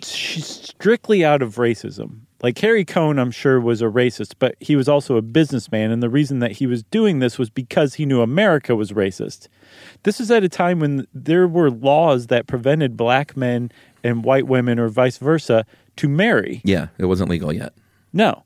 strictly 0.00 1.24
out 1.24 1.42
of 1.42 1.56
racism. 1.56 2.20
Like 2.42 2.58
Harry 2.58 2.84
Cohn, 2.84 3.18
I'm 3.18 3.30
sure 3.30 3.60
was 3.60 3.80
a 3.80 3.86
racist, 3.86 4.34
but 4.38 4.56
he 4.60 4.76
was 4.76 4.88
also 4.88 5.16
a 5.16 5.22
businessman, 5.22 5.90
and 5.90 6.02
the 6.02 6.10
reason 6.10 6.40
that 6.40 6.52
he 6.52 6.66
was 6.66 6.82
doing 6.82 7.18
this 7.18 7.38
was 7.38 7.48
because 7.48 7.94
he 7.94 8.04
knew 8.04 8.20
America 8.20 8.76
was 8.76 8.92
racist. 8.92 9.48
This 10.02 10.20
is 10.20 10.30
at 10.30 10.44
a 10.44 10.48
time 10.48 10.80
when 10.80 11.06
there 11.14 11.48
were 11.48 11.70
laws 11.70 12.26
that 12.26 12.46
prevented 12.46 12.96
black 12.96 13.36
men 13.36 13.70
and 14.04 14.22
white 14.22 14.46
women, 14.46 14.78
or 14.78 14.88
vice 14.88 15.16
versa, 15.18 15.64
to 15.96 16.08
marry. 16.08 16.60
Yeah, 16.62 16.88
it 16.98 17.06
wasn't 17.06 17.30
legal 17.30 17.52
yet. 17.52 17.72
No. 18.12 18.44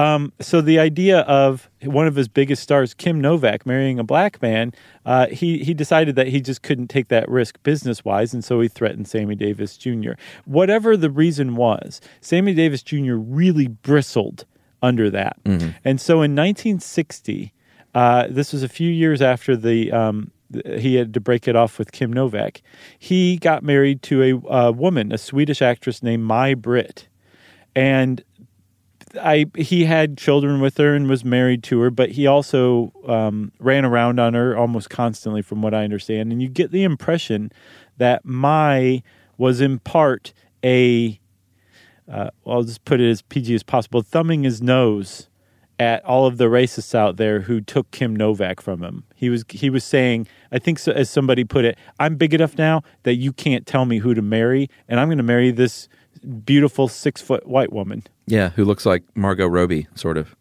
Um, 0.00 0.32
so 0.40 0.62
the 0.62 0.78
idea 0.78 1.20
of 1.20 1.68
one 1.82 2.06
of 2.06 2.16
his 2.16 2.26
biggest 2.26 2.62
stars, 2.62 2.94
Kim 2.94 3.20
Novak, 3.20 3.66
marrying 3.66 3.98
a 3.98 4.04
black 4.04 4.40
man, 4.40 4.72
uh, 5.04 5.26
he 5.26 5.58
he 5.58 5.74
decided 5.74 6.16
that 6.16 6.28
he 6.28 6.40
just 6.40 6.62
couldn't 6.62 6.88
take 6.88 7.08
that 7.08 7.28
risk 7.28 7.62
business 7.62 8.02
wise, 8.02 8.32
and 8.32 8.42
so 8.42 8.60
he 8.60 8.68
threatened 8.68 9.08
Sammy 9.08 9.34
Davis 9.34 9.76
Jr. 9.76 10.12
Whatever 10.46 10.96
the 10.96 11.10
reason 11.10 11.54
was, 11.54 12.00
Sammy 12.22 12.54
Davis 12.54 12.82
Jr. 12.82 13.14
really 13.14 13.68
bristled 13.68 14.46
under 14.82 15.10
that, 15.10 15.36
and 15.84 16.00
so 16.00 16.22
in 16.22 16.34
1960, 16.34 17.52
uh, 17.94 18.26
this 18.30 18.54
was 18.54 18.62
a 18.62 18.68
few 18.68 18.90
years 18.90 19.20
after 19.20 19.54
the. 19.56 19.92
Um, 19.92 20.30
he 20.78 20.96
had 20.96 21.14
to 21.14 21.20
break 21.20 21.46
it 21.46 21.54
off 21.54 21.78
with 21.78 21.92
Kim 21.92 22.12
Novak. 22.12 22.60
He 22.98 23.36
got 23.36 23.62
married 23.62 24.02
to 24.02 24.22
a 24.22 24.52
uh, 24.52 24.72
woman, 24.72 25.12
a 25.12 25.18
Swedish 25.18 25.62
actress 25.62 26.02
named 26.02 26.24
Mai 26.24 26.54
Britt, 26.54 27.06
and 27.76 28.24
I 29.20 29.46
he 29.56 29.84
had 29.84 30.16
children 30.16 30.60
with 30.60 30.76
her 30.76 30.94
and 30.94 31.08
was 31.08 31.24
married 31.24 31.62
to 31.64 31.80
her, 31.80 31.90
but 31.90 32.10
he 32.10 32.26
also 32.26 32.92
um, 33.06 33.52
ran 33.58 33.84
around 33.84 34.20
on 34.20 34.34
her 34.34 34.56
almost 34.56 34.90
constantly, 34.90 35.42
from 35.42 35.62
what 35.62 35.74
I 35.74 35.84
understand. 35.84 36.32
And 36.32 36.42
you 36.42 36.48
get 36.48 36.70
the 36.70 36.84
impression 36.84 37.52
that 37.98 38.24
Mai 38.24 39.02
was 39.36 39.60
in 39.60 39.78
part 39.78 40.32
a, 40.64 41.18
uh, 42.10 42.30
well, 42.44 42.58
I'll 42.58 42.62
just 42.62 42.84
put 42.84 43.00
it 43.00 43.10
as 43.10 43.22
PG 43.22 43.54
as 43.54 43.62
possible, 43.62 44.02
thumbing 44.02 44.44
his 44.44 44.60
nose 44.60 45.28
at 45.78 46.04
all 46.04 46.26
of 46.26 46.36
the 46.36 46.44
racists 46.44 46.94
out 46.94 47.16
there 47.16 47.40
who 47.40 47.58
took 47.60 47.90
Kim 47.90 48.14
Novak 48.14 48.60
from 48.60 48.82
him. 48.82 49.04
He 49.14 49.30
was 49.30 49.44
he 49.48 49.70
was 49.70 49.82
saying, 49.82 50.28
I 50.52 50.58
think 50.58 50.78
so, 50.78 50.92
as 50.92 51.08
somebody 51.08 51.42
put 51.42 51.64
it, 51.64 51.78
I'm 51.98 52.16
big 52.16 52.34
enough 52.34 52.58
now 52.58 52.82
that 53.04 53.14
you 53.14 53.32
can't 53.32 53.66
tell 53.66 53.86
me 53.86 53.98
who 53.98 54.12
to 54.12 54.22
marry, 54.22 54.68
and 54.88 55.00
I'm 55.00 55.08
going 55.08 55.18
to 55.18 55.24
marry 55.24 55.50
this 55.50 55.88
beautiful 56.44 56.88
six 56.88 57.20
foot 57.20 57.46
white 57.46 57.72
woman. 57.72 58.04
Yeah, 58.26 58.50
who 58.50 58.64
looks 58.64 58.86
like 58.86 59.02
Margot 59.14 59.46
Robbie, 59.46 59.86
sort 59.94 60.16
of. 60.16 60.36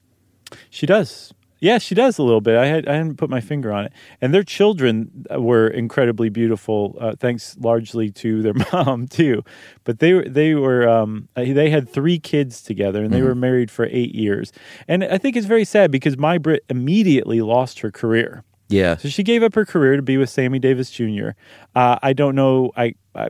She 0.69 0.85
does. 0.85 1.33
Yeah, 1.61 1.77
she 1.77 1.93
does 1.93 2.17
a 2.17 2.23
little 2.23 2.39
bit. 2.39 2.55
I 2.55 2.67
had 2.67 2.87
I 2.87 2.93
hadn't 2.95 3.17
put 3.17 3.29
my 3.29 3.41
finger 3.41 3.73
on 3.73 3.85
it. 3.85 3.93
And 4.21 4.33
their 4.33 4.43
children 4.43 5.25
were 5.29 5.67
incredibly 5.67 6.29
beautiful, 6.29 6.95
uh, 7.01 7.15
thanks 7.19 7.57
largely 7.59 8.11
to 8.11 8.41
their 8.41 8.53
mom 8.73 9.07
too. 9.07 9.43
But 9.83 9.99
they 9.99 10.21
they 10.21 10.55
were 10.55 10.87
um, 10.87 11.27
uh, 11.35 11.43
they 11.43 11.69
had 11.69 11.89
three 11.89 12.17
kids 12.17 12.61
together, 12.61 13.03
and 13.03 13.13
they 13.13 13.21
were 13.21 13.35
married 13.35 13.71
for 13.71 13.85
eight 13.91 14.15
years. 14.15 14.53
And 14.87 15.03
I 15.03 15.17
think 15.17 15.35
it's 15.35 15.47
very 15.47 15.65
sad 15.65 15.91
because 15.91 16.17
Mai 16.17 16.37
Britt 16.37 16.63
immediately 16.69 17.41
lost 17.41 17.79
her 17.79 17.91
career. 17.91 18.43
Yeah, 18.69 18.97
So 18.97 19.09
she 19.09 19.23
gave 19.23 19.41
up 19.41 19.55
her 19.55 19.65
career 19.65 19.95
to 19.95 20.03
be 20.03 20.17
with 20.17 20.29
Sammy 20.29 20.59
Davis 20.59 20.91
Jr. 20.91 21.29
Uh, 21.73 21.97
I 22.03 22.13
don't 22.13 22.35
know. 22.35 22.71
I, 22.77 22.93
I 23.15 23.29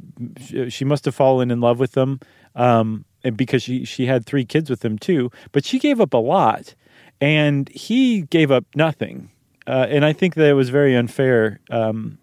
she 0.68 0.84
must 0.84 1.06
have 1.06 1.16
fallen 1.16 1.50
in 1.50 1.62
love 1.62 1.80
with 1.80 1.94
them, 1.94 2.20
um, 2.60 3.06
and 3.24 3.36
because 3.36 3.64
she 3.64 3.86
she 3.86 4.06
had 4.06 4.26
three 4.26 4.46
kids 4.46 4.70
with 4.70 4.86
him 4.86 5.00
too. 5.00 5.32
But 5.52 5.66
she 5.66 5.80
gave 5.80 6.00
up 6.00 6.14
a 6.14 6.18
lot, 6.18 6.76
and 7.20 7.68
he 7.70 8.24
gave 8.24 8.52
up 8.52 8.66
nothing. 8.76 9.32
Uh, 9.66 9.88
and 9.90 10.06
I 10.06 10.14
think 10.14 10.36
that 10.36 10.50
it 10.50 10.54
was 10.54 10.70
very 10.70 10.96
unfair 10.96 11.60
um, 11.72 12.18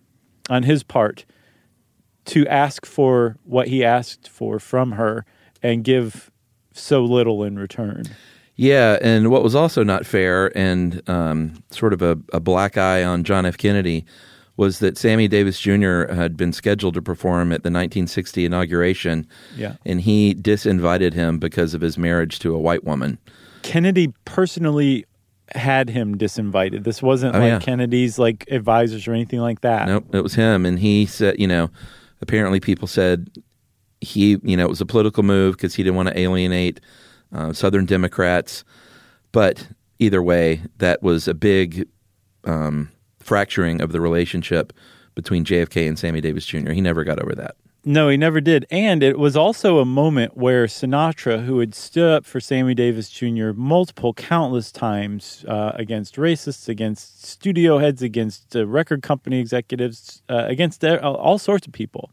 on 0.50 0.62
his 0.62 0.82
part 0.82 1.24
to 2.26 2.46
ask 2.48 2.84
for 2.84 3.36
what 3.44 3.68
he 3.68 3.84
asked 3.84 4.28
for 4.28 4.58
from 4.58 4.92
her 4.92 5.24
and 5.62 5.84
give 5.84 6.30
so 6.72 7.04
little 7.04 7.42
in 7.44 7.58
return. 7.58 8.04
Yeah, 8.56 8.98
and 9.00 9.30
what 9.30 9.42
was 9.42 9.54
also 9.54 9.84
not 9.84 10.06
fair 10.06 10.56
and 10.56 11.08
um, 11.08 11.62
sort 11.70 11.92
of 11.92 12.02
a, 12.02 12.18
a 12.32 12.40
black 12.40 12.76
eye 12.76 13.04
on 13.04 13.22
John 13.22 13.46
F. 13.46 13.56
Kennedy 13.56 14.04
was 14.56 14.78
that 14.78 14.96
Sammy 14.96 15.28
Davis 15.28 15.60
Jr. 15.60 16.06
had 16.12 16.36
been 16.36 16.52
scheduled 16.52 16.94
to 16.94 17.02
perform 17.02 17.52
at 17.52 17.62
the 17.62 17.68
1960 17.70 18.44
inauguration, 18.44 19.26
Yeah. 19.56 19.74
and 19.84 20.00
he 20.00 20.34
disinvited 20.34 21.12
him 21.12 21.38
because 21.38 21.74
of 21.74 21.80
his 21.82 21.98
marriage 21.98 22.38
to 22.40 22.54
a 22.54 22.58
white 22.58 22.84
woman. 22.84 23.18
Kennedy 23.62 24.14
personally 24.24 25.04
had 25.54 25.90
him 25.90 26.16
disinvited. 26.16 26.84
This 26.84 27.02
wasn't 27.02 27.36
Oh, 27.36 27.38
like 27.38 27.48
yeah. 27.48 27.58
Kennedy's 27.58 28.18
like 28.18 28.46
advisors 28.50 29.06
or 29.06 29.12
anything 29.12 29.40
like 29.40 29.60
that. 29.60 29.86
Nope, 29.88 30.06
it 30.14 30.22
was 30.22 30.34
him, 30.34 30.64
and 30.64 30.78
he 30.78 31.04
said, 31.06 31.38
you 31.38 31.46
know, 31.46 31.70
apparently 32.22 32.58
people 32.60 32.88
said 32.88 33.28
he, 34.00 34.38
you 34.42 34.56
know, 34.56 34.64
it 34.64 34.70
was 34.70 34.80
a 34.80 34.86
political 34.86 35.22
move 35.22 35.56
because 35.56 35.74
he 35.74 35.82
didn't 35.82 35.96
want 35.96 36.08
to 36.08 36.18
alienate 36.18 36.80
uh, 37.32 37.52
Southern 37.52 37.84
Democrats. 37.86 38.64
But 39.32 39.68
either 39.98 40.22
way, 40.22 40.62
that 40.78 41.02
was 41.02 41.28
a 41.28 41.34
big 41.34 41.86
um, 42.44 42.90
fracturing 43.26 43.80
of 43.80 43.92
the 43.92 44.00
relationship 44.00 44.72
between 45.14 45.44
JFK 45.44 45.88
and 45.88 45.98
Sammy 45.98 46.20
Davis 46.20 46.46
Jr. 46.46 46.70
He 46.70 46.80
never 46.80 47.02
got 47.02 47.20
over 47.20 47.34
that. 47.34 47.56
No, 47.88 48.08
he 48.08 48.16
never 48.16 48.40
did. 48.40 48.66
And 48.70 49.02
it 49.02 49.16
was 49.16 49.36
also 49.36 49.78
a 49.78 49.84
moment 49.84 50.36
where 50.36 50.66
Sinatra, 50.66 51.44
who 51.44 51.60
had 51.60 51.72
stood 51.72 52.12
up 52.12 52.24
for 52.24 52.40
Sammy 52.40 52.74
Davis 52.74 53.08
Jr. 53.08 53.52
multiple, 53.54 54.12
countless 54.12 54.72
times 54.72 55.44
uh, 55.46 55.70
against 55.74 56.16
racists, 56.16 56.68
against 56.68 57.24
studio 57.24 57.78
heads, 57.78 58.02
against 58.02 58.56
uh, 58.56 58.66
record 58.66 59.02
company 59.02 59.38
executives, 59.38 60.20
uh, 60.28 60.46
against 60.48 60.84
all 60.84 61.38
sorts 61.38 61.66
of 61.66 61.72
people, 61.72 62.10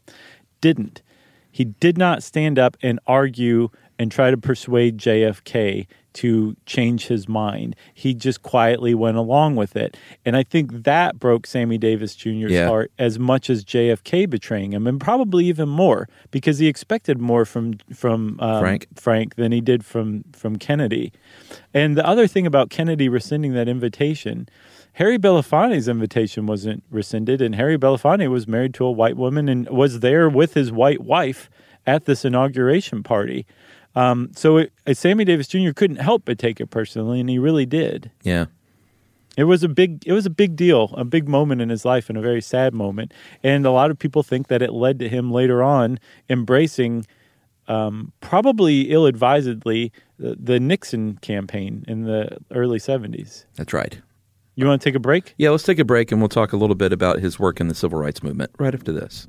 didn't. 0.60 1.02
He 1.50 1.64
did 1.64 1.98
not 1.98 2.22
stand 2.22 2.56
up 2.56 2.76
and 2.80 3.00
argue 3.06 3.68
and 3.98 4.12
try 4.12 4.30
to 4.30 4.36
persuade 4.36 4.98
JFK 4.98 5.86
to 6.14 6.56
change 6.66 7.06
his 7.06 7.28
mind. 7.28 7.76
He 7.92 8.14
just 8.14 8.42
quietly 8.42 8.94
went 8.94 9.16
along 9.16 9.56
with 9.56 9.76
it. 9.76 9.96
And 10.24 10.36
I 10.36 10.42
think 10.42 10.84
that 10.84 11.18
broke 11.18 11.46
Sammy 11.46 11.78
Davis 11.78 12.14
Jr.'s 12.16 12.50
Yeah. 12.52 12.68
heart 12.68 12.92
as 12.98 13.18
much 13.18 13.50
as 13.50 13.64
JFK 13.64 14.28
betraying 14.28 14.72
him, 14.72 14.86
and 14.86 15.00
probably 15.00 15.44
even 15.46 15.68
more 15.68 16.08
because 16.30 16.58
he 16.58 16.66
expected 16.66 17.20
more 17.20 17.44
from 17.44 17.74
from 17.92 18.38
um, 18.40 18.60
Frank. 18.60 18.86
Frank 18.94 19.34
than 19.36 19.52
he 19.52 19.60
did 19.60 19.84
from 19.84 20.24
from 20.32 20.56
Kennedy. 20.56 21.12
And 21.72 21.96
the 21.96 22.06
other 22.06 22.26
thing 22.26 22.46
about 22.46 22.70
Kennedy 22.70 23.08
rescinding 23.08 23.52
that 23.54 23.68
invitation, 23.68 24.48
Harry 24.94 25.18
Belafonte's 25.18 25.88
invitation 25.88 26.46
wasn't 26.46 26.84
rescinded, 26.90 27.42
and 27.42 27.56
Harry 27.56 27.76
Belafonte 27.76 28.30
was 28.30 28.46
married 28.46 28.74
to 28.74 28.84
a 28.84 28.92
white 28.92 29.16
woman 29.16 29.48
and 29.48 29.68
was 29.68 30.00
there 30.00 30.28
with 30.28 30.54
his 30.54 30.70
white 30.70 31.00
wife 31.00 31.50
at 31.86 32.04
this 32.06 32.24
inauguration 32.24 33.02
party. 33.02 33.44
Um, 33.94 34.30
so 34.34 34.58
it, 34.58 34.72
Sammy 34.92 35.24
Davis 35.24 35.46
Jr. 35.48 35.70
couldn't 35.74 35.96
help 35.96 36.24
but 36.24 36.38
take 36.38 36.60
it 36.60 36.66
personally, 36.66 37.20
and 37.20 37.28
he 37.28 37.38
really 37.38 37.66
did. 37.66 38.10
Yeah. 38.22 38.46
It 39.36 39.44
was 39.44 39.64
a 39.64 39.68
big 39.68 40.06
it 40.06 40.12
was 40.12 40.26
a 40.26 40.30
big 40.30 40.54
deal, 40.54 40.94
a 40.96 41.04
big 41.04 41.28
moment 41.28 41.60
in 41.60 41.68
his 41.68 41.84
life 41.84 42.08
and 42.08 42.16
a 42.16 42.20
very 42.20 42.40
sad 42.40 42.72
moment. 42.72 43.12
And 43.42 43.66
a 43.66 43.70
lot 43.70 43.90
of 43.90 43.98
people 43.98 44.22
think 44.22 44.46
that 44.48 44.62
it 44.62 44.72
led 44.72 44.98
to 45.00 45.08
him 45.08 45.32
later 45.32 45.62
on 45.62 45.98
embracing 46.28 47.04
um, 47.66 48.12
probably 48.20 48.92
ill 48.92 49.06
advisedly 49.06 49.92
the, 50.18 50.36
the 50.38 50.60
Nixon 50.60 51.18
campaign 51.18 51.84
in 51.88 52.04
the 52.04 52.38
early 52.52 52.78
70s. 52.78 53.46
That's 53.56 53.72
right. 53.72 54.00
You 54.54 54.66
want 54.66 54.80
to 54.80 54.88
take 54.88 54.94
a 54.94 55.00
break? 55.00 55.34
Yeah, 55.36 55.50
let's 55.50 55.64
take 55.64 55.80
a 55.80 55.84
break 55.84 56.12
and 56.12 56.20
we'll 56.20 56.28
talk 56.28 56.52
a 56.52 56.56
little 56.56 56.76
bit 56.76 56.92
about 56.92 57.18
his 57.18 57.40
work 57.40 57.60
in 57.60 57.66
the 57.66 57.74
civil 57.74 57.98
rights 57.98 58.22
movement 58.22 58.52
right 58.58 58.74
after 58.74 58.92
this. 58.92 59.26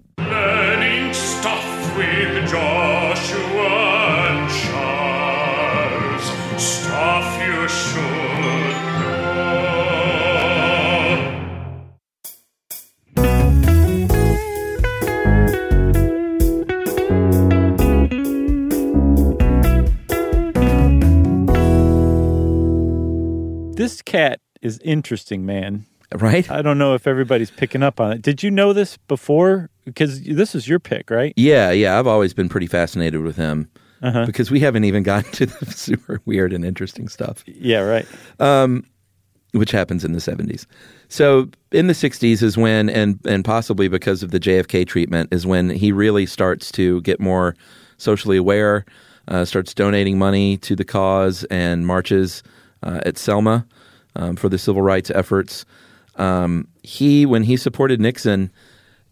Cat 24.01 24.39
is 24.61 24.79
interesting, 24.83 25.45
man. 25.45 25.85
right? 26.19 26.49
I 26.51 26.61
don't 26.61 26.77
know 26.77 26.93
if 26.95 27.07
everybody's 27.07 27.51
picking 27.51 27.83
up 27.83 27.99
on 27.99 28.11
it. 28.13 28.21
Did 28.21 28.43
you 28.43 28.51
know 28.51 28.73
this 28.73 28.97
before? 29.07 29.69
Because 29.85 30.21
this 30.23 30.55
is 30.55 30.67
your 30.67 30.79
pick, 30.79 31.09
right? 31.09 31.33
Yeah, 31.35 31.71
yeah. 31.71 31.99
I've 31.99 32.07
always 32.07 32.33
been 32.33 32.49
pretty 32.49 32.67
fascinated 32.67 33.21
with 33.21 33.35
him 33.35 33.69
Uh-huh. 34.01 34.25
because 34.25 34.49
we 34.51 34.59
haven't 34.59 34.83
even 34.85 35.03
gotten 35.03 35.31
to 35.33 35.45
the 35.45 35.65
super 35.71 36.21
weird 36.25 36.53
and 36.53 36.63
interesting 36.65 37.07
stuff, 37.07 37.43
Yeah, 37.47 37.79
right. 37.81 38.05
which 39.53 39.71
happens 39.71 40.03
in 40.03 40.11
the 40.11 40.19
70s. 40.19 40.65
So 41.07 41.49
in 41.71 41.87
the 41.87 41.93
60s 41.93 42.41
is 42.43 42.57
when, 42.57 42.89
and, 42.89 43.19
and 43.25 43.45
possibly 43.45 43.87
because 43.87 44.21
of 44.23 44.31
the 44.31 44.39
JFK 44.39 44.85
treatment, 44.87 45.29
is 45.33 45.45
when 45.45 45.69
he 45.69 45.91
really 45.91 46.25
starts 46.25 46.71
to 46.73 47.01
get 47.01 47.19
more 47.19 47.55
socially 47.97 48.37
aware, 48.37 48.85
uh, 49.27 49.45
starts 49.45 49.73
donating 49.73 50.17
money 50.19 50.57
to 50.57 50.75
the 50.75 50.83
cause 50.85 51.43
and 51.45 51.87
marches 51.87 52.43
uh, 52.85 53.01
at 53.05 53.17
Selma 53.17 53.65
um, 54.15 54.35
for 54.37 54.47
the 54.47 54.57
civil 54.57 54.81
rights 54.81 55.09
efforts. 55.11 55.65
Um, 56.15 56.67
he, 56.83 57.25
when 57.25 57.43
he 57.43 57.57
supported 57.57 57.99
Nixon, 57.99 58.51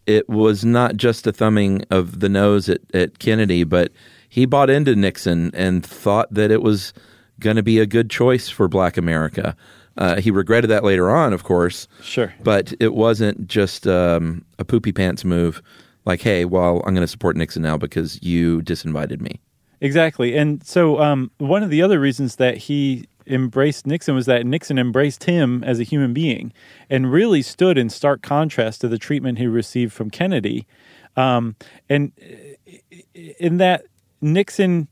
it 0.06 0.30
was 0.30 0.64
not 0.64 0.96
just 0.96 1.28
a 1.28 1.34
thumbing 1.34 1.84
of 1.90 2.20
the 2.22 2.30
nose 2.30 2.70
at, 2.70 2.80
at 2.94 3.20
Kennedy, 3.20 3.64
but 3.66 3.92
he 4.30 4.46
bought 4.46 4.70
into 4.70 4.96
Nixon 4.96 5.52
and 5.54 5.86
thought 5.86 6.34
that 6.34 6.52
it 6.52 6.62
was 6.62 6.94
going 7.40 7.56
to 7.58 7.64
be 7.64 7.80
a 7.80 7.86
good 7.86 8.10
choice 8.10 8.48
for 8.50 8.68
black 8.68 8.96
America. 8.98 9.56
Uh, 9.98 10.20
he 10.20 10.32
regretted 10.32 10.70
that 10.70 10.84
later 10.84 11.10
on, 11.12 11.34
of 11.34 11.44
course, 11.44 11.88
Sure. 12.02 12.34
but 12.44 12.74
it 12.80 12.94
wasn't 12.96 13.48
just 13.48 13.86
um, 13.86 14.44
a 14.60 14.66
poopy 14.66 14.92
pants 14.92 15.24
move 15.24 15.62
like, 16.06 16.22
hey, 16.22 16.46
well, 16.46 16.82
I'm 16.86 16.94
going 16.94 17.06
to 17.06 17.08
support 17.08 17.36
Nixon 17.38 17.62
now 17.62 17.78
because 17.78 18.22
you 18.24 18.62
disinvited 18.62 19.22
me. 19.22 19.40
Exactly. 19.82 20.36
And 20.36 20.66
so 20.66 21.00
um, 21.00 21.30
one 21.38 21.62
of 21.64 21.70
the 21.70 21.82
other 21.82 22.00
reasons 22.00 22.38
that 22.38 22.58
he 22.58 23.06
embraced 23.28 23.88
Nixon 23.88 24.16
was 24.16 24.26
that 24.26 24.46
Nixon 24.46 24.78
embraced 24.78 25.26
him 25.26 25.64
as 25.64 25.80
a 25.80 25.84
human 25.84 26.14
being 26.14 26.54
and 26.90 27.12
really 27.12 27.42
stood 27.42 27.78
in 27.78 27.90
stark 27.90 28.22
contrast 28.22 28.82
to 28.82 28.88
the 28.88 28.98
treatment 28.98 29.38
he 29.38 29.48
received 29.48 29.94
from 29.94 30.10
Kennedy. 30.10 30.66
Um, 31.16 31.56
and 31.90 32.12
in 33.14 33.58
that, 33.58 33.86
Nixon 34.22 34.88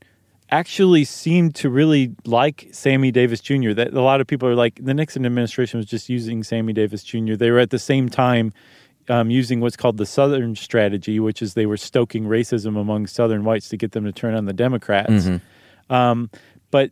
actually 0.50 1.04
seemed 1.04 1.54
to 1.54 1.70
really 1.70 2.14
like 2.26 2.68
Sammy 2.72 3.10
Davis 3.10 3.40
Jr. 3.40 3.72
That 3.72 3.94
a 3.94 4.02
lot 4.02 4.20
of 4.20 4.26
people 4.26 4.48
are 4.48 4.54
like 4.54 4.78
the 4.82 4.94
Nixon 4.94 5.24
administration 5.24 5.78
was 5.78 5.86
just 5.86 6.08
using 6.08 6.42
Sammy 6.42 6.72
Davis 6.72 7.02
Jr. 7.02 7.34
They 7.34 7.50
were 7.50 7.58
at 7.58 7.70
the 7.70 7.78
same 7.78 8.08
time 8.10 8.52
um, 9.08 9.30
using 9.30 9.60
what's 9.60 9.76
called 9.76 9.96
the 9.96 10.06
Southern 10.06 10.54
strategy, 10.54 11.18
which 11.18 11.42
is 11.42 11.54
they 11.54 11.66
were 11.66 11.78
stoking 11.78 12.24
racism 12.24 12.78
among 12.78 13.06
Southern 13.06 13.44
whites 13.44 13.68
to 13.70 13.76
get 13.76 13.92
them 13.92 14.04
to 14.04 14.12
turn 14.12 14.34
on 14.34 14.44
the 14.44 14.52
Democrats. 14.52 15.26
Um, 15.90 16.30
but 16.70 16.90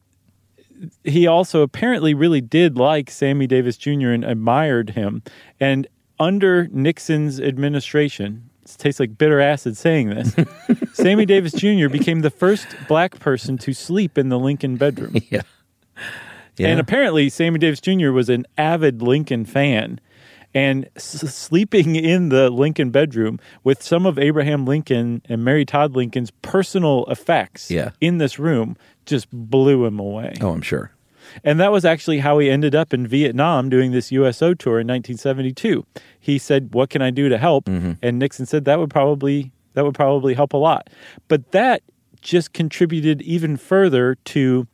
he 1.04 1.26
also 1.26 1.62
apparently 1.62 2.14
really 2.14 2.40
did 2.40 2.76
like 2.76 3.10
Sammy 3.10 3.46
Davis 3.46 3.76
Jr. 3.76 4.10
and 4.10 4.24
admired 4.24 4.90
him. 4.90 5.22
And 5.58 5.86
under 6.18 6.68
Nixon's 6.68 7.40
administration, 7.40 8.50
it 8.64 8.76
tastes 8.78 9.00
like 9.00 9.18
bitter 9.18 9.40
acid 9.40 9.76
saying 9.76 10.10
this, 10.10 10.34
Sammy 10.92 11.26
Davis 11.26 11.52
Jr. 11.52 11.88
became 11.88 12.20
the 12.20 12.30
first 12.30 12.66
black 12.88 13.18
person 13.18 13.58
to 13.58 13.72
sleep 13.72 14.18
in 14.18 14.28
the 14.28 14.38
Lincoln 14.38 14.76
bedroom. 14.76 15.16
Yeah. 15.30 15.42
Yeah. 16.56 16.68
And 16.68 16.80
apparently, 16.80 17.30
Sammy 17.30 17.58
Davis 17.58 17.80
Jr. 17.80 18.10
was 18.10 18.28
an 18.28 18.44
avid 18.58 19.00
Lincoln 19.00 19.46
fan. 19.46 19.98
And 20.52 20.88
s- 20.96 21.32
sleeping 21.32 21.94
in 21.96 22.28
the 22.30 22.50
Lincoln 22.50 22.90
bedroom 22.90 23.38
with 23.62 23.82
some 23.82 24.04
of 24.06 24.18
Abraham 24.18 24.64
Lincoln 24.64 25.22
and 25.28 25.44
Mary 25.44 25.64
Todd 25.64 25.94
Lincoln's 25.94 26.32
personal 26.42 27.04
effects 27.06 27.70
Yeah. 27.70 27.90
in 28.00 28.18
this 28.18 28.38
room 28.38 28.76
just 29.06 29.28
blew 29.30 29.84
him 29.84 29.98
away. 30.00 30.34
oh, 30.40 30.50
I'm 30.50 30.62
sure. 30.62 30.90
And 31.44 31.60
that 31.60 31.70
was 31.70 31.84
actually 31.84 32.18
how 32.18 32.40
he 32.40 32.50
ended 32.50 32.74
up 32.74 32.92
in 32.92 33.06
Vietnam 33.06 33.68
doing 33.68 33.92
this 33.92 34.10
USO 34.10 34.52
tour 34.54 34.80
in 34.80 34.88
1972. 34.88 35.86
He 36.18 36.38
said, 36.38 36.74
"What 36.74 36.90
can 36.90 37.02
I 37.02 37.10
do 37.10 37.28
to 37.28 37.38
help?" 37.38 37.66
Mm-hmm. 37.66 37.92
And 38.02 38.18
Nixon 38.18 38.46
said 38.46 38.64
that 38.64 38.80
would 38.80 38.90
probably 38.90 39.52
that 39.74 39.84
would 39.84 39.94
probably 39.94 40.34
help 40.34 40.52
a 40.52 40.56
lot. 40.56 40.90
But 41.28 41.52
that 41.52 41.82
just 42.20 42.52
contributed 42.52 43.22
even 43.22 43.56
further 43.56 44.16
to 44.24 44.66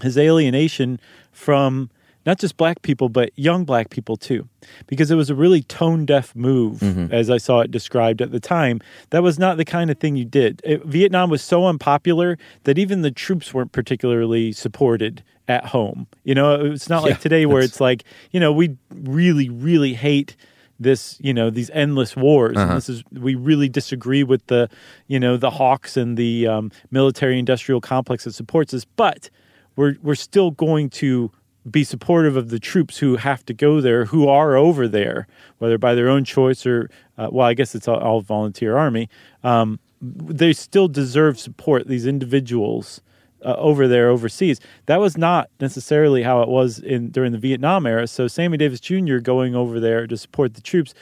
his 0.00 0.16
alienation 0.16 0.98
from 1.32 1.90
not 2.26 2.38
just 2.38 2.56
black 2.56 2.82
people 2.82 3.08
but 3.08 3.30
young 3.36 3.64
black 3.64 3.90
people 3.90 4.16
too 4.16 4.48
because 4.86 5.10
it 5.10 5.14
was 5.14 5.30
a 5.30 5.34
really 5.34 5.62
tone 5.62 6.04
deaf 6.04 6.34
move 6.36 6.82
as 7.12 7.30
i 7.30 7.38
saw 7.38 7.60
it 7.60 7.70
described 7.70 8.20
at 8.22 8.30
the 8.32 8.40
time 8.40 8.80
that 9.10 9.22
was 9.22 9.38
not 9.38 9.56
the 9.56 9.64
kind 9.64 9.90
of 9.90 9.98
thing 9.98 10.16
you 10.16 10.24
did. 10.24 10.60
It- 10.64 10.84
vietnam 10.84 11.30
was 11.30 11.42
so 11.42 11.66
unpopular 11.66 12.36
that 12.64 12.78
even 12.78 13.02
the 13.02 13.10
troops 13.10 13.52
weren't 13.54 13.72
particularly 13.72 14.52
supported 14.52 15.22
at 15.48 15.66
home. 15.66 16.06
You 16.22 16.34
know 16.36 16.54
it's 16.66 16.88
not 16.88 17.02
like 17.02 17.18
today 17.20 17.44
where 17.46 17.60
it's 17.62 17.80
like 17.80 18.04
you 18.30 18.38
know 18.38 18.52
we 18.52 18.76
really 18.94 19.48
really 19.48 19.94
hate 19.94 20.36
this 20.78 21.18
you 21.20 21.34
know 21.34 21.50
these 21.50 21.70
endless 21.70 22.16
wars 22.16 22.56
and 22.56 22.76
this 22.76 22.88
is 22.88 23.02
we 23.12 23.34
really 23.34 23.68
disagree 23.68 24.22
with 24.22 24.46
the 24.46 24.68
you 25.08 25.18
know 25.18 25.36
the 25.36 25.50
hawks 25.50 25.96
and 25.96 26.16
the 26.16 26.46
um, 26.46 26.70
military 26.90 27.38
industrial 27.38 27.80
complex 27.80 28.24
that 28.24 28.32
supports 28.32 28.72
us 28.72 28.84
but 28.96 29.28
we're 29.76 29.96
we're 30.02 30.14
still 30.14 30.52
going 30.52 30.88
to 30.88 31.30
be 31.68 31.84
supportive 31.84 32.36
of 32.36 32.48
the 32.48 32.58
troops 32.58 32.98
who 32.98 33.16
have 33.16 33.44
to 33.44 33.52
go 33.52 33.80
there 33.80 34.06
who 34.06 34.28
are 34.28 34.56
over 34.56 34.88
there 34.88 35.26
whether 35.58 35.76
by 35.76 35.94
their 35.94 36.08
own 36.08 36.24
choice 36.24 36.64
or 36.64 36.90
uh, 37.18 37.28
well 37.30 37.46
i 37.46 37.54
guess 37.54 37.74
it's 37.74 37.88
all, 37.88 37.98
all 37.98 38.20
volunteer 38.20 38.76
army 38.76 39.08
um, 39.44 39.78
they 40.00 40.52
still 40.52 40.88
deserve 40.88 41.38
support 41.38 41.86
these 41.86 42.06
individuals 42.06 43.00
uh, 43.44 43.54
over 43.56 43.88
there 43.88 44.08
overseas. 44.08 44.60
That 44.86 45.00
was 45.00 45.16
not 45.16 45.50
necessarily 45.60 46.22
how 46.22 46.42
it 46.42 46.48
was 46.48 46.78
in 46.78 47.10
during 47.10 47.32
the 47.32 47.38
Vietnam 47.38 47.86
era. 47.86 48.06
So 48.06 48.28
Sammy 48.28 48.56
Davis 48.56 48.80
Jr. 48.80 49.18
going 49.18 49.54
over 49.54 49.80
there 49.80 50.06
to 50.06 50.16
support 50.16 50.54
the 50.54 50.60
troops 50.60 50.94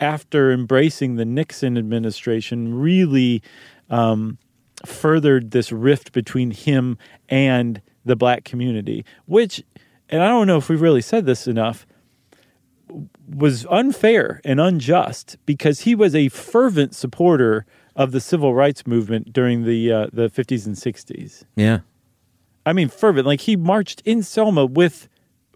after 0.00 0.52
embracing 0.52 1.16
the 1.16 1.24
Nixon 1.24 1.78
administration 1.78 2.74
really 2.74 3.42
um, 3.88 4.38
furthered 4.84 5.52
this 5.52 5.72
rift 5.72 6.12
between 6.12 6.50
him 6.50 6.98
and 7.28 7.80
the 8.04 8.16
black 8.16 8.44
community, 8.44 9.04
which, 9.24 9.62
and 10.08 10.22
I 10.22 10.28
don't 10.28 10.46
know 10.46 10.56
if 10.56 10.68
we've 10.68 10.80
really 10.80 11.02
said 11.02 11.26
this 11.26 11.46
enough, 11.46 11.86
was 13.28 13.66
unfair 13.70 14.40
and 14.44 14.60
unjust 14.60 15.36
because 15.46 15.80
he 15.80 15.94
was 15.94 16.14
a 16.14 16.28
fervent 16.28 16.94
supporter 16.94 17.66
of 17.96 18.12
the 18.12 18.20
civil 18.20 18.54
rights 18.54 18.86
movement 18.86 19.32
during 19.32 19.64
the 19.64 19.90
uh, 19.90 20.06
the 20.12 20.28
50s 20.28 20.66
and 20.66 20.76
60s. 20.76 21.44
Yeah. 21.56 21.80
I 22.64 22.72
mean, 22.72 22.88
fervent. 22.88 23.26
Like 23.26 23.42
he 23.42 23.56
marched 23.56 24.02
in 24.04 24.22
Selma 24.22 24.66
with 24.66 25.08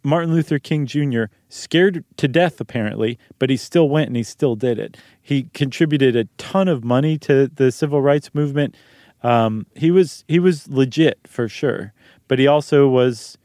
Martin 0.02 0.32
Luther 0.32 0.58
King 0.58 0.86
Jr., 0.86 1.24
scared 1.48 2.04
to 2.16 2.28
death 2.28 2.60
apparently, 2.60 3.18
but 3.38 3.50
he 3.50 3.56
still 3.56 3.88
went 3.88 4.08
and 4.08 4.16
he 4.16 4.22
still 4.22 4.56
did 4.56 4.78
it. 4.78 4.96
He 5.20 5.44
contributed 5.52 6.16
a 6.16 6.24
ton 6.38 6.68
of 6.68 6.84
money 6.84 7.18
to 7.18 7.48
the 7.48 7.70
civil 7.70 8.00
rights 8.00 8.34
movement. 8.34 8.76
Um, 9.22 9.66
he 9.76 9.90
was 9.90 10.24
he 10.28 10.38
was 10.38 10.68
legit 10.68 11.18
for 11.26 11.48
sure, 11.48 11.92
but 12.28 12.38
he 12.38 12.46
also 12.46 12.88
was, 12.88 13.36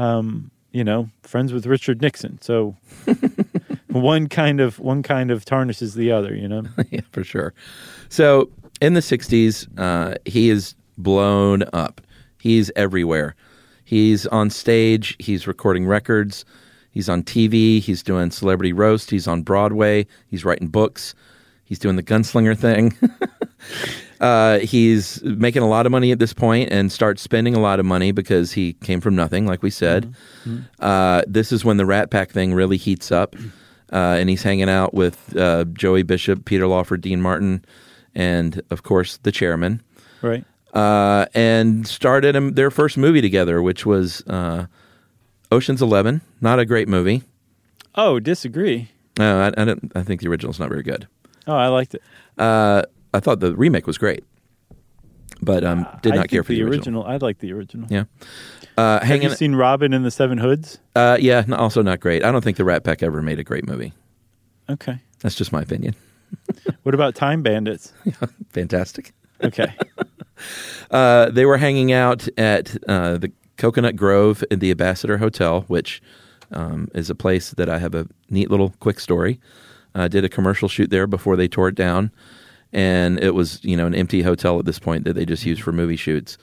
um, 0.00 0.50
you 0.72 0.84
know, 0.84 1.10
friends 1.22 1.52
with 1.52 1.66
Richard 1.66 2.00
Nixon. 2.00 2.40
So 2.40 2.76
one 3.88 4.28
kind 4.28 4.60
of 4.60 4.78
one 4.78 5.02
kind 5.02 5.30
of 5.30 5.44
tarnishes 5.44 5.94
the 5.94 6.10
other. 6.10 6.34
You 6.34 6.48
know. 6.48 6.62
yeah, 6.90 7.00
for 7.12 7.24
sure. 7.24 7.52
So 8.08 8.50
in 8.80 8.94
the 8.94 9.00
60s, 9.00 9.68
uh, 9.78 10.14
he 10.24 10.48
is 10.48 10.74
blown 10.96 11.64
up. 11.72 12.00
He's 12.38 12.70
everywhere. 12.76 13.36
He's 13.84 14.26
on 14.28 14.50
stage, 14.50 15.16
he's 15.18 15.48
recording 15.48 15.84
records, 15.84 16.44
he's 16.92 17.08
on 17.08 17.24
TV, 17.24 17.80
he's 17.80 18.04
doing 18.04 18.30
celebrity 18.30 18.72
roast, 18.72 19.10
he's 19.10 19.26
on 19.26 19.42
Broadway, 19.42 20.06
he's 20.28 20.44
writing 20.44 20.68
books, 20.68 21.12
he's 21.64 21.80
doing 21.80 21.96
the 21.96 22.02
gunslinger 22.02 22.56
thing. 22.56 22.96
uh, 24.20 24.58
he's 24.58 25.22
making 25.22 25.62
a 25.62 25.68
lot 25.68 25.86
of 25.86 25.92
money 25.92 26.12
at 26.12 26.18
this 26.18 26.32
point 26.32 26.70
and 26.70 26.92
starts 26.92 27.22
spending 27.22 27.54
a 27.54 27.60
lot 27.60 27.80
of 27.80 27.86
money 27.86 28.12
because 28.12 28.52
he 28.52 28.74
came 28.74 29.00
from 29.00 29.16
nothing, 29.16 29.46
like 29.46 29.62
we 29.62 29.70
said. 29.70 30.14
Uh, 30.78 31.22
this 31.26 31.52
is 31.52 31.64
when 31.64 31.78
the 31.78 31.86
Rat 31.86 32.10
Pack 32.10 32.30
thing 32.30 32.52
really 32.52 32.76
heats 32.76 33.10
up, 33.10 33.34
uh, 33.92 33.96
and 33.96 34.28
he's 34.28 34.42
hanging 34.42 34.68
out 34.68 34.92
with 34.92 35.34
uh, 35.36 35.64
Joey 35.72 36.02
Bishop, 36.02 36.44
Peter 36.44 36.66
Lawford, 36.66 37.00
Dean 37.00 37.22
Martin, 37.22 37.64
and 38.14 38.60
of 38.70 38.82
course 38.82 39.16
the 39.18 39.32
chairman. 39.32 39.82
Right. 40.20 40.44
Uh, 40.74 41.26
and 41.34 41.86
started 41.86 42.36
um, 42.36 42.52
their 42.52 42.70
first 42.70 42.96
movie 42.98 43.20
together, 43.20 43.62
which 43.62 43.86
was 43.86 44.20
uh, 44.26 44.66
Ocean's 45.50 45.82
Eleven. 45.82 46.20
Not 46.40 46.58
a 46.58 46.66
great 46.66 46.88
movie. 46.88 47.22
Oh, 47.94 48.20
disagree. 48.20 48.90
No, 49.18 49.40
I, 49.40 49.60
I, 49.60 49.64
don't, 49.64 49.92
I 49.94 50.02
think 50.02 50.20
the 50.20 50.28
original's 50.28 50.60
not 50.60 50.68
very 50.68 50.82
good. 50.82 51.08
Oh, 51.46 51.56
I 51.56 51.66
liked 51.68 51.94
it. 51.94 52.02
Uh, 52.38 52.82
I 53.12 53.20
thought 53.20 53.40
the 53.40 53.54
remake 53.54 53.86
was 53.86 53.98
great, 53.98 54.24
but 55.42 55.64
um, 55.64 55.86
did 56.02 56.14
not 56.14 56.28
care 56.28 56.42
for 56.42 56.52
the, 56.52 56.62
original. 56.62 57.04
I 57.04 57.16
like 57.16 57.38
the 57.38 57.52
original. 57.52 57.86
Yeah. 57.90 58.04
Uh, 58.76 59.00
Have 59.00 59.02
hanging, 59.02 59.28
you 59.30 59.34
seen 59.34 59.54
Robin 59.54 59.92
and 59.92 60.04
the 60.04 60.10
Seven 60.10 60.38
Hoods? 60.38 60.78
uh, 60.96 61.18
yeah, 61.20 61.38
n- 61.38 61.52
also 61.52 61.82
not 61.82 62.00
great. 62.00 62.24
I 62.24 62.30
don't 62.32 62.42
think 62.42 62.56
the 62.56 62.64
Rat 62.64 62.84
Pack 62.84 63.02
ever 63.02 63.20
made 63.22 63.38
a 63.38 63.44
great 63.44 63.66
movie. 63.66 63.92
Okay. 64.68 65.00
That's 65.20 65.34
just 65.34 65.52
my 65.52 65.62
opinion. 65.62 65.94
What 66.84 66.94
about 66.94 67.14
Time 67.16 67.42
Bandits? 67.42 67.92
Fantastic. 68.50 69.12
Okay. 69.42 69.74
Uh, 70.90 71.28
they 71.30 71.44
were 71.44 71.58
hanging 71.58 71.92
out 71.92 72.26
at 72.38 72.74
uh, 72.88 73.18
the 73.18 73.30
Coconut 73.58 73.94
Grove 73.94 74.42
in 74.50 74.58
the 74.58 74.70
Ambassador 74.70 75.18
Hotel, 75.18 75.66
which 75.68 76.00
um, 76.50 76.88
is 76.94 77.10
a 77.10 77.14
place 77.14 77.50
that 77.50 77.68
I 77.68 77.78
have 77.78 77.94
a 77.94 78.06
neat 78.30 78.50
little 78.50 78.74
quick 78.80 78.98
story. 79.00 79.38
I 79.94 80.08
did 80.08 80.24
a 80.24 80.30
commercial 80.30 80.66
shoot 80.66 80.88
there 80.88 81.06
before 81.06 81.36
they 81.36 81.46
tore 81.46 81.68
it 81.68 81.74
down, 81.74 82.10
and 82.72 83.18
it 83.22 83.34
was 83.34 83.62
you 83.64 83.76
know 83.76 83.86
an 83.86 83.94
empty 83.94 84.22
hotel 84.22 84.58
at 84.58 84.64
this 84.64 84.78
point 84.78 85.04
that 85.04 85.14
they 85.14 85.24
just 85.24 85.44
used 85.44 85.62
for 85.62 85.72
movie 85.72 85.96
shoots, 85.96 86.38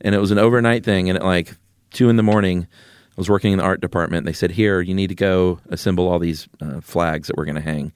and 0.00 0.14
it 0.14 0.18
was 0.18 0.30
an 0.30 0.38
overnight 0.38 0.84
thing. 0.84 1.08
And 1.08 1.16
at 1.18 1.24
like 1.24 1.56
two 1.92 2.08
in 2.08 2.16
the 2.16 2.22
morning, 2.22 2.66
I 3.10 3.14
was 3.16 3.28
working 3.28 3.52
in 3.52 3.58
the 3.58 3.64
art 3.64 3.80
department. 3.80 4.26
They 4.26 4.32
said, 4.32 4.52
"Here, 4.52 4.80
you 4.80 4.94
need 4.94 5.08
to 5.08 5.14
go 5.14 5.60
assemble 5.68 6.08
all 6.08 6.18
these 6.18 6.48
uh, 6.60 6.80
flags 6.80 7.28
that 7.28 7.36
we're 7.36 7.44
going 7.44 7.56
to 7.56 7.60
hang." 7.60 7.92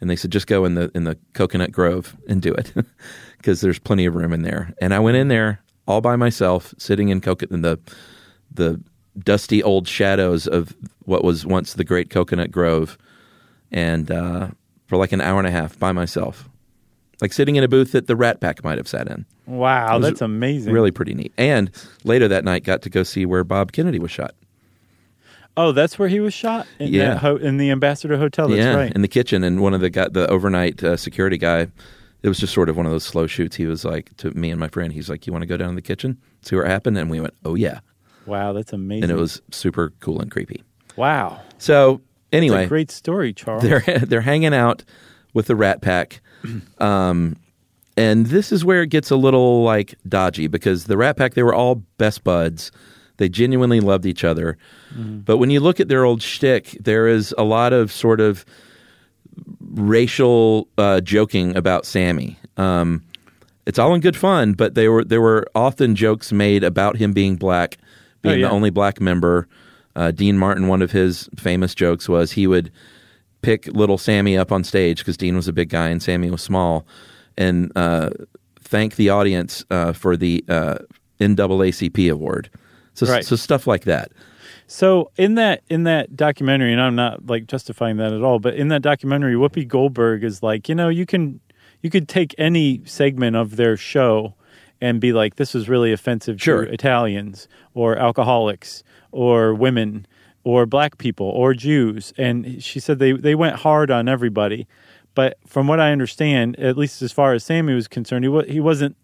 And 0.00 0.10
they 0.10 0.16
said, 0.16 0.32
"Just 0.32 0.46
go 0.46 0.64
in 0.64 0.74
the 0.74 0.90
in 0.94 1.04
the 1.04 1.16
coconut 1.32 1.72
grove 1.72 2.16
and 2.28 2.42
do 2.42 2.52
it, 2.52 2.72
because 3.38 3.60
there's 3.60 3.78
plenty 3.78 4.06
of 4.06 4.14
room 4.14 4.32
in 4.32 4.42
there." 4.42 4.74
And 4.80 4.92
I 4.92 4.98
went 4.98 5.16
in 5.16 5.28
there 5.28 5.60
all 5.86 6.00
by 6.00 6.16
myself, 6.16 6.74
sitting 6.78 7.08
in 7.08 7.20
coconut 7.20 7.52
in 7.52 7.62
the 7.62 7.78
the 8.52 8.80
dusty 9.18 9.62
old 9.62 9.86
shadows 9.86 10.46
of 10.46 10.74
what 11.04 11.24
was 11.24 11.46
once 11.46 11.74
the 11.74 11.84
great 11.84 12.10
coconut 12.10 12.50
grove, 12.50 12.98
and 13.70 14.10
uh, 14.10 14.48
for 14.86 14.96
like 14.96 15.12
an 15.12 15.20
hour 15.20 15.38
and 15.38 15.46
a 15.46 15.50
half 15.50 15.78
by 15.78 15.92
myself, 15.92 16.48
like 17.24 17.32
sitting 17.32 17.56
in 17.56 17.64
a 17.64 17.68
booth 17.68 17.92
that 17.92 18.06
the 18.06 18.14
Rat 18.16 18.40
Pack 18.40 18.62
might 18.62 18.76
have 18.76 18.86
sat 18.86 19.08
in. 19.08 19.24
Wow, 19.46 19.98
that's 19.98 20.20
amazing. 20.20 20.74
Really 20.74 20.90
pretty 20.90 21.14
neat. 21.14 21.32
And 21.38 21.70
later 22.04 22.28
that 22.28 22.44
night, 22.44 22.64
got 22.64 22.82
to 22.82 22.90
go 22.90 23.02
see 23.02 23.24
where 23.24 23.42
Bob 23.44 23.72
Kennedy 23.72 23.98
was 23.98 24.10
shot. 24.10 24.34
Oh, 25.56 25.72
that's 25.72 25.98
where 25.98 26.08
he 26.08 26.20
was 26.20 26.34
shot 26.34 26.66
in 26.78 26.92
Yeah. 26.92 27.08
that 27.14 27.16
ho- 27.18 27.36
in 27.36 27.56
the 27.56 27.70
Ambassador 27.70 28.18
Hotel. 28.18 28.48
That's 28.48 28.58
yeah, 28.58 28.74
right. 28.74 28.92
in 28.92 29.00
the 29.00 29.08
kitchen, 29.08 29.42
and 29.42 29.60
one 29.62 29.72
of 29.72 29.80
the 29.80 29.88
guy, 29.88 30.08
the 30.08 30.28
overnight 30.28 30.84
uh, 30.84 30.96
security 30.98 31.38
guy. 31.38 31.68
It 32.22 32.28
was 32.28 32.38
just 32.38 32.52
sort 32.54 32.68
of 32.68 32.76
one 32.76 32.84
of 32.86 32.92
those 32.92 33.04
slow 33.04 33.26
shoots. 33.26 33.56
He 33.56 33.66
was 33.66 33.84
like 33.86 34.14
to 34.18 34.30
me 34.32 34.50
and 34.50 34.60
my 34.60 34.68
friend, 34.68 34.92
he's 34.92 35.08
like, 35.08 35.26
"You 35.26 35.32
want 35.32 35.42
to 35.42 35.46
go 35.46 35.56
down 35.56 35.70
to 35.70 35.74
the 35.76 35.82
kitchen, 35.82 36.18
see 36.42 36.56
what 36.56 36.66
happened?" 36.66 36.98
And 36.98 37.10
we 37.10 37.20
went, 37.20 37.34
"Oh 37.44 37.54
yeah," 37.54 37.80
wow, 38.26 38.52
that's 38.52 38.72
amazing. 38.74 39.04
and 39.04 39.12
it 39.12 39.16
was 39.16 39.40
super 39.50 39.92
cool 40.00 40.20
and 40.20 40.30
creepy. 40.30 40.62
wow. 40.96 41.40
So 41.58 42.00
anyway, 42.32 42.64
a 42.64 42.66
great 42.66 42.90
story, 42.90 43.32
Charles. 43.34 43.62
they're 43.62 43.80
they're 44.06 44.20
hanging 44.22 44.54
out 44.54 44.84
with 45.34 45.46
the 45.46 45.54
Rat 45.56 45.82
Pack, 45.82 46.20
um, 46.78 47.36
and 47.96 48.26
this 48.26 48.50
is 48.52 48.64
where 48.64 48.82
it 48.82 48.88
gets 48.88 49.10
a 49.10 49.16
little 49.16 49.62
like 49.62 49.94
dodgy 50.08 50.46
because 50.46 50.84
the 50.84 50.96
Rat 50.96 51.16
Pack 51.16 51.34
they 51.34 51.42
were 51.42 51.54
all 51.54 51.76
best 51.98 52.24
buds. 52.24 52.72
They 53.18 53.28
genuinely 53.28 53.78
loved 53.80 54.06
each 54.06 54.24
other, 54.24 54.56
but 54.96 55.36
when 55.36 55.50
you 55.50 55.60
look 55.60 55.78
at 55.78 55.88
their 55.88 56.04
old 56.04 56.20
shtick, 56.22 56.76
there 56.80 57.06
is 57.06 57.32
a 57.38 57.44
lot 57.44 57.72
of 57.72 57.92
sort 57.92 58.20
of 58.20 58.44
racial 59.60 60.68
uh, 60.78 61.00
joking 61.00 61.56
about 61.56 61.86
Sammy. 61.86 62.38
Um, 62.56 63.02
it's 63.66 63.78
all 63.78 63.94
in 63.94 64.00
good 64.00 64.16
fun, 64.16 64.52
but 64.52 64.74
they 64.74 64.88
were 64.88 65.04
there 65.04 65.20
were 65.20 65.46
often 65.54 65.94
jokes 65.94 66.32
made 66.32 66.64
about 66.64 66.96
him 66.96 67.12
being 67.12 67.36
black, 67.36 67.78
being 68.22 68.34
Oh, 68.34 68.38
yeah. 68.38 68.46
the 68.48 68.52
only 68.52 68.70
black 68.70 69.00
member. 69.00 69.48
Uh, 69.96 70.10
Dean 70.10 70.36
Martin, 70.38 70.66
one 70.66 70.82
of 70.82 70.90
his 70.90 71.28
famous 71.36 71.74
jokes 71.74 72.08
was 72.08 72.32
he 72.32 72.46
would 72.48 72.70
pick 73.44 73.66
little 73.68 73.98
Sammy 73.98 74.36
up 74.38 74.50
on 74.50 74.64
stage 74.64 74.98
because 74.98 75.16
Dean 75.16 75.36
was 75.36 75.46
a 75.48 75.52
big 75.52 75.68
guy 75.68 75.88
and 75.88 76.02
Sammy 76.02 76.30
was 76.30 76.42
small, 76.42 76.86
and 77.36 77.70
uh, 77.76 78.10
thank 78.60 78.96
the 78.96 79.10
audience 79.10 79.64
uh, 79.70 79.92
for 79.92 80.16
the 80.16 80.44
uh, 80.48 80.78
NAACP 81.20 82.10
award. 82.10 82.50
So, 82.94 83.06
Right. 83.06 83.24
so 83.24 83.36
stuff 83.36 83.66
like 83.66 83.84
that. 83.84 84.12
So 84.66 85.10
in 85.18 85.34
that 85.34 85.62
in 85.68 85.84
that 85.84 86.16
documentary, 86.16 86.72
and 86.72 86.80
I'm 86.80 86.94
not 86.96 87.26
like 87.26 87.46
justifying 87.46 87.98
that 87.98 88.12
at 88.12 88.22
all, 88.22 88.38
but 88.38 88.54
in 88.54 88.68
that 88.68 88.80
documentary, 88.82 89.34
Whoopi 89.34 89.68
Goldberg 89.68 90.24
is 90.24 90.42
like, 90.42 90.68
you 90.68 90.74
know, 90.74 90.88
you 90.88 91.04
can 91.04 91.40
you 91.82 91.90
could 91.90 92.08
take 92.08 92.34
any 92.38 92.80
segment 92.86 93.36
of 93.36 93.56
their 93.56 93.76
show 93.76 94.34
and 94.80 95.00
be 95.00 95.12
like, 95.12 95.36
this 95.36 95.54
is 95.54 95.68
really 95.68 95.92
offensive 95.92 96.40
Sure. 96.40 96.64
to 96.64 96.72
Italians 96.72 97.46
or 97.74 97.96
alcoholics 97.98 98.82
or 99.12 99.54
women 99.54 100.06
or 100.44 100.66
black 100.66 100.98
people 100.98 101.26
or 101.26 101.54
Jews, 101.54 102.12
and 102.16 102.62
she 102.62 102.78
said 102.80 102.98
they 102.98 103.12
they 103.12 103.34
went 103.34 103.56
hard 103.56 103.90
on 103.90 104.08
everybody. 104.08 104.66
But 105.14 105.38
from 105.46 105.66
what 105.68 105.80
I 105.80 105.92
understand, 105.92 106.58
at 106.58 106.76
least 106.76 107.00
as 107.02 107.12
far 107.12 107.32
as 107.32 107.44
Sammy 107.44 107.72
was 107.74 107.88
concerned, 107.88 108.24
he 108.24 108.52
he 108.52 108.60
wasn't 108.60 108.96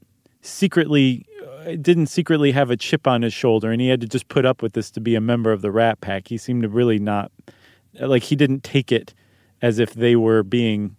secretly 0.43 1.27
uh, 1.67 1.77
didn't 1.81 2.07
secretly 2.07 2.53
have 2.53 2.71
a 2.71 2.77
chip 2.77 3.07
on 3.07 3.21
his 3.23 3.33
shoulder 3.35 3.71
and 3.71 3.81
he 3.81 3.89
had 3.89 4.01
to 4.01 4.07
just 4.09 4.29
put 4.29 4.47
up 4.47 4.63
with 4.63 4.73
this 4.73 4.91
to 4.91 5.01
be 5.01 5.15
a 5.15 5.21
member 5.21 5.53
of 5.53 5.61
the 5.61 5.71
rat 5.71 6.01
pack 6.01 6.29
he 6.29 6.39
seemed 6.39 6.63
to 6.63 6.69
really 6.69 6.99
not 6.99 7.31
like 8.01 8.23
he 8.23 8.35
didn't 8.35 8.65
take 8.65 8.91
it 8.91 9.13
as 9.61 9.79
if 9.79 9.93
they 9.93 10.17
were 10.17 10.43
being 10.43 10.97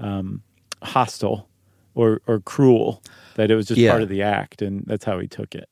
um, 0.00 0.42
hostile 0.82 1.48
or 1.94 2.20
or 2.26 2.40
cruel 2.40 3.00
that 3.36 3.52
it 3.52 3.54
was 3.54 3.66
just 3.66 3.80
Yeah. 3.80 3.90
part 3.90 4.02
of 4.02 4.08
the 4.08 4.22
act 4.22 4.62
and 4.62 4.82
that's 4.86 5.04
how 5.04 5.20
he 5.20 5.28
took 5.28 5.54
it 5.54 5.68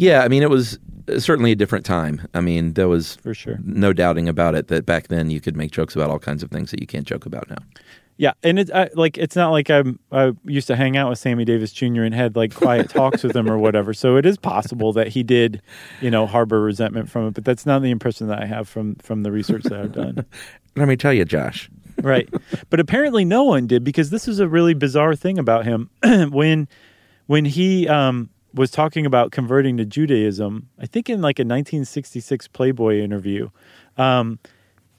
Yeah, 0.00 0.22
I 0.22 0.28
mean, 0.28 0.42
it 0.42 0.50
was 0.50 0.78
certainly 1.18 1.52
a 1.52 1.56
different 1.56 1.84
time. 1.84 2.26
I 2.32 2.40
mean, 2.40 2.72
there 2.72 2.88
was 2.88 3.16
for 3.16 3.34
sure 3.34 3.58
no 3.62 3.92
doubting 3.92 4.28
about 4.28 4.54
it 4.54 4.68
that 4.68 4.86
back 4.86 5.08
then 5.08 5.30
you 5.30 5.40
could 5.40 5.56
make 5.56 5.72
jokes 5.72 5.94
about 5.94 6.08
all 6.10 6.18
kinds 6.18 6.42
of 6.42 6.50
things 6.50 6.70
that 6.70 6.80
you 6.80 6.86
can't 6.86 7.06
joke 7.06 7.26
about 7.26 7.50
now. 7.50 7.58
yeah 8.16 8.32
and 8.42 8.58
it's 8.58 8.70
I, 8.70 8.88
like 8.94 9.18
it's 9.18 9.36
not 9.36 9.50
like 9.50 9.70
I'm 9.70 9.98
I 10.12 10.32
used 10.44 10.68
to 10.68 10.76
hang 10.76 10.96
out 10.96 11.10
with 11.10 11.18
Sammy 11.18 11.44
Davis 11.44 11.72
Jr. 11.72 12.02
and 12.02 12.14
had 12.14 12.36
like 12.36 12.54
quiet 12.54 12.88
talks 12.98 13.22
with 13.22 13.34
him 13.36 13.50
or 13.50 13.58
whatever 13.58 13.92
so 13.92 14.16
it 14.16 14.24
is 14.24 14.38
possible 14.38 14.92
that 14.94 15.08
he 15.08 15.22
did 15.22 15.60
you 16.00 16.10
know 16.10 16.26
harbor 16.26 16.60
resentment 16.60 17.10
from 17.10 17.28
it 17.28 17.34
but 17.34 17.44
that's 17.44 17.66
not 17.66 17.82
the 17.82 17.90
impression 17.90 18.28
that 18.28 18.40
I 18.40 18.46
have 18.46 18.68
from 18.68 18.94
from 18.96 19.22
the 19.22 19.32
research 19.32 19.64
that 19.64 19.80
I've 19.80 19.92
done 19.92 20.24
Let 20.76 20.88
me 20.88 20.96
tell 20.96 21.12
you, 21.12 21.24
Josh. 21.24 21.70
right. 22.02 22.28
But 22.70 22.80
apparently 22.80 23.24
no 23.24 23.44
one 23.44 23.66
did 23.66 23.84
because 23.84 24.10
this 24.10 24.28
is 24.28 24.38
a 24.38 24.48
really 24.48 24.74
bizarre 24.74 25.16
thing 25.16 25.38
about 25.38 25.64
him. 25.64 25.90
when 26.30 26.68
when 27.26 27.44
he 27.44 27.88
um, 27.88 28.30
was 28.54 28.70
talking 28.70 29.06
about 29.06 29.30
converting 29.32 29.76
to 29.76 29.84
Judaism, 29.84 30.68
I 30.78 30.86
think 30.86 31.08
in 31.08 31.20
like 31.20 31.38
a 31.38 31.42
1966 31.42 32.48
Playboy 32.48 33.00
interview, 33.00 33.50
um, 33.96 34.38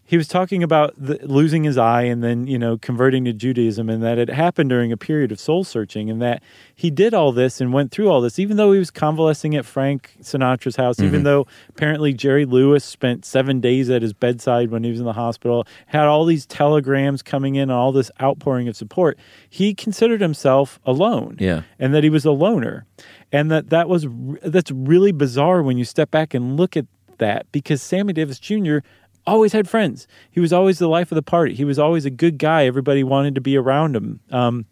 he 0.04 0.18
was 0.18 0.28
talking 0.28 0.62
about 0.62 0.93
the, 0.97 1.20
losing 1.24 1.64
his 1.64 1.78
eye 1.78 2.02
and 2.02 2.22
then 2.22 2.45
you 2.45 2.60
know 2.60 2.78
converting 2.78 3.24
to 3.24 3.32
Judaism, 3.32 3.89
and 3.89 4.04
that 4.04 4.18
it 4.18 4.30
happened 4.30 4.70
during 4.70 4.91
a 4.91 4.97
period 4.97 5.32
of 5.32 5.39
soul 5.39 5.64
searching, 5.64 6.10
and 6.10 6.22
that 6.22 6.43
he 6.76 6.91
did 6.91 7.14
all 7.14 7.32
this 7.32 7.62
and 7.62 7.72
went 7.72 7.91
through 7.91 8.10
all 8.10 8.20
this, 8.20 8.38
even 8.38 8.58
though 8.58 8.74
he 8.74 8.80
was 8.80 8.91
convalescing 8.91 9.56
at 9.56 9.66
Frank 9.66 10.18
Sinatra's 10.22 10.76
house, 10.76 10.99
even 10.99 11.24
though 11.24 11.47
apparently 11.70 12.12
Jerry 12.12 12.43
Lewis 12.43 12.84
spent 12.84 13.24
seven 13.24 13.62
days 13.62 13.89
at 13.89 14.02
his 14.02 14.12
bedside 14.12 14.70
when 14.70 14.84
he 14.84 14.89
was 14.91 14.99
in 14.99 15.06
the 15.06 15.14
hospital, 15.14 15.66
had 15.86 16.04
all 16.04 16.26
these 16.26 16.45
telegrams 16.45 17.22
coming 17.22 17.56
in, 17.56 17.64
and 17.64 17.72
all 17.72 17.93
this 17.93 18.12
outpouring 18.22 18.68
of 18.68 18.76
support. 18.76 19.18
He 19.49 19.74
considered 19.74 20.20
himself 20.20 20.78
alone, 20.86 21.38
Yeah. 21.39 21.62
and 21.80 21.93
that 21.93 22.04
he 22.04 22.10
was 22.10 22.26
a 22.26 22.32
loner, 22.32 22.86
and 23.32 23.50
that 23.52 23.70
that 23.70 23.88
was 23.90 24.08
that's 24.44 24.72
really 24.72 25.12
bizarre 25.12 25.62
when 25.64 25.78
you 25.78 25.86
step 25.86 26.12
back 26.12 26.34
and 26.34 26.58
look 26.58 26.76
at 26.78 26.86
that 27.18 27.46
because 27.52 27.82
Sammy 27.82 28.14
Davis 28.14 28.40
Jr. 28.40 28.80
always 29.28 29.54
had 29.54 29.70
friends. 29.70 30.08
He 30.32 30.40
was 30.40 30.52
always 30.52 30.80
the 30.80 30.88
life 30.90 31.12
of 31.12 31.16
the 31.16 31.22
party. 31.22 31.54
He 31.54 31.66
was 31.66 31.78
always 31.80 32.06
a 32.06 32.10
good 32.10 32.38
guy. 32.38 32.66
Everybody 32.66 33.04
wanted 33.04 33.36
to 33.36 33.42
be 33.42 33.56
around 33.58 33.96
him. 33.96 34.20
Um, 34.32 34.66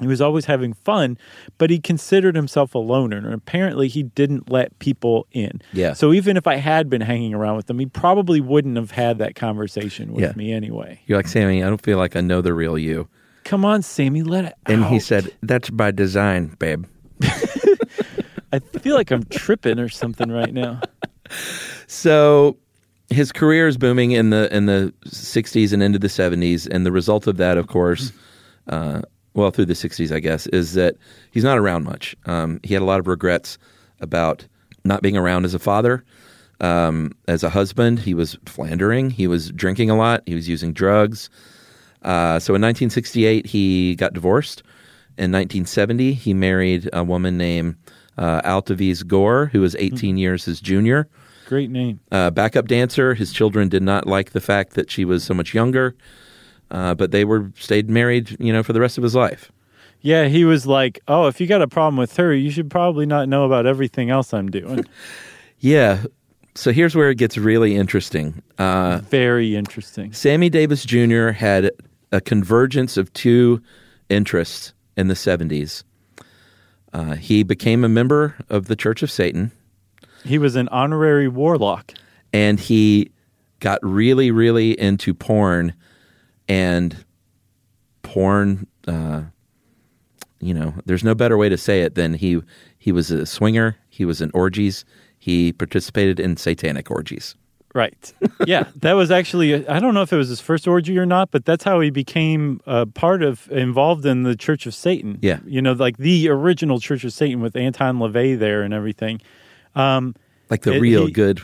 he 0.00 0.06
was 0.08 0.20
always 0.20 0.46
having 0.46 0.72
fun, 0.72 1.16
but 1.58 1.70
he 1.70 1.78
considered 1.78 2.34
himself 2.34 2.74
a 2.74 2.78
loner, 2.78 3.18
and 3.18 3.32
apparently 3.32 3.86
he 3.86 4.02
didn't 4.02 4.50
let 4.50 4.76
people 4.80 5.26
in. 5.30 5.60
Yeah. 5.72 5.92
So 5.92 6.12
even 6.12 6.36
if 6.36 6.46
I 6.48 6.56
had 6.56 6.90
been 6.90 7.02
hanging 7.02 7.34
around 7.34 7.56
with 7.56 7.70
him, 7.70 7.78
he 7.78 7.86
probably 7.86 8.40
wouldn't 8.40 8.76
have 8.76 8.90
had 8.90 9.18
that 9.18 9.36
conversation 9.36 10.12
with 10.12 10.22
Yeah. 10.24 10.32
me 10.34 10.52
anyway. 10.52 11.00
You're 11.06 11.18
like, 11.18 11.28
Sammy, 11.28 11.62
I 11.62 11.68
don't 11.68 11.80
feel 11.82 11.98
like 11.98 12.16
I 12.16 12.20
know 12.20 12.40
the 12.40 12.52
real 12.54 12.76
you. 12.76 13.06
Come 13.44 13.64
on, 13.64 13.82
Sammy, 13.82 14.22
let 14.22 14.44
it 14.46 14.54
And 14.66 14.84
he 14.86 14.98
said, 14.98 15.30
That's 15.42 15.70
by 15.70 15.92
design, 15.92 16.56
babe. 16.58 16.86
I 18.52 18.58
feel 18.58 18.94
like 18.94 19.10
I'm 19.10 19.24
tripping 19.24 19.78
or 19.78 19.88
something 19.88 20.30
right 20.30 20.52
now. 20.52 20.80
So 21.86 22.56
his 23.10 23.32
career 23.32 23.68
is 23.68 23.76
booming 23.76 24.12
in 24.12 24.30
the 24.30 24.54
in 24.54 24.66
the 24.66 24.94
60s 25.06 25.72
and 25.72 25.82
into 25.82 25.98
the 25.98 26.08
70s, 26.08 26.66
and 26.70 26.86
the 26.86 26.92
result 26.92 27.26
of 27.26 27.36
that, 27.36 27.58
of 27.58 27.66
course, 27.66 28.12
uh, 28.68 29.02
well 29.34 29.50
through 29.50 29.66
the 29.66 29.74
60s, 29.74 30.10
I 30.10 30.18
guess, 30.18 30.46
is 30.48 30.72
that 30.74 30.96
he's 31.30 31.44
not 31.44 31.58
around 31.58 31.84
much. 31.84 32.16
Um, 32.26 32.60
he 32.62 32.72
had 32.74 32.82
a 32.82 32.86
lot 32.86 32.98
of 32.98 33.06
regrets 33.06 33.58
about 34.00 34.46
not 34.84 35.02
being 35.02 35.16
around 35.16 35.44
as 35.44 35.54
a 35.54 35.58
father, 35.58 36.04
um, 36.60 37.12
as 37.28 37.42
a 37.42 37.50
husband. 37.50 37.98
He 37.98 38.14
was 38.14 38.38
philandering. 38.46 39.10
He 39.10 39.26
was 39.26 39.50
drinking 39.50 39.90
a 39.90 39.96
lot. 39.96 40.22
He 40.26 40.34
was 40.34 40.48
using 40.48 40.72
drugs. 40.72 41.28
Uh, 42.02 42.40
so 42.40 42.54
in 42.54 42.62
1968, 42.62 43.46
he 43.46 43.94
got 43.96 44.12
divorced. 44.12 44.62
In 45.18 45.30
1970, 45.30 46.14
he 46.14 46.32
married 46.34 46.88
a 46.92 47.04
woman 47.04 47.36
named 47.36 47.76
uh, 48.18 48.42
Altovise 48.42 49.06
Gore, 49.06 49.46
who 49.46 49.60
was 49.60 49.74
18 49.76 50.16
years 50.18 50.44
his 50.44 50.60
junior 50.60 51.08
Great 51.46 51.70
name. 51.70 52.00
uh, 52.10 52.30
backup 52.30 52.66
dancer. 52.68 53.14
His 53.14 53.32
children 53.32 53.68
did 53.68 53.82
not 53.82 54.06
like 54.06 54.30
the 54.30 54.40
fact 54.40 54.74
that 54.74 54.90
she 54.90 55.04
was 55.04 55.22
so 55.24 55.34
much 55.34 55.52
younger, 55.54 55.94
uh, 56.70 56.94
but 56.94 57.10
they 57.10 57.24
were 57.24 57.50
stayed 57.56 57.90
married, 57.90 58.36
you 58.40 58.52
know, 58.52 58.62
for 58.62 58.72
the 58.72 58.80
rest 58.80 58.96
of 58.98 59.04
his 59.04 59.14
life. 59.14 59.50
Yeah, 60.00 60.26
he 60.26 60.44
was 60.44 60.66
like, 60.66 61.00
"Oh, 61.06 61.26
if 61.28 61.40
you 61.40 61.46
got 61.46 61.62
a 61.62 61.68
problem 61.68 61.96
with 61.96 62.16
her, 62.16 62.34
you 62.34 62.50
should 62.50 62.70
probably 62.70 63.06
not 63.06 63.28
know 63.28 63.44
about 63.44 63.66
everything 63.66 64.10
else 64.10 64.32
I'm 64.34 64.50
doing." 64.50 64.84
Yeah. 65.64 66.02
So 66.56 66.72
here's 66.72 66.96
where 66.96 67.08
it 67.08 67.18
gets 67.18 67.38
really 67.38 67.76
interesting. 67.76 68.42
Uh, 68.58 68.98
Very 69.08 69.54
interesting. 69.54 70.12
Sammy 70.12 70.50
Davis 70.50 70.84
Jr. 70.84 71.28
had 71.28 71.70
a 72.10 72.20
convergence 72.20 72.96
of 72.96 73.12
two 73.12 73.62
interests 74.08 74.74
in 74.96 75.06
the 75.06 75.14
70s. 75.14 75.84
Uh, 76.92 77.14
he 77.16 77.42
became 77.42 77.84
a 77.84 77.88
member 77.88 78.34
of 78.50 78.66
the 78.66 78.76
Church 78.76 79.02
of 79.02 79.10
Satan, 79.10 79.50
He 80.24 80.38
was 80.38 80.56
an 80.56 80.68
honorary 80.68 81.28
warlock. 81.28 81.92
and 82.32 82.58
he 82.60 83.10
got 83.60 83.78
really, 83.82 84.30
really 84.30 84.78
into 84.78 85.14
porn 85.14 85.74
and 86.48 87.04
porn. 88.02 88.66
Uh, 88.86 89.22
you 90.40 90.52
know, 90.52 90.74
there's 90.84 91.04
no 91.04 91.14
better 91.14 91.36
way 91.36 91.48
to 91.48 91.56
say 91.56 91.82
it 91.82 91.94
than 91.94 92.14
he 92.14 92.40
he 92.78 92.90
was 92.92 93.10
a 93.10 93.24
swinger. 93.26 93.76
He 93.88 94.04
was 94.04 94.20
in 94.20 94.30
orgies. 94.34 94.84
He 95.18 95.52
participated 95.52 96.18
in 96.18 96.36
satanic 96.36 96.90
orgies. 96.90 97.36
Right. 97.74 98.12
Yeah, 98.46 98.68
that 98.76 98.92
was 98.92 99.10
actually 99.10 99.66
I 99.66 99.78
don't 99.80 99.94
know 99.94 100.02
if 100.02 100.12
it 100.12 100.16
was 100.16 100.28
his 100.28 100.40
first 100.40 100.68
orgy 100.68 100.98
or 100.98 101.06
not, 101.06 101.30
but 101.30 101.44
that's 101.46 101.64
how 101.64 101.80
he 101.80 101.88
became 101.90 102.60
a 102.66 102.84
part 102.84 103.22
of 103.22 103.50
involved 103.50 104.04
in 104.04 104.24
the 104.24 104.36
Church 104.36 104.66
of 104.66 104.74
Satan. 104.74 105.18
Yeah. 105.22 105.38
You 105.46 105.62
know, 105.62 105.72
like 105.72 105.96
the 105.96 106.28
original 106.28 106.80
Church 106.80 107.02
of 107.04 107.12
Satan 107.14 107.40
with 107.40 107.56
Anton 107.56 107.98
LaVey 107.98 108.38
there 108.38 108.60
and 108.62 108.74
everything. 108.74 109.20
Um 109.74 110.14
Like 110.50 110.62
the 110.62 110.72
It- 110.74 110.80
real 110.80 111.06
he- 111.06 111.12
good, 111.12 111.40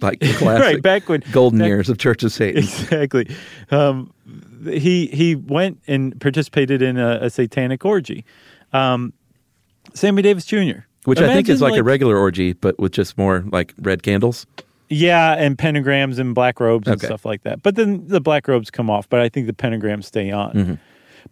like 0.00 0.20
the 0.20 0.32
classic 0.38 0.62
right 0.64 0.82
back 0.82 1.10
when 1.10 1.22
golden 1.30 1.58
back- 1.58 1.68
years 1.68 1.90
of 1.90 1.98
Church 1.98 2.22
of 2.22 2.32
Satan. 2.32 2.62
exactly. 2.62 3.28
Um, 3.70 4.12
he 4.64 5.06
he 5.08 5.34
went 5.34 5.80
and 5.86 6.18
participated 6.20 6.80
in 6.80 6.96
a, 6.96 7.18
a 7.22 7.28
satanic 7.30 7.84
orgy. 7.84 8.24
Um, 8.72 9.12
Sammy 9.92 10.22
Davis 10.22 10.46
Jr. 10.46 10.86
Which 11.04 11.20
I 11.20 11.32
think 11.32 11.48
is 11.48 11.60
Imagine, 11.60 11.74
like, 11.74 11.80
a 11.80 11.84
regular 11.84 12.16
orgy, 12.16 12.52
but 12.54 12.78
with 12.80 12.90
just 12.92 13.16
more 13.16 13.44
like 13.52 13.74
red 13.80 14.02
candles. 14.02 14.44
Yeah, 14.88 15.32
and 15.34 15.58
pentagrams 15.58 16.18
and 16.18 16.34
black 16.34 16.60
robes 16.60 16.86
and 16.86 16.96
Okay. 16.96 17.06
stuff 17.06 17.24
like 17.24 17.42
that. 17.42 17.62
But 17.62 17.74
then 17.74 18.06
the 18.06 18.20
black 18.20 18.46
robes 18.46 18.70
come 18.70 18.88
off, 18.88 19.08
but 19.08 19.20
I 19.20 19.28
think 19.28 19.46
the 19.46 19.52
pentagrams 19.52 20.04
stay 20.04 20.30
on. 20.30 20.52
Mm-hmm. 20.52 20.74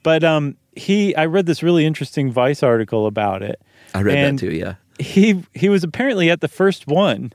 But 0.02 0.24
um, 0.24 0.56
he, 0.74 1.14
I 1.14 1.26
read 1.26 1.46
this 1.46 1.62
really 1.62 1.86
interesting 1.86 2.32
Vice 2.32 2.62
article 2.62 3.06
about 3.06 3.42
it. 3.42 3.60
I 3.94 4.02
read 4.02 4.16
And 4.16 4.38
that 4.38 4.46
too. 4.48 4.52
Yeah. 4.54 4.74
He 4.98 5.44
he 5.54 5.68
was 5.68 5.82
apparently 5.84 6.30
at 6.30 6.40
the 6.40 6.48
first 6.48 6.86
one, 6.86 7.32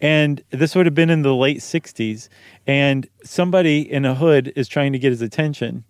and 0.00 0.42
this 0.50 0.74
would 0.74 0.86
have 0.86 0.94
been 0.94 1.10
in 1.10 1.22
the 1.22 1.34
late 1.34 1.58
'60s. 1.58 2.28
And 2.66 3.08
somebody 3.24 3.80
in 3.80 4.04
a 4.04 4.14
hood 4.14 4.52
is 4.56 4.66
trying 4.68 4.92
to 4.92 4.98
get 4.98 5.10
his 5.10 5.22
attention, 5.22 5.84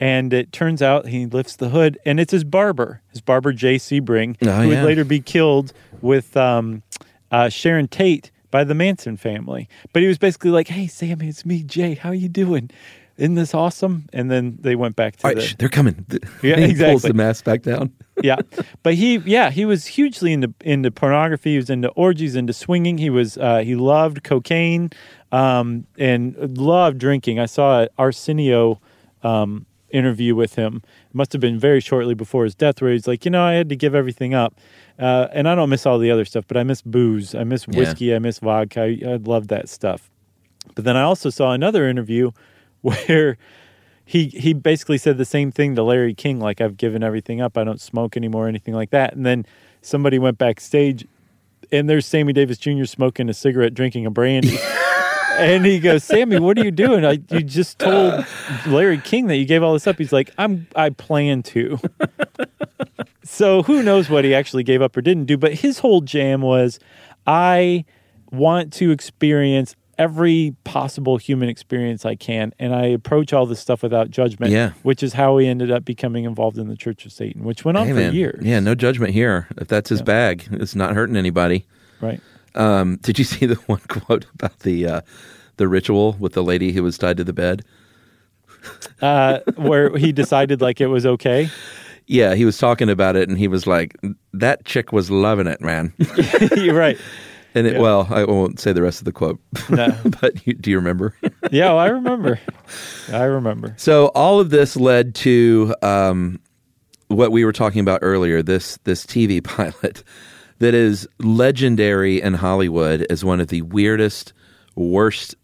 and 0.00 0.32
it 0.32 0.52
turns 0.52 0.82
out 0.82 1.08
he 1.08 1.24
lifts 1.26 1.56
the 1.56 1.68
hood, 1.70 1.98
and 2.04 2.18
it's 2.20 2.32
his 2.32 2.44
barber, 2.44 3.00
his 3.10 3.20
barber 3.22 3.52
Jay 3.52 3.76
Sebring, 3.76 4.36
Oh, 4.42 4.46
who 4.62 4.70
yeah. 4.70 4.82
would 4.82 4.86
later 4.86 5.04
be 5.04 5.20
killed 5.20 5.72
with 6.02 6.36
um, 6.36 6.82
uh, 7.30 7.48
Sharon 7.48 7.88
Tate 7.88 8.30
by 8.50 8.64
the 8.64 8.74
Manson 8.74 9.16
family. 9.16 9.68
But 9.92 10.02
he 10.02 10.08
was 10.08 10.18
basically 10.18 10.50
like, 10.50 10.68
"Hey, 10.68 10.86
Sammy, 10.86 11.28
it's 11.28 11.44
me, 11.44 11.62
Jay. 11.62 11.94
How 11.94 12.12
you 12.12 12.28
doing? 12.28 12.70
Isn't 13.16 13.34
this 13.34 13.54
awesome?" 13.54 14.08
And 14.12 14.30
then 14.30 14.58
they 14.60 14.76
went 14.76 14.96
back 14.96 15.16
to 15.16 15.26
All 15.26 15.30
right, 15.30 15.36
the 15.36 15.46
shh, 15.46 15.56
they're 15.58 15.68
coming. 15.68 16.06
Yeah, 16.42 16.60
he 16.60 16.74
pulls 16.74 17.02
the 17.02 17.14
mask 17.14 17.44
back 17.44 17.62
down. 17.62 17.92
yeah, 18.22 18.36
but 18.82 18.94
he 18.94 19.16
yeah 19.18 19.50
he 19.50 19.64
was 19.64 19.86
hugely 19.86 20.32
into 20.32 20.52
into 20.60 20.90
pornography. 20.90 21.52
He 21.52 21.56
was 21.56 21.70
into 21.70 21.88
orgies, 21.90 22.36
into 22.36 22.52
swinging. 22.52 22.98
He 22.98 23.10
was 23.10 23.36
uh, 23.38 23.58
he 23.58 23.74
loved 23.74 24.22
cocaine 24.24 24.90
um, 25.32 25.86
and 25.98 26.58
loved 26.58 26.98
drinking. 26.98 27.38
I 27.38 27.46
saw 27.46 27.82
an 27.82 27.88
Arsenio 27.98 28.80
um, 29.22 29.66
interview 29.90 30.34
with 30.34 30.54
him. 30.54 30.82
Must 31.18 31.32
have 31.32 31.40
been 31.40 31.58
very 31.58 31.80
shortly 31.80 32.14
before 32.14 32.44
his 32.44 32.54
death, 32.54 32.80
where 32.80 32.92
he's 32.92 33.08
like, 33.08 33.24
you 33.24 33.30
know, 33.32 33.42
I 33.42 33.54
had 33.54 33.68
to 33.70 33.76
give 33.76 33.92
everything 33.92 34.34
up, 34.34 34.54
uh, 35.00 35.26
and 35.32 35.48
I 35.48 35.56
don't 35.56 35.68
miss 35.68 35.84
all 35.84 35.98
the 35.98 36.12
other 36.12 36.24
stuff, 36.24 36.44
but 36.46 36.56
I 36.56 36.62
miss 36.62 36.80
booze, 36.80 37.34
I 37.34 37.42
miss 37.42 37.66
Yeah. 37.68 37.76
whiskey, 37.76 38.14
I 38.14 38.20
miss 38.20 38.38
vodka. 38.38 38.82
I, 38.82 39.00
I 39.04 39.16
love 39.16 39.48
that 39.48 39.68
stuff. 39.68 40.08
But 40.76 40.84
then 40.84 40.96
I 40.96 41.02
also 41.02 41.28
saw 41.28 41.52
another 41.52 41.88
interview 41.88 42.30
where 42.82 43.36
he 44.04 44.26
he 44.28 44.52
basically 44.54 44.96
said 44.96 45.18
the 45.18 45.24
same 45.24 45.50
thing 45.50 45.74
to 45.74 45.82
Larry 45.82 46.14
King, 46.14 46.38
like 46.38 46.60
I've 46.60 46.76
given 46.76 47.02
everything 47.02 47.40
up, 47.40 47.58
I 47.58 47.64
don't 47.64 47.80
smoke 47.80 48.16
anymore, 48.16 48.46
anything 48.46 48.74
like 48.74 48.90
that. 48.90 49.12
And 49.14 49.26
then 49.26 49.44
somebody 49.82 50.18
went 50.20 50.38
backstage, 50.38 51.04
and 51.72 51.90
there's 51.90 52.06
Sammy 52.06 52.32
Davis 52.32 52.58
Jr. 52.58 52.84
smoking 52.84 53.28
a 53.28 53.34
cigarette, 53.34 53.74
drinking 53.74 54.06
a 54.06 54.10
brandy. 54.10 54.56
And 55.38 55.64
he 55.64 55.78
goes, 55.80 56.04
Sammy, 56.04 56.38
what 56.38 56.58
are 56.58 56.64
you 56.64 56.70
doing? 56.70 57.04
I, 57.04 57.18
you 57.30 57.42
just 57.42 57.78
told 57.78 58.24
Larry 58.66 58.98
King 58.98 59.26
that 59.28 59.36
you 59.36 59.44
gave 59.44 59.62
all 59.62 59.72
this 59.72 59.86
up. 59.86 59.96
He's 59.98 60.12
like, 60.12 60.30
I'm, 60.38 60.66
I 60.76 60.90
plan 60.90 61.42
to. 61.44 61.78
so 63.24 63.62
who 63.62 63.82
knows 63.82 64.08
what 64.10 64.24
he 64.24 64.34
actually 64.34 64.62
gave 64.64 64.82
up 64.82 64.96
or 64.96 65.00
didn't 65.02 65.26
do? 65.26 65.36
But 65.36 65.54
his 65.54 65.78
whole 65.80 66.00
jam 66.00 66.40
was, 66.42 66.78
I 67.26 67.84
want 68.30 68.72
to 68.74 68.90
experience 68.90 69.74
every 69.98 70.54
possible 70.62 71.16
human 71.16 71.48
experience 71.48 72.04
I 72.04 72.14
can, 72.14 72.52
and 72.60 72.72
I 72.72 72.86
approach 72.86 73.32
all 73.32 73.46
this 73.46 73.58
stuff 73.58 73.82
without 73.82 74.10
judgment. 74.10 74.52
Yeah. 74.52 74.70
which 74.82 75.02
is 75.02 75.12
how 75.14 75.36
he 75.38 75.48
ended 75.48 75.70
up 75.72 75.84
becoming 75.84 76.24
involved 76.24 76.56
in 76.56 76.68
the 76.68 76.76
Church 76.76 77.04
of 77.04 77.10
Satan, 77.12 77.42
which 77.44 77.64
went 77.64 77.76
on 77.76 77.86
Hey, 77.86 77.92
for 77.92 77.98
man. 77.98 78.14
years. 78.14 78.44
Yeah, 78.44 78.60
no 78.60 78.74
judgment 78.76 79.12
here. 79.12 79.48
If 79.56 79.66
that's 79.68 79.90
his 79.90 80.00
bag, 80.02 80.46
it's 80.52 80.76
not 80.76 80.94
hurting 80.94 81.16
anybody. 81.16 81.66
right. 82.00 82.20
Um, 82.54 82.96
did 83.02 83.18
you 83.18 83.24
see 83.32 83.46
the 83.46 83.56
one 83.66 83.80
quote 83.88 84.26
about 84.34 84.60
the 84.60 84.86
uh, 84.86 85.00
the 85.56 85.68
ritual 85.68 86.16
with 86.18 86.32
the 86.32 86.42
lady 86.44 86.72
who 86.72 86.82
was 86.82 86.98
tied 86.98 87.16
to 87.18 87.24
the 87.24 87.32
bed? 87.32 87.64
Uh, 89.00 89.40
where 89.56 89.96
he 89.96 90.12
decided 90.12 90.60
like 90.60 90.80
it 90.80 90.88
was 90.88 91.06
okay. 91.06 91.48
Yeah, 92.06 92.34
he 92.34 92.44
was 92.44 92.56
talking 92.56 92.88
about 92.88 93.16
it, 93.16 93.28
and 93.28 93.36
he 93.38 93.48
was 93.48 93.66
like, 93.66 93.96
"That 94.32 94.64
chick 94.64 94.92
was 94.92 95.10
loving 95.10 95.46
it, 95.46 95.60
man." 95.60 95.92
You're 96.56 96.74
right. 96.74 96.98
And 97.54 97.66
it, 97.66 97.74
Yeah. 97.74 97.80
well, 97.80 98.06
I 98.10 98.24
won't 98.24 98.60
say 98.60 98.72
the 98.72 98.82
rest 98.82 99.00
of 99.00 99.04
the 99.04 99.12
quote, 99.12 99.40
No. 99.70 99.94
but 100.20 100.46
you, 100.46 100.54
do 100.54 100.70
you 100.70 100.76
remember? 100.76 101.14
Yeah, 101.50 101.66
well, 101.66 101.78
I 101.78 101.86
remember. 101.86 102.38
I 103.12 103.24
remember. 103.24 103.74
So 103.78 104.06
all 104.08 104.38
of 104.38 104.50
this 104.50 104.76
led 104.76 105.14
to 105.16 105.74
um, 105.82 106.40
what 107.08 107.32
we 107.32 107.44
were 107.44 107.52
talking 107.52 107.80
about 107.80 108.00
earlier. 108.02 108.42
This 108.42 108.78
this 108.84 109.04
TV 109.06 109.42
pilot 109.44 110.02
that 110.58 110.74
is 110.74 111.08
legendary 111.18 112.20
in 112.20 112.34
Hollywood 112.34 113.06
as 113.10 113.24
one 113.24 113.40
of 113.40 113.48
the 113.48 113.62
weirdest, 113.62 114.32
worst 114.74 115.34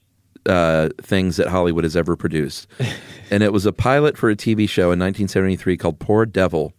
uh, 0.47 0.91
things 1.01 1.37
that 1.37 1.49
Hollywood 1.49 1.85
has 1.85 1.97
ever 1.97 2.17
produced. 2.17 2.67
and 3.31 3.43
it 3.43 3.53
was 3.53 3.67
a 3.67 3.73
pilot 3.73 4.19
for 4.19 4.31
a 4.31 4.37
TV 4.37 4.69
show 4.69 4.85
in 4.93 4.99
1973 4.99 5.77
called 5.77 5.99
Poor 5.99 6.27
Devil, 6.27 6.73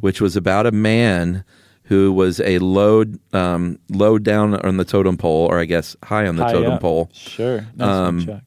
which 0.00 0.20
was 0.20 0.36
about 0.36 0.66
a 0.66 0.72
man 0.72 1.44
who 1.84 2.12
was 2.12 2.40
a 2.40 2.58
low 2.58 3.04
um, 3.32 3.78
low 3.90 4.18
down 4.18 4.54
on 4.54 4.76
the 4.76 4.84
totem 4.84 5.16
pole, 5.16 5.46
or 5.46 5.58
I 5.58 5.64
guess 5.64 5.96
high 6.04 6.26
on 6.26 6.36
the 6.36 6.44
High 6.44 6.52
totem 6.52 6.72
up. 6.72 6.80
pole 6.80 7.10
Sure. 7.12 7.66
Nice 7.74 7.88
Um, 7.88 8.42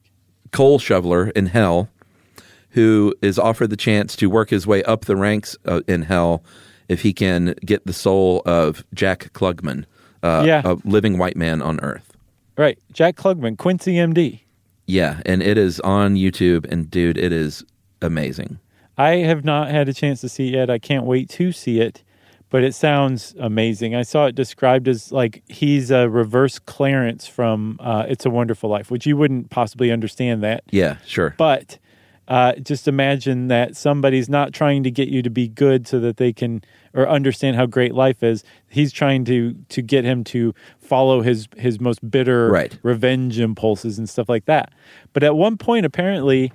coal 0.51 0.79
shoveler 0.79 1.29
in 1.29 1.47
hell 1.47 1.89
who 2.69 3.13
is 3.21 3.37
offered 3.39 3.69
the 3.69 3.77
chance 3.77 4.15
to 4.17 4.29
work 4.29 4.49
his 4.49 4.65
way 4.67 4.83
up 4.83 5.05
the 5.05 5.15
ranks 5.15 5.57
uh, 5.65 5.81
in 5.87 6.03
hell 6.03 6.43
if 6.89 7.01
he 7.01 7.13
can 7.13 7.55
get 7.65 7.85
the 7.85 7.93
soul 7.93 8.41
of 8.45 8.83
Jack 8.93 9.31
Klugman, 9.33 9.85
uh, 10.23 10.43
Yeah. 10.45 10.61
a 10.65 10.77
living 10.85 11.17
white 11.17 11.37
man 11.37 11.61
on 11.61 11.79
Earth. 11.81 12.13
Right. 12.57 12.77
Jack 12.93 13.15
Klugman, 13.15 13.57
Quincy 13.57 13.95
MD. 13.95 14.41
Yeah, 14.87 15.21
and 15.25 15.41
it 15.41 15.57
is 15.57 15.79
on 15.81 16.15
YouTube, 16.15 16.65
and 16.71 16.89
dude, 16.91 17.17
it 17.17 17.31
is 17.31 17.63
amazing. 18.01 18.59
I 18.97 19.15
have 19.17 19.43
not 19.43 19.69
had 19.71 19.89
a 19.89 19.93
chance 19.93 20.21
to 20.21 20.29
see 20.29 20.47
it 20.49 20.53
yet. 20.53 20.69
I 20.69 20.77
can't 20.79 21.05
wait 21.05 21.27
to 21.31 21.51
see 21.51 21.81
it, 21.81 22.03
but 22.49 22.63
it 22.63 22.73
sounds 22.75 23.35
amazing. 23.39 23.93
I 23.95 24.03
saw 24.03 24.27
it 24.27 24.35
described 24.35 24.87
as 24.87 25.11
like 25.11 25.43
he's 25.47 25.91
a 25.91 26.07
reverse 26.07 26.59
Clarence 26.59 27.27
from 27.27 27.77
uh, 27.81 28.05
It's 28.07 28.25
a 28.25 28.29
Wonderful 28.29 28.69
Life, 28.69 28.89
which 28.91 29.05
you 29.05 29.17
wouldn't 29.17 29.49
possibly 29.49 29.91
understand 29.91 30.43
that. 30.43 30.63
Yeah, 30.71 30.97
sure. 31.05 31.33
But 31.37 31.77
uh, 32.27 32.53
just 32.55 32.87
imagine 32.87 33.47
that 33.49 33.75
somebody's 33.75 34.27
not 34.29 34.51
trying 34.53 34.83
to 34.83 34.91
get 34.91 35.09
you 35.09 35.21
to 35.21 35.29
be 35.29 35.47
good 35.47 35.87
so 35.87 35.99
that 35.99 36.17
they 36.17 36.33
can 36.33 36.63
or 36.93 37.07
understand 37.09 37.55
how 37.57 37.65
great 37.65 37.93
life 37.93 38.23
is. 38.23 38.43
He's 38.69 38.91
trying 38.91 39.25
to 39.25 39.53
to 39.69 39.81
get 39.81 40.05
him 40.05 40.23
to 40.25 40.53
follow 40.79 41.21
his 41.21 41.47
his 41.57 41.79
most 41.79 42.09
bitter 42.09 42.49
Right. 42.49 42.77
revenge 42.83 43.39
impulses 43.39 43.97
and 43.99 44.09
stuff 44.09 44.27
like 44.29 44.45
that. 44.45 44.71
But 45.13 45.23
at 45.23 45.35
one 45.35 45.57
point, 45.57 45.85
apparently, 45.85 46.51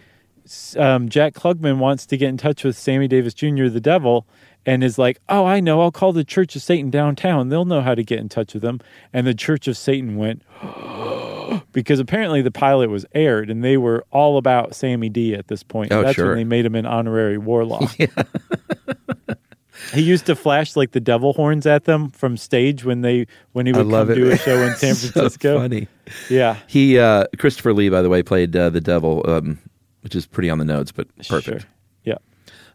um, 0.76 1.08
Jack 1.08 1.34
Klugman 1.34 1.78
wants 1.78 2.06
to 2.06 2.16
get 2.16 2.28
in 2.30 2.36
touch 2.36 2.64
with 2.64 2.76
Sammy 2.76 3.06
Davis 3.06 3.34
Jr., 3.34 3.68
the 3.68 3.80
devil, 3.80 4.26
and 4.66 4.82
is 4.82 4.98
like, 4.98 5.20
"Oh, 5.28 5.44
I 5.44 5.60
know. 5.60 5.80
I'll 5.82 5.92
call 5.92 6.12
the 6.12 6.24
Church 6.24 6.56
of 6.56 6.62
Satan 6.62 6.90
downtown. 6.90 7.48
They'll 7.50 7.64
know 7.64 7.82
how 7.82 7.94
to 7.94 8.02
get 8.02 8.18
in 8.18 8.28
touch 8.28 8.54
with 8.54 8.64
him." 8.64 8.80
And 9.12 9.26
the 9.26 9.34
Church 9.34 9.68
of 9.68 9.76
Satan 9.76 10.16
went. 10.16 10.42
Because 11.72 12.00
apparently 12.00 12.42
the 12.42 12.50
pilot 12.50 12.90
was 12.90 13.06
aired, 13.14 13.50
and 13.50 13.62
they 13.64 13.76
were 13.76 14.04
all 14.10 14.36
about 14.38 14.74
Sammy 14.74 15.08
D 15.08 15.34
at 15.34 15.48
this 15.48 15.62
point. 15.62 15.92
Oh, 15.92 16.02
That's 16.02 16.14
sure. 16.16 16.28
when 16.28 16.36
they 16.36 16.44
made 16.44 16.64
him 16.66 16.74
an 16.74 16.86
honorary 16.86 17.38
warlock. 17.38 17.94
Yeah. 17.98 18.06
he 19.94 20.02
used 20.02 20.26
to 20.26 20.36
flash 20.36 20.76
like 20.76 20.90
the 20.92 21.00
devil 21.00 21.32
horns 21.32 21.64
at 21.66 21.84
them 21.84 22.10
from 22.10 22.36
stage 22.36 22.84
when 22.84 23.00
they 23.00 23.26
when 23.52 23.66
he 23.66 23.72
would 23.72 23.88
come 23.88 24.10
it. 24.10 24.14
do 24.14 24.30
a 24.30 24.36
show 24.36 24.56
in 24.62 24.74
San 24.76 24.94
So 24.94 25.08
Francisco. 25.08 25.58
funny. 25.58 25.88
Yeah, 26.28 26.56
He 26.66 26.98
uh, 26.98 27.24
Christopher 27.38 27.72
Lee, 27.72 27.88
by 27.88 28.02
the 28.02 28.08
way, 28.08 28.22
played 28.22 28.54
uh, 28.54 28.70
the 28.70 28.80
devil, 28.80 29.22
um, 29.28 29.58
which 30.02 30.14
is 30.14 30.26
pretty 30.26 30.50
on 30.50 30.58
the 30.58 30.64
notes, 30.64 30.92
but 30.92 31.08
perfect. 31.28 31.62
Sure. 31.62 31.70
Yeah, 32.04 32.18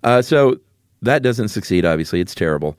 Uh, 0.03 0.21
so 0.21 0.57
that 1.01 1.21
doesn't 1.21 1.49
succeed. 1.49 1.85
Obviously, 1.85 2.21
it's 2.21 2.33
terrible. 2.35 2.77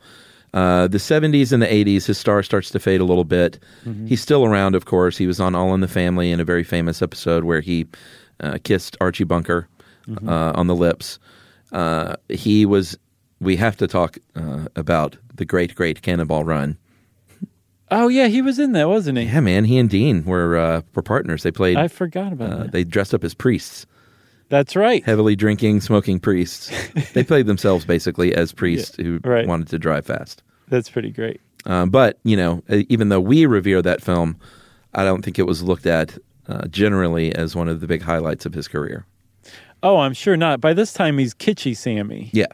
Uh, 0.56 0.88
the 0.88 0.96
70s 0.96 1.52
and 1.52 1.60
the 1.62 1.66
80s, 1.66 2.06
his 2.06 2.16
star 2.16 2.42
starts 2.42 2.70
to 2.70 2.78
fade 2.78 3.00
a 3.02 3.04
little 3.04 3.24
bit. 3.24 3.58
He's 4.06 4.22
still 4.22 4.42
around, 4.44 4.74
of 4.74 4.86
course. 4.86 5.18
He 5.18 5.26
was 5.26 5.38
on 5.38 5.54
All 5.54 5.74
in 5.74 5.80
the 5.80 5.88
Family 5.88 6.30
in 6.32 6.40
a 6.40 6.44
very 6.44 6.64
famous 6.64 7.02
episode 7.02 7.44
where 7.44 7.60
he 7.60 7.86
uh, 8.40 8.56
kissed 8.64 8.96
Archie 8.98 9.24
Bunker 9.24 9.68
uh, 10.26 10.52
on 10.54 10.66
the 10.66 10.74
lips. 10.74 11.18
Uh, 11.72 12.16
he 12.30 12.64
was. 12.64 12.96
We 13.38 13.56
have 13.56 13.76
to 13.76 13.86
talk 13.86 14.16
uh, 14.34 14.68
about 14.76 15.18
the 15.34 15.44
great, 15.44 15.74
great 15.74 16.00
Cannonball 16.00 16.44
Run. 16.44 16.78
Oh 17.90 18.08
yeah, 18.08 18.28
he 18.28 18.40
was 18.40 18.58
in 18.58 18.72
that, 18.72 18.88
wasn't 18.88 19.18
he? 19.18 19.24
Yeah, 19.24 19.40
man. 19.40 19.64
He 19.66 19.76
and 19.78 19.90
Dean 19.90 20.24
were 20.24 20.56
uh, 20.56 20.80
were 20.94 21.02
partners. 21.02 21.42
They 21.42 21.50
played. 21.52 21.76
I 21.76 21.88
forgot 21.88 22.32
about 22.32 22.58
that. 22.58 22.72
they 22.72 22.82
dressed 22.82 23.12
up 23.12 23.22
as 23.24 23.34
priests, 23.34 23.84
That's 24.48 24.76
right. 24.76 25.04
heavily 25.04 25.36
drinking, 25.36 25.80
smoking 25.80 26.20
priests. 26.20 26.70
they 27.14 27.24
played 27.24 27.46
themselves 27.46 27.84
basically 27.84 28.34
as 28.34 28.52
priests 28.52 28.96
who 28.96 29.20
right. 29.24 29.46
wanted 29.46 29.68
to 29.68 29.78
drive 29.78 30.06
fast. 30.06 30.42
That's 30.68 30.88
pretty 30.88 31.10
great. 31.10 31.40
Um, 31.64 31.90
but 31.90 32.18
you 32.22 32.36
know, 32.36 32.62
uh, 32.70 32.82
even 32.88 33.08
though 33.08 33.20
we 33.20 33.46
revere 33.46 33.82
that 33.82 34.02
film, 34.02 34.38
I 34.94 35.04
don't 35.04 35.22
think 35.22 35.38
it 35.38 35.46
was 35.46 35.62
looked 35.62 35.86
at 35.86 36.16
uh, 36.48 36.68
generally 36.68 37.34
as 37.34 37.56
one 37.56 37.68
of 37.68 37.80
the 37.80 37.86
big 37.86 38.02
highlights 38.02 38.46
of 38.46 38.54
his 38.54 38.68
career. 38.68 39.04
Oh, 39.82 39.98
I'm 39.98 40.14
sure 40.14 40.36
not. 40.36 40.60
By 40.60 40.72
this 40.72 40.92
time, 40.92 41.18
he's 41.18 41.34
kitschy 41.34 41.76
Sammy. 41.76 42.30
Yeah, 42.32 42.46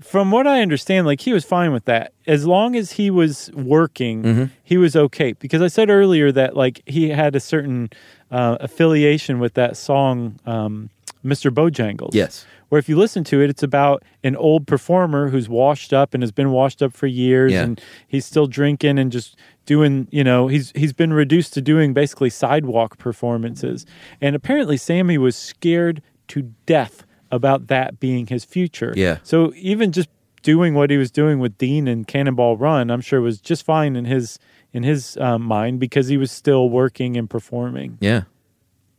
From 0.00 0.30
what 0.30 0.46
I 0.46 0.62
understand, 0.62 1.06
like 1.06 1.20
he 1.20 1.32
was 1.32 1.44
fine 1.44 1.72
with 1.72 1.84
that 1.84 2.12
as 2.26 2.46
long 2.46 2.76
as 2.76 2.92
he 2.92 3.10
was 3.10 3.50
working. 3.52 4.50
He 4.64 4.76
was 4.76 4.96
okay 4.96 5.32
because 5.34 5.62
I 5.62 5.68
said 5.68 5.90
earlier 5.90 6.32
that 6.32 6.56
like 6.56 6.82
he 6.86 7.10
had 7.10 7.36
a 7.36 7.40
certain 7.40 7.90
uh, 8.30 8.56
affiliation 8.60 9.38
with 9.38 9.54
that 9.54 9.76
song, 9.76 10.38
um, 10.44 10.90
Mr. 11.26 11.50
Bojangles. 11.50 12.14
Yes. 12.14 12.46
Where 12.68 12.78
if 12.78 12.88
you 12.88 12.96
listen 12.96 13.22
to 13.24 13.40
it, 13.42 13.50
it's 13.50 13.62
about 13.62 14.02
an 14.24 14.34
old 14.36 14.66
performer 14.66 15.28
who's 15.28 15.48
washed 15.48 15.92
up 15.92 16.14
and 16.14 16.22
has 16.22 16.32
been 16.32 16.50
washed 16.50 16.82
up 16.82 16.92
for 16.92 17.06
years, 17.06 17.52
Yeah. 17.52 17.62
and 17.64 17.80
he's 18.08 18.24
still 18.26 18.46
drinking 18.46 18.98
and 18.98 19.12
just 19.12 19.36
doing. 19.66 20.08
You 20.10 20.24
know, 20.24 20.48
he's 20.48 20.72
he's 20.74 20.92
been 20.92 21.12
reduced 21.12 21.52
to 21.54 21.60
doing 21.60 21.92
basically 21.94 22.30
sidewalk 22.30 22.98
performances. 22.98 23.86
And 24.20 24.34
apparently, 24.34 24.76
Sammy 24.76 25.18
was 25.18 25.36
scared 25.36 26.02
to 26.28 26.52
death 26.66 27.04
about 27.30 27.66
that 27.68 28.00
being 28.00 28.26
his 28.28 28.44
future. 28.44 28.92
Yeah. 28.96 29.18
So 29.22 29.52
even 29.56 29.92
just 29.92 30.08
doing 30.42 30.74
what 30.74 30.90
he 30.90 30.96
was 30.96 31.10
doing 31.10 31.38
with 31.40 31.58
Dean 31.58 31.86
and 31.88 32.06
Cannonball 32.06 32.56
Run, 32.56 32.90
I'm 32.90 33.00
sure 33.00 33.20
was 33.20 33.40
just 33.40 33.64
fine 33.64 33.94
in 33.96 34.04
his 34.06 34.38
in 34.72 34.82
his 34.82 35.16
um, 35.18 35.42
mind 35.42 35.78
because 35.80 36.08
he 36.08 36.16
was 36.16 36.30
still 36.32 36.68
working 36.68 37.16
and 37.16 37.30
performing. 37.30 37.98
yeah. 38.00 38.22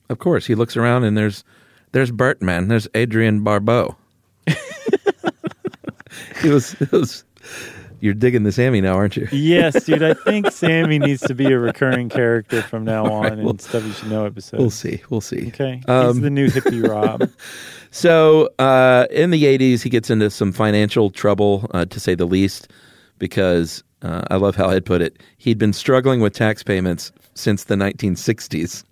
Of 0.10 0.20
course, 0.20 0.48
he 0.48 0.56
looks 0.56 0.78
around 0.78 1.04
and 1.04 1.18
there's 1.18 1.44
there's 1.92 2.12
Burt, 2.12 2.42
man. 2.42 2.68
There's 2.68 2.88
Adrienne 2.96 3.44
Barbeau. 3.44 3.96
it 4.48 4.58
was 6.52 6.80
it 6.82 6.92
was. 6.92 7.24
You're 8.00 8.14
digging 8.14 8.44
the 8.44 8.52
Sammy 8.52 8.80
now, 8.80 8.94
aren't 8.94 9.18
you? 9.18 9.28
Yes, 9.32 9.86
dude. 9.86 10.04
I 10.04 10.14
think 10.14 10.52
Sammy 10.52 11.00
needs 11.00 11.22
to 11.24 11.34
be 11.34 11.52
a 11.52 11.58
recurring 11.58 12.10
character 12.10 12.62
from 12.62 12.86
now 12.86 13.06
on 13.12 13.40
well, 13.40 13.50
in 13.52 13.60
stuff 13.60 13.84
you 13.84 13.92
should 13.92 14.12
know 14.12 14.26
episodes. 14.26 14.62
We'll 14.62 14.70
see. 14.70 15.02
We'll 15.10 15.22
see. 15.22 15.48
Okay, 15.48 15.78
he's 15.78 15.90
Um, 15.90 16.22
the 16.22 16.30
new 16.30 16.48
hippie 16.48 16.84
Rob. 16.88 17.28
So 17.90 18.50
uh, 18.60 19.08
in 19.10 19.32
the 19.32 19.46
80s, 19.46 19.82
he 19.82 19.90
gets 19.90 20.12
into 20.12 20.30
some 20.30 20.52
financial 20.52 21.10
trouble, 21.10 21.68
uh, 21.74 21.86
to 21.86 22.00
say 22.00 22.14
the 22.14 22.28
least, 22.28 22.68
because 23.18 23.84
uh, 24.04 24.22
I 24.30 24.36
love 24.36 24.56
how 24.56 24.70
Ed 24.70 24.86
put 24.86 25.02
it. 25.02 25.24
He'd 25.38 25.58
been 25.58 25.74
struggling 25.74 26.20
with 26.20 26.34
tax 26.34 26.62
payments 26.62 27.12
since 27.34 27.64
the 27.64 27.76
1960s. 27.76 28.84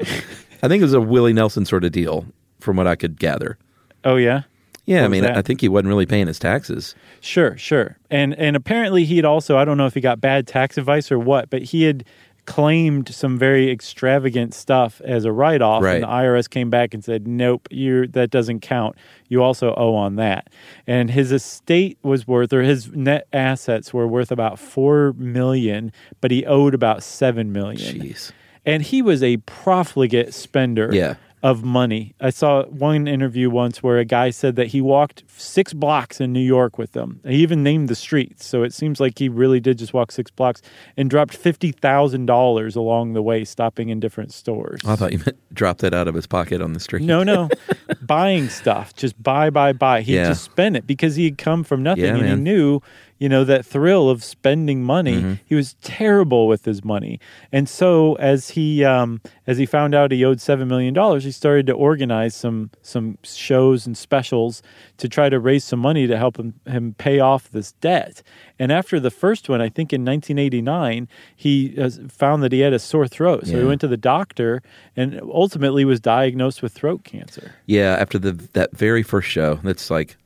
I 0.64 0.68
think 0.68 0.82
it 0.82 0.86
was 0.86 0.94
a 0.94 1.02
Willie 1.02 1.34
Nelson 1.34 1.66
sort 1.66 1.84
of 1.84 1.92
deal, 1.92 2.26
from 2.66 2.76
what 2.76 2.88
I 2.88 2.96
could 2.96 3.18
gather. 3.20 3.58
Oh 4.04 4.18
yeah, 4.18 4.42
Yeah, 4.86 5.00
I 5.00 5.02
What 5.04 5.12
was 5.12 5.22
mean. 5.22 5.32
I 5.32 5.42
think 5.42 5.62
he 5.62 5.70
wasn't 5.70 5.88
really 5.90 6.06
paying 6.06 6.28
his 6.28 6.40
taxes. 6.40 6.94
sure, 7.22 7.56
sure. 7.58 7.98
And 8.12 8.34
and 8.36 8.56
apparently 8.56 9.06
he'd 9.06 9.26
also 9.26 9.58
I 9.58 9.64
don't 9.66 9.78
know 9.78 9.86
if 9.88 9.94
he 9.94 10.02
got 10.02 10.20
bad 10.20 10.46
tax 10.48 10.78
advice 10.78 11.12
or 11.12 11.18
what, 11.20 11.50
but 11.50 11.62
he 11.64 11.84
had 11.84 12.04
claimed 12.46 13.12
some 13.12 13.40
very 13.40 13.72
extravagant 13.72 14.54
stuff 14.54 15.02
as 15.04 15.26
a 15.26 15.32
write 15.32 15.64
off, 15.64 15.82
Right. 15.82 15.96
and 15.96 16.04
the 16.04 16.08
IRS 16.08 16.48
came 16.48 16.70
back 16.70 16.94
and 16.94 17.04
said, 17.04 17.28
"Nope, 17.28 17.68
you 17.72 18.06
that 18.10 18.30
doesn't 18.30 18.60
count. 18.60 18.96
You 19.28 19.42
also 19.42 19.74
owe 19.76 19.96
on 19.96 20.16
that." 20.18 20.52
And 20.86 21.10
his 21.10 21.32
estate 21.32 21.98
was 22.04 22.28
worth, 22.28 22.54
or 22.54 22.62
his 22.62 22.92
net 22.94 23.26
assets 23.34 23.96
were 23.96 24.08
worth 24.08 24.32
about 24.32 24.60
four 24.60 25.14
million, 25.18 25.92
but 26.22 26.30
he 26.30 26.46
owed 26.46 26.76
about 26.76 27.02
seven 27.02 27.52
million. 27.52 28.00
Jeez. 28.00 28.32
and 28.68 28.84
he 28.84 29.02
was 29.02 29.22
a 29.24 29.38
profligate 29.38 30.34
spender 30.34 30.90
Yeah. 30.94 31.16
Of 31.46 31.64
money. 31.64 32.12
I 32.20 32.32
saw 32.32 32.64
one 32.66 33.08
interview 33.08 33.52
once 33.52 33.84
where 33.84 34.00
a 34.00 34.06
guy 34.06 34.32
said 34.32 34.56
that 34.56 34.68
he 34.68 34.82
walked 34.82 35.24
six 35.28 35.74
blocks 35.74 36.20
in 36.20 36.34
New 36.34 36.40
York 36.40 36.80
with 36.80 36.94
them. 36.94 37.20
He 37.24 37.36
even 37.44 37.62
named 37.62 37.88
the 37.88 37.94
streets, 37.96 38.48
so 38.48 38.64
it 38.64 38.74
seems 38.74 39.00
like 39.00 39.20
he 39.20 39.30
really 39.30 39.60
did 39.60 39.78
just 39.78 39.94
walk 39.94 40.12
six 40.12 40.32
blocks 40.32 40.64
and 40.98 41.08
dropped 41.08 41.36
fifty 41.38 41.72
thousand 41.72 42.26
dollars 42.26 42.76
along 42.76 43.14
the 43.14 43.22
way, 43.22 43.46
stopping 43.46 43.90
in 43.90 44.00
different 44.00 44.34
stores. 44.34 44.82
I 44.88 44.96
thought 44.96 45.12
you 45.12 45.20
meant 45.20 45.38
drop 45.54 45.78
that 45.80 45.94
out 45.94 46.08
of 46.08 46.16
his 46.16 46.26
pocket 46.26 46.62
on 46.62 46.74
the 46.74 46.80
street. 46.80 47.04
No, 47.04 47.22
no, 47.24 47.50
buying 48.02 48.50
stuff, 48.50 48.96
just 48.96 49.22
buy, 49.22 49.52
buy, 49.52 49.72
buy. 49.74 50.02
He 50.02 50.16
Yeah. 50.16 50.30
just 50.30 50.44
spent 50.44 50.76
it 50.76 50.88
because 50.88 51.16
he 51.16 51.26
had 51.26 51.38
come 51.38 51.64
from 51.64 51.84
nothing, 51.84 52.06
Yeah, 52.06 52.16
and 52.16 52.28
he 52.28 52.36
knew, 52.38 52.82
you 53.18 53.30
know, 53.30 53.44
that 53.46 53.66
thrill 53.66 54.10
of 54.10 54.24
spending 54.24 54.84
money. 54.84 55.16
Mm-hmm. 55.16 55.34
He 55.46 55.56
was 55.56 55.76
terrible 55.76 56.48
with 56.48 56.66
his 56.66 56.84
money, 56.84 57.20
and 57.52 57.70
so 57.70 58.16
as 58.16 58.52
he 58.52 58.84
um, 58.84 59.22
as 59.48 59.58
he 59.58 59.66
found 59.66 59.96
out 59.96 60.12
he 60.12 60.26
owed 60.26 60.42
seven 60.42 60.68
million 60.68 60.94
dollars, 60.94 61.24
he 61.24 61.32
started 61.32 61.66
to 61.68 61.74
organize 61.74 62.36
some 62.36 62.72
some 62.82 63.18
shows 63.24 63.86
and 63.86 63.98
specials 63.98 64.62
to 64.98 65.08
try 65.08 65.30
to 65.30 65.40
raise 65.40 65.64
some 65.64 65.80
money 65.80 66.08
to 66.08 66.18
help 66.18 66.38
him 66.38 66.56
him 66.68 66.94
pay 66.98 67.20
off 67.20 67.50
this 67.52 67.72
debt. 67.74 68.22
And 68.60 68.72
after 68.72 69.00
the 69.00 69.12
first 69.12 69.50
one, 69.50 69.62
I 69.62 69.70
think 69.70 69.92
in 69.92 70.06
1989, 70.06 71.08
he 71.36 71.76
uh, 71.78 71.90
found 72.10 72.44
that 72.44 72.52
he 72.52 72.60
had 72.60 72.74
a 72.74 72.80
sore 72.80 73.08
throat, 73.08 73.48
so 73.48 73.58
he 73.58 73.64
went 73.64 73.82
to 73.82 73.88
the 73.88 73.98
doctor 73.98 74.62
and 74.96 75.20
ultimately 75.22 75.86
was 75.86 76.00
diagnosed 76.00 76.62
with 76.62 76.74
throat 76.74 77.04
cancer. 77.04 77.56
Yeah, 77.66 77.96
after 78.00 78.20
the 78.20 78.34
that 78.54 78.76
very 78.76 79.04
first 79.04 79.30
show, 79.30 79.56
that's 79.64 79.90
like 79.90 80.18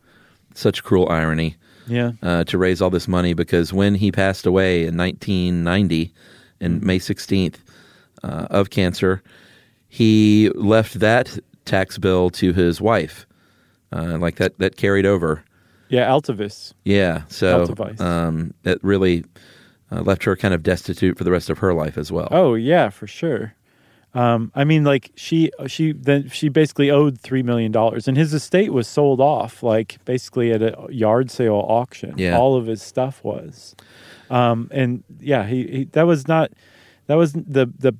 such 0.55 0.83
cruel 0.83 1.07
irony. 1.09 1.55
Yeah. 1.89 2.11
uh, 2.21 2.43
to 2.45 2.57
raise 2.57 2.81
all 2.81 2.89
this 2.89 3.07
money 3.07 3.33
because 3.33 3.73
when 3.73 3.95
he 3.95 4.11
passed 4.11 4.45
away 4.45 4.85
in 4.85 4.95
1990, 4.95 6.13
in 6.61 6.85
May 6.85 6.99
16th, 6.99 7.55
uh, 8.23 8.47
of 8.49 8.69
cancer, 8.69 9.23
he 9.87 10.49
left 10.55 10.99
that 10.99 11.37
tax 11.65 11.97
bill 11.97 12.29
to 12.31 12.53
his 12.53 12.79
wife. 12.81 13.25
Uh, 13.91 14.17
like 14.19 14.35
that, 14.35 14.57
that 14.59 14.75
carried 14.75 15.05
over. 15.05 15.43
Yeah, 15.89 16.07
Altovise. 16.09 16.73
Yeah, 16.83 17.23
so 17.27 17.65
Altovise. 17.65 17.99
um, 17.99 18.53
it 18.63 18.79
really 18.83 19.25
uh, 19.91 20.01
left 20.01 20.23
her 20.25 20.35
kind 20.35 20.53
of 20.53 20.61
destitute 20.61 21.17
for 21.17 21.23
the 21.23 21.31
rest 21.31 21.49
of 21.49 21.57
her 21.59 21.73
life 21.73 21.97
as 21.97 22.11
well. 22.11 22.27
Oh 22.29 22.53
yeah, 22.53 22.89
for 22.89 23.07
sure. 23.07 23.55
Um, 24.19 24.51
I 24.53 24.65
mean, 24.65 24.83
like 24.83 25.11
she 25.15 25.49
she 25.67 25.93
then 25.93 26.27
she 26.27 26.49
basically 26.49 26.91
owed 26.91 27.21
three 27.21 27.41
million 27.41 27.71
dollars, 27.71 28.05
and 28.05 28.17
his 28.17 28.33
estate 28.33 28.73
was 28.73 28.85
sold 28.85 29.21
off, 29.21 29.63
like 29.63 30.03
basically 30.03 30.51
at 30.51 30.61
a 30.61 30.87
yard 30.89 31.31
sale 31.31 31.65
auction. 31.69 32.15
Yeah. 32.17 32.37
all 32.37 32.57
of 32.57 32.65
his 32.65 32.81
stuff 32.81 33.23
was, 33.23 33.77
um, 34.29 34.67
and 34.71 35.05
yeah, 35.21 35.47
he, 35.47 35.67
he 35.67 35.83
that 35.93 36.03
was 36.03 36.27
not 36.27 36.51
that 37.07 37.15
was 37.15 37.31
the 37.31 37.71
the 37.79 37.93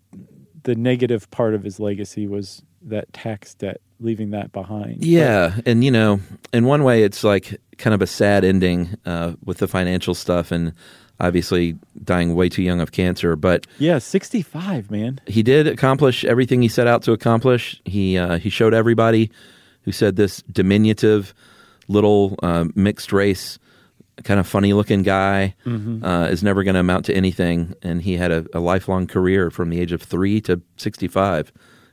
the 0.63 0.76
negative 0.76 1.32
part 1.32 1.53
of 1.53 1.63
his 1.63 1.80
legacy 1.80 2.28
was 2.28 2.63
that 2.82 3.13
tax 3.13 3.55
debt, 3.55 3.80
leaving 4.01 4.32
that 4.32 4.51
behind. 4.51 5.05
Yeah, 5.05 5.61
and 5.65 5.86
you 5.86 5.91
know, 5.91 6.20
in 6.51 6.65
one 6.65 6.84
way, 6.84 7.03
it's 7.03 7.24
like 7.24 7.61
kind 7.78 7.93
of 7.93 8.01
a 8.01 8.07
sad 8.07 8.43
ending 8.43 8.97
uh, 9.05 9.36
with 9.45 9.59
the 9.59 9.70
financial 9.70 10.13
stuff, 10.13 10.51
and 10.51 10.74
obviously 11.20 11.78
dying 12.03 12.36
way 12.36 12.49
too 12.49 12.61
young 12.63 12.80
of 12.82 12.91
cancer. 12.91 13.36
But 13.36 13.67
yeah, 13.78 13.97
sixty 13.99 14.41
five, 14.41 14.89
man. 14.91 15.20
he 15.28 15.43
did 15.43 15.67
accomplish 15.67 16.24
everything 16.26 16.61
he 16.61 16.67
set 16.67 16.88
out 16.88 17.01
to 17.03 17.11
accomplish. 17.11 17.82
He 17.86 18.17
uh, 18.17 18.38
he 18.39 18.49
showed 18.49 18.74
everybody 18.74 19.32
who 19.84 19.91
said 19.91 20.15
this 20.15 20.41
diminutive 20.51 21.34
little 21.88 22.36
uh, 22.43 22.65
mixed 22.76 23.11
race, 23.11 23.57
kind 24.24 24.39
of 24.39 24.47
funny 24.47 24.74
looking 24.74 25.01
guy 25.03 25.55
uh, 25.65 26.28
is 26.30 26.43
never 26.43 26.63
going 26.63 26.74
to 26.76 26.80
amount 26.82 27.05
to 27.05 27.13
anything. 27.13 27.74
And 27.82 28.01
he 28.01 28.17
had 28.17 28.32
a, 28.32 28.45
a 28.53 28.59
lifelong 28.59 29.07
career 29.07 29.49
from 29.49 29.70
the 29.70 29.80
age 29.80 29.91
of 29.91 30.01
three 30.01 30.41
to 30.41 30.61
sixty 30.78 31.07
five 31.07 31.51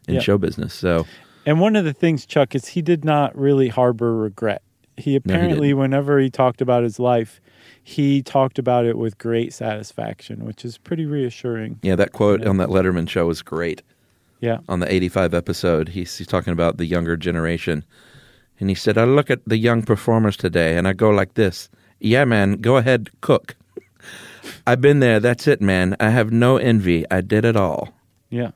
in 0.09 0.15
Yeah. 0.15 0.21
show 0.21 0.39
business. 0.39 0.75
So 0.75 1.07
And 1.47 1.61
one 1.61 1.77
of 1.77 1.85
the 1.85 1.93
things, 1.93 2.27
Chuck, 2.27 2.55
is 2.55 2.69
he 2.69 2.83
did 2.83 3.05
not 3.05 3.37
really 3.37 3.69
harbor 3.69 4.15
regret. 4.17 4.63
He 4.97 5.15
apparently, 5.17 5.69
didn't. 5.69 5.79
whenever 5.81 6.19
he 6.19 6.31
talked 6.31 6.61
about 6.63 6.83
his 6.83 6.99
life, 6.99 7.41
he 7.89 8.21
talked 8.21 8.59
about 8.59 8.85
it 8.85 8.99
with 8.99 9.17
great 9.17 9.53
satisfaction, 9.55 10.45
which 10.45 10.65
is 10.65 10.77
pretty 10.77 11.07
reassuring. 11.07 11.79
yeah, 11.83 11.95
that 11.95 12.11
quote 12.11 12.45
on 12.45 12.57
that 12.57 12.69
Letterman 12.69 13.09
show 13.09 13.27
was 13.27 13.43
great. 13.43 13.81
Yeah. 14.41 14.59
on 14.69 14.81
the 14.81 14.93
85 14.93 15.33
episode, 15.35 15.91
he's, 15.91 16.19
he's 16.19 16.27
talking 16.27 16.53
about 16.53 16.79
the 16.79 16.85
younger 16.85 17.17
generation. 17.17 17.85
And 18.59 18.69
he 18.69 18.75
said, 18.75 18.99
I 18.99 19.05
look 19.05 19.31
at 19.31 19.39
the 19.47 19.57
young 19.57 19.83
performers 19.85 20.37
today 20.37 20.77
and 20.77 20.89
I 20.89 20.95
go 20.95 21.11
like 21.11 21.35
this 21.35 21.69
Yeah, 22.01 22.25
man, 22.25 22.57
go 22.57 22.77
ahead, 22.77 23.09
cook. 23.21 23.55
I've 24.67 24.81
been 24.81 24.99
there. 24.99 25.21
That's 25.21 25.47
it, 25.47 25.61
man. 25.63 25.95
I 26.01 26.11
have 26.11 26.33
no 26.33 26.57
envy. 26.57 27.05
I 27.09 27.21
did 27.21 27.45
it 27.45 27.55
all. 27.57 27.91
Yeah. 28.31 28.51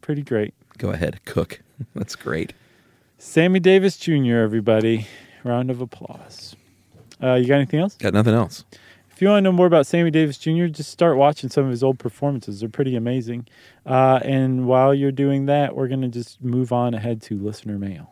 Pretty 0.00 0.22
great. 0.22 0.54
Go 0.78 0.88
ahead, 0.88 1.20
cook. 1.26 1.60
That's 1.94 2.16
great. 2.16 2.54
Sammy 3.18 3.60
Davis 3.60 3.98
Jr., 3.98 4.36
everybody. 4.36 5.06
Round 5.44 5.70
of 5.70 5.82
applause. 5.82 6.56
Uh, 7.22 7.34
you 7.34 7.46
got 7.46 7.56
anything 7.56 7.80
else? 7.80 7.96
Got 7.96 8.14
nothing 8.14 8.34
else. 8.34 8.64
If 9.10 9.20
you 9.20 9.28
want 9.28 9.38
to 9.38 9.42
know 9.42 9.52
more 9.52 9.66
about 9.66 9.86
Sammy 9.86 10.10
Davis 10.10 10.38
Jr., 10.38 10.66
just 10.66 10.90
start 10.90 11.18
watching 11.18 11.50
some 11.50 11.64
of 11.64 11.70
his 11.70 11.82
old 11.82 11.98
performances. 11.98 12.60
They're 12.60 12.70
pretty 12.70 12.96
amazing. 12.96 13.48
Uh, 13.84 14.18
and 14.22 14.66
while 14.66 14.94
you're 14.94 15.12
doing 15.12 15.44
that, 15.46 15.76
we're 15.76 15.88
going 15.88 16.00
to 16.00 16.08
just 16.08 16.42
move 16.42 16.72
on 16.72 16.94
ahead 16.94 17.20
to 17.22 17.38
listener 17.38 17.78
mail. 17.78 18.10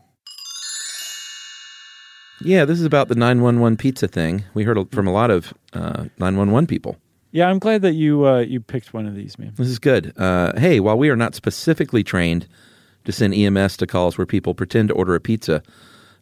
Yeah, 2.42 2.64
this 2.66 2.78
is 2.78 2.84
about 2.84 3.08
the 3.08 3.14
911 3.14 3.78
pizza 3.78 4.06
thing. 4.06 4.44
We 4.54 4.64
heard 4.64 4.78
from 4.92 5.06
a 5.06 5.12
lot 5.12 5.30
of 5.30 5.54
uh, 5.72 6.04
911 6.18 6.66
people. 6.66 6.96
Yeah, 7.30 7.48
I'm 7.48 7.58
glad 7.58 7.82
that 7.82 7.94
you 7.94 8.26
uh, 8.26 8.40
you 8.40 8.60
picked 8.60 8.94
one 8.94 9.06
of 9.06 9.14
these, 9.14 9.38
man. 9.38 9.52
This 9.56 9.68
is 9.68 9.78
good. 9.78 10.12
Uh, 10.16 10.58
hey, 10.58 10.80
while 10.80 10.96
we 10.96 11.10
are 11.10 11.16
not 11.16 11.34
specifically 11.34 12.02
trained 12.02 12.46
to 13.04 13.12
send 13.12 13.34
EMS 13.34 13.76
to 13.78 13.86
calls 13.86 14.16
where 14.16 14.26
people 14.26 14.54
pretend 14.54 14.88
to 14.88 14.94
order 14.94 15.14
a 15.14 15.20
pizza, 15.20 15.62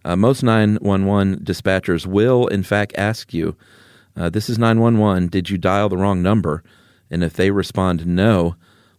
uh, 0.06 0.14
most 0.14 0.44
911 0.44 1.40
dispatchers 1.44 2.06
will, 2.06 2.46
in 2.46 2.62
fact, 2.62 2.94
ask 2.96 3.34
you, 3.34 3.56
uh, 4.16 4.30
This 4.30 4.48
is 4.48 4.56
911. 4.56 5.28
Did 5.28 5.50
you 5.50 5.58
dial 5.58 5.88
the 5.88 5.96
wrong 5.96 6.22
number? 6.22 6.62
And 7.10 7.24
if 7.24 7.34
they 7.34 7.50
respond 7.50 8.06
no, 8.06 8.54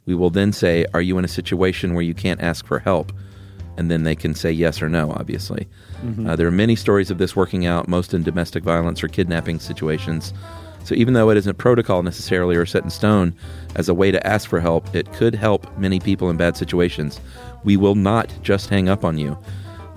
we 0.05 0.13
will 0.13 0.29
then 0.29 0.51
say, 0.51 0.85
Are 0.93 1.01
you 1.01 1.17
in 1.17 1.23
a 1.23 1.29
situation 1.29 1.93
where 1.93 2.03
you 2.03 2.13
can't 2.13 2.41
ask 2.41 2.65
for 2.65 2.79
help? 2.79 3.13
And 3.77 3.89
then 3.89 4.03
they 4.03 4.15
can 4.15 4.33
say 4.33 4.51
yes 4.51 4.81
or 4.81 4.89
no, 4.89 5.11
obviously. 5.11 5.67
Uh, 6.27 6.35
there 6.35 6.47
are 6.47 6.51
many 6.51 6.75
stories 6.75 7.09
of 7.09 7.19
this 7.19 7.35
working 7.37 7.65
out, 7.65 7.87
most 7.87 8.13
in 8.13 8.23
domestic 8.23 8.63
violence 8.63 9.01
or 9.01 9.07
kidnapping 9.07 9.59
situations. 9.59 10.33
So 10.83 10.93
even 10.95 11.13
though 11.13 11.29
it 11.29 11.37
isn't 11.37 11.57
protocol 11.57 12.03
necessarily 12.03 12.55
or 12.57 12.65
set 12.65 12.83
in 12.83 12.89
stone 12.89 13.33
as 13.75 13.87
a 13.87 13.93
way 13.93 14.11
to 14.11 14.27
ask 14.27 14.49
for 14.49 14.59
help, 14.59 14.93
it 14.93 15.13
could 15.13 15.35
help 15.35 15.77
many 15.77 15.99
people 15.99 16.29
in 16.29 16.37
bad 16.37 16.57
situations. 16.57 17.21
We 17.63 17.77
will 17.77 17.95
not 17.95 18.33
just 18.41 18.69
hang 18.69 18.89
up 18.89 19.05
on 19.05 19.17
you. 19.17 19.37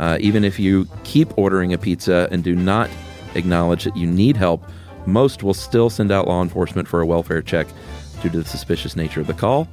Uh, 0.00 0.16
even 0.20 0.42
if 0.42 0.58
you 0.58 0.88
keep 1.04 1.36
ordering 1.38 1.72
a 1.72 1.78
pizza 1.78 2.26
and 2.32 2.42
do 2.42 2.56
not 2.56 2.90
acknowledge 3.36 3.84
that 3.84 3.96
you 3.96 4.06
need 4.06 4.36
help, 4.36 4.64
most 5.06 5.42
will 5.44 5.54
still 5.54 5.88
send 5.90 6.10
out 6.10 6.26
law 6.26 6.42
enforcement 6.42 6.88
for 6.88 7.00
a 7.00 7.06
welfare 7.06 7.42
check 7.42 7.66
due 8.22 8.30
to 8.30 8.38
the 8.38 8.44
suspicious 8.44 8.96
nature 8.96 9.20
of 9.20 9.26
the 9.28 9.34
call. 9.34 9.68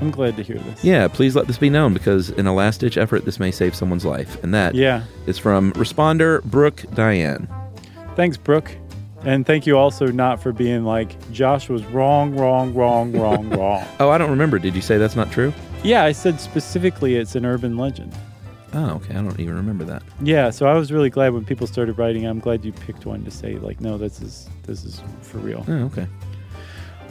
I'm 0.00 0.10
glad 0.10 0.36
to 0.36 0.42
hear 0.42 0.58
this. 0.58 0.84
Yeah, 0.84 1.08
please 1.08 1.34
let 1.36 1.46
this 1.46 1.58
be 1.58 1.68
known 1.68 1.92
because 1.92 2.30
in 2.30 2.46
a 2.46 2.54
last 2.54 2.80
ditch 2.80 2.96
effort, 2.96 3.24
this 3.24 3.38
may 3.40 3.50
save 3.50 3.74
someone's 3.74 4.04
life. 4.06 4.42
And 4.44 4.54
that 4.54 4.74
is 4.74 4.80
Yeah. 4.80 5.02
from 5.42 5.72
responder 5.72 6.42
Brooke 6.44 6.84
Diane. 6.94 7.48
Thanks, 8.16 8.36
Brooke. 8.36 8.70
And 9.24 9.44
thank 9.44 9.66
you 9.66 9.76
also 9.76 10.06
not 10.06 10.42
for 10.42 10.52
being 10.52 10.84
like, 10.84 11.14
Josh 11.32 11.68
was 11.68 11.84
wrong, 11.86 12.34
wrong, 12.34 12.72
wrong, 12.72 13.12
wrong, 13.12 13.50
wrong. 13.58 13.84
Oh, 13.98 14.08
I 14.08 14.16
don't 14.16 14.30
remember. 14.30 14.58
Did 14.58 14.74
you 14.74 14.80
say 14.80 14.96
that's 14.96 15.16
not 15.16 15.30
true? 15.30 15.52
Yeah, 15.82 16.04
I 16.04 16.12
said 16.12 16.40
specifically 16.40 17.16
it's 17.16 17.34
an 17.34 17.44
urban 17.44 17.76
legend. 17.76 18.14
Oh, 18.72 18.90
okay. 18.96 19.14
I 19.14 19.22
don't 19.22 19.38
even 19.40 19.54
remember 19.54 19.84
that. 19.84 20.02
Yeah, 20.22 20.50
so 20.50 20.66
I 20.66 20.74
was 20.74 20.92
really 20.92 21.10
glad 21.10 21.32
when 21.32 21.44
people 21.44 21.66
started 21.66 21.98
writing. 21.98 22.26
I'm 22.26 22.38
glad 22.38 22.64
you 22.64 22.72
picked 22.72 23.04
one 23.04 23.24
to 23.24 23.30
say 23.30 23.56
like, 23.56 23.80
no, 23.80 23.98
this 23.98 24.20
is 24.20 24.48
this 24.64 24.84
is 24.84 25.02
for 25.22 25.38
real. 25.38 25.64
Oh, 25.68 25.84
okay. 25.86 26.06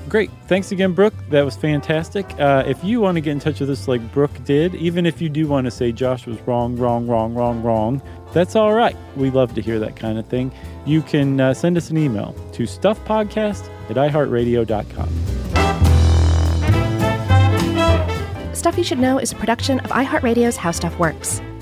Great. 0.08 0.32
Thanks 0.48 0.72
again, 0.72 0.94
Brooke. 0.94 1.14
That 1.30 1.44
was 1.44 1.56
fantastic. 1.56 2.26
Uh, 2.40 2.64
if 2.66 2.84
you 2.84 3.02
want 3.02 3.16
to 3.16 3.22
get 3.22 3.32
in 3.32 3.40
touch 3.40 3.60
with 3.60 3.70
us 3.70 3.88
like 3.88 4.02
Brooke 4.12 4.44
did, 4.46 4.74
even 4.76 5.06
if 5.06 5.22
you 5.22 5.30
do 5.30 5.48
want 5.48 5.66
to 5.66 5.72
say 5.72 5.92
Josh 5.92 6.26
was 6.26 6.40
wrong, 6.48 6.78
wrong, 6.78 7.06
wrong, 7.06 7.36
wrong, 7.36 7.62
wrong, 7.62 8.02
that's 8.34 8.56
all 8.56 8.74
right. 8.74 8.96
We 9.16 9.30
love 9.30 9.54
to 9.56 9.62
hear 9.62 9.78
that 9.80 9.96
kind 9.96 10.18
of 10.18 10.26
thing. 10.28 10.52
You 10.86 11.02
can 11.02 11.40
uh, 11.40 11.54
send 11.54 11.78
us 11.78 11.90
an 11.90 11.98
email 11.98 12.34
to 12.54 12.64
stuffpodcast 12.64 13.70
at 13.90 13.98
iheartradio.com. 13.98 15.10
Stuff 18.56 18.78
You 18.78 18.84
Should 18.84 19.00
Know 19.00 19.18
is 19.20 19.32
a 19.32 19.36
production 19.36 19.80
of 19.82 19.92
iHeartRadio's 19.92 20.58
How 20.58 20.72
Stuff 20.72 20.98
Works. 20.98 21.42